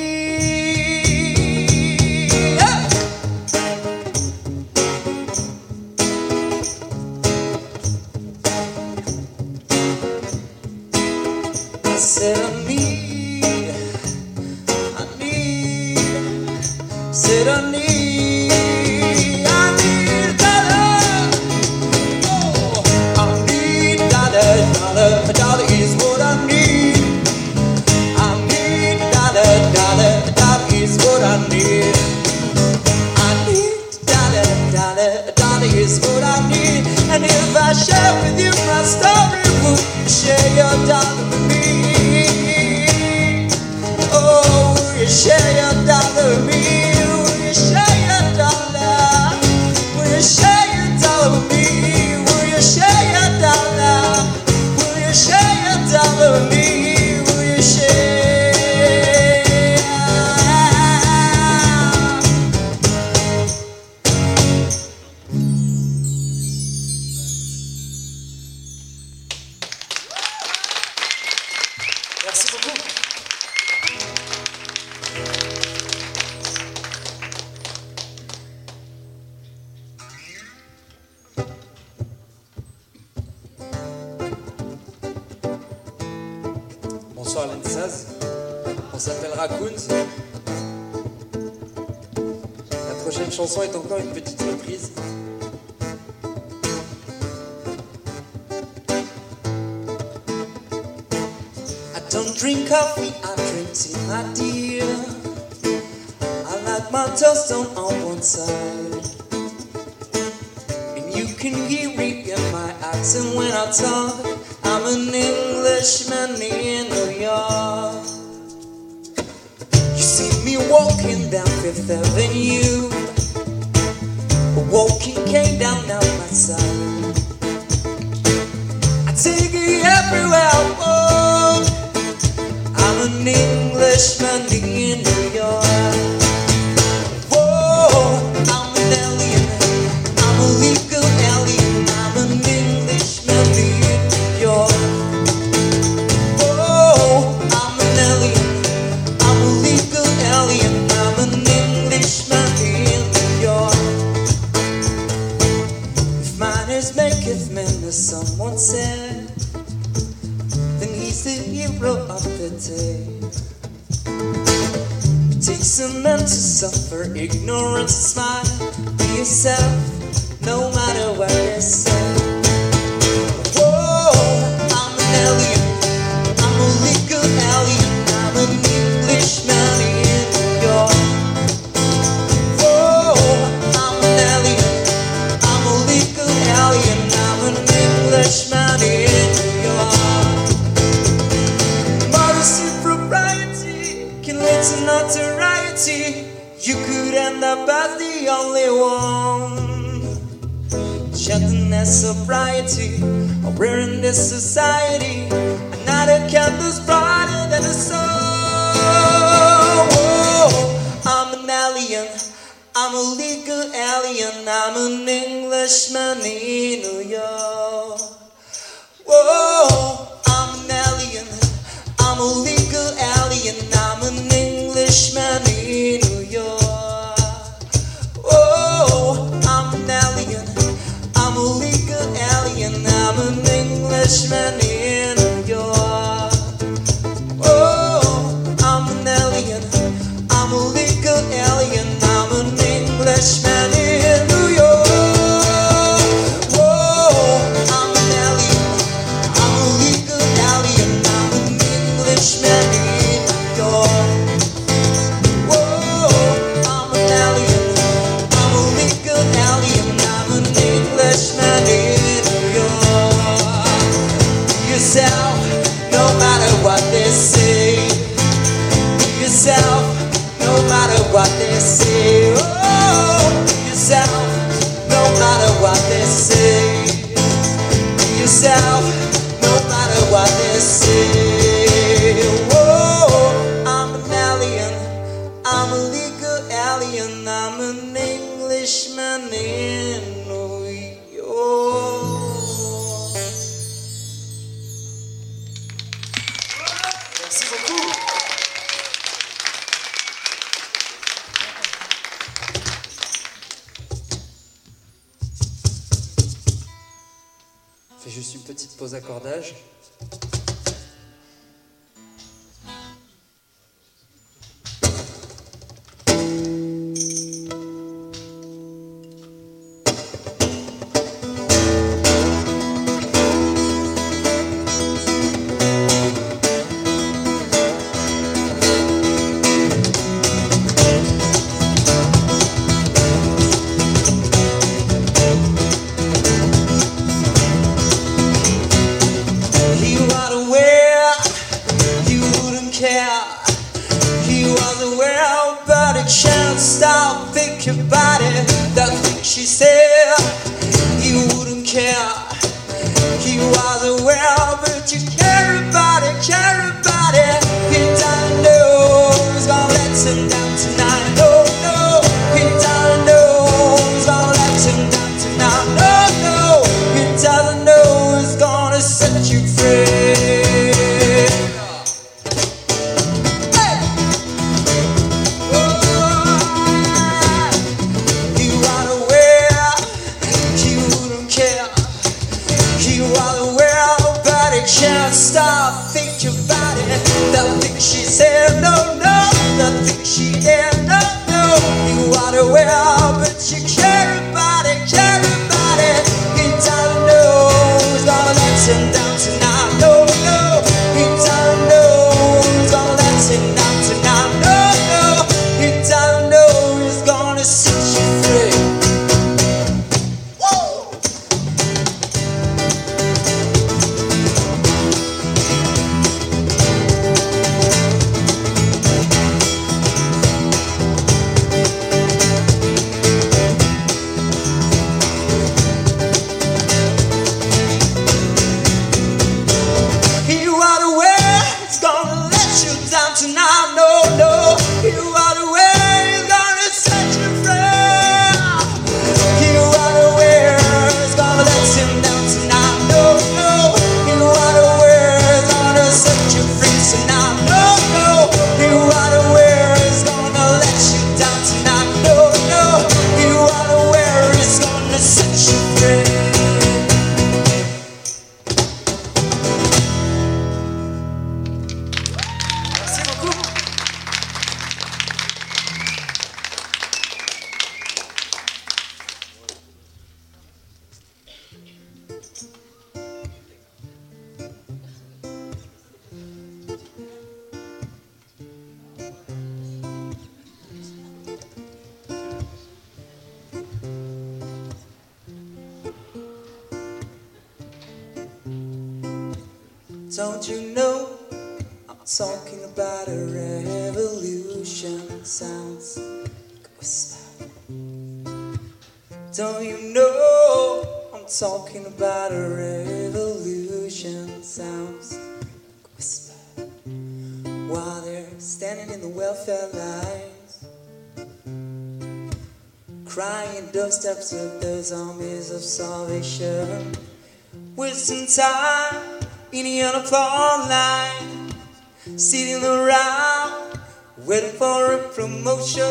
[522.16, 523.78] sitting around
[524.18, 525.82] waiting for a promotion.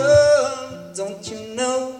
[0.96, 2.00] Don't you know?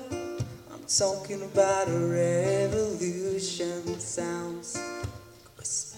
[0.72, 4.78] I'm talking about a revolution sounds.
[5.58, 5.98] Whisper.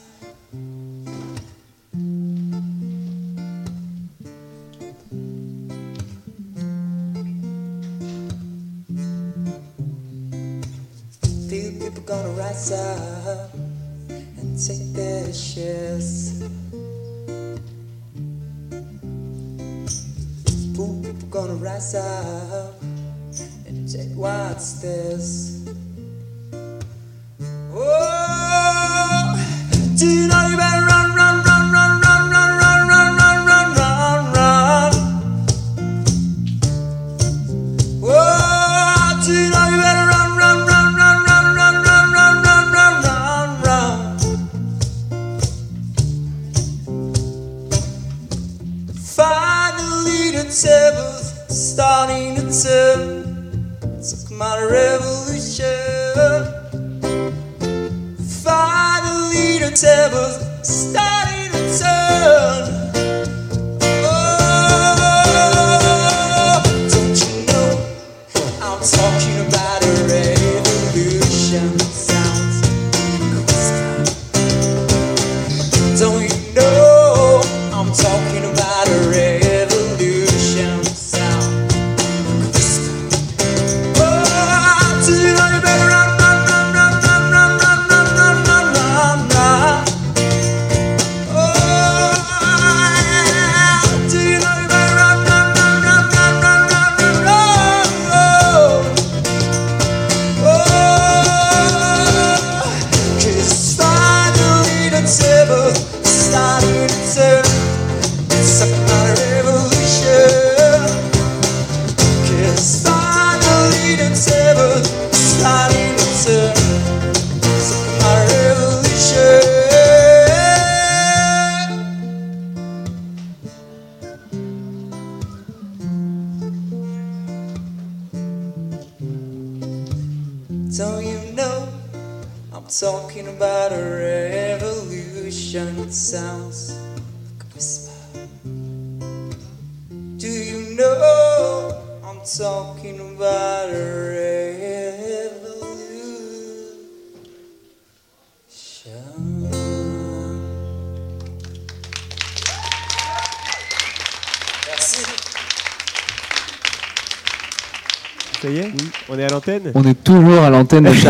[11.49, 13.53] Few people gonna rise up
[14.07, 16.41] and take their shares.
[21.35, 22.81] gonna rise up
[23.67, 25.67] and take what's this.
[27.73, 29.35] Oh,
[29.97, 30.27] do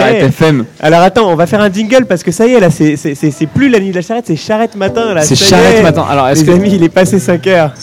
[0.08, 0.66] Charrette FM.
[0.80, 3.16] Alors attends, on va faire un jingle parce que ça y est, là, c'est- c'est
[3.16, 5.14] c'est- c'est plus la nuit de la charrette, c'est charrette matin.
[5.14, 5.84] là, C'est ça y Charrette est.
[5.84, 6.06] matin.
[6.10, 7.74] Alors, est-ce Les que- amis, il est passé 5 heures.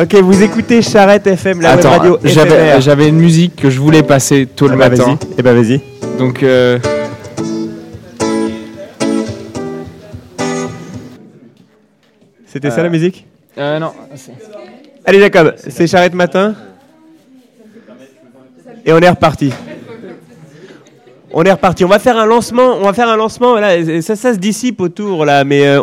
[0.00, 2.80] Ok, vous écoutez Charrette FM, la web Attends, radio j'avais éphémère.
[2.80, 5.04] j'avais une musique que je voulais passer tôt le Ah bah, matin.
[5.04, 5.16] vas-y.
[5.38, 5.80] Eh bah vas-y.
[6.18, 6.78] Donc euh,
[12.46, 13.26] C'était ça Euh, la musique?
[13.58, 13.92] euh, non.
[15.04, 16.54] Allez Jacob, c'est Charrette matin.
[18.84, 19.52] Et on est reparti.
[21.32, 21.84] On est reparti.
[21.84, 22.76] On va faire un lancement.
[22.80, 23.54] On va faire un lancement.
[23.56, 25.80] Là, ça, ça se dissipe autour là, mais euh,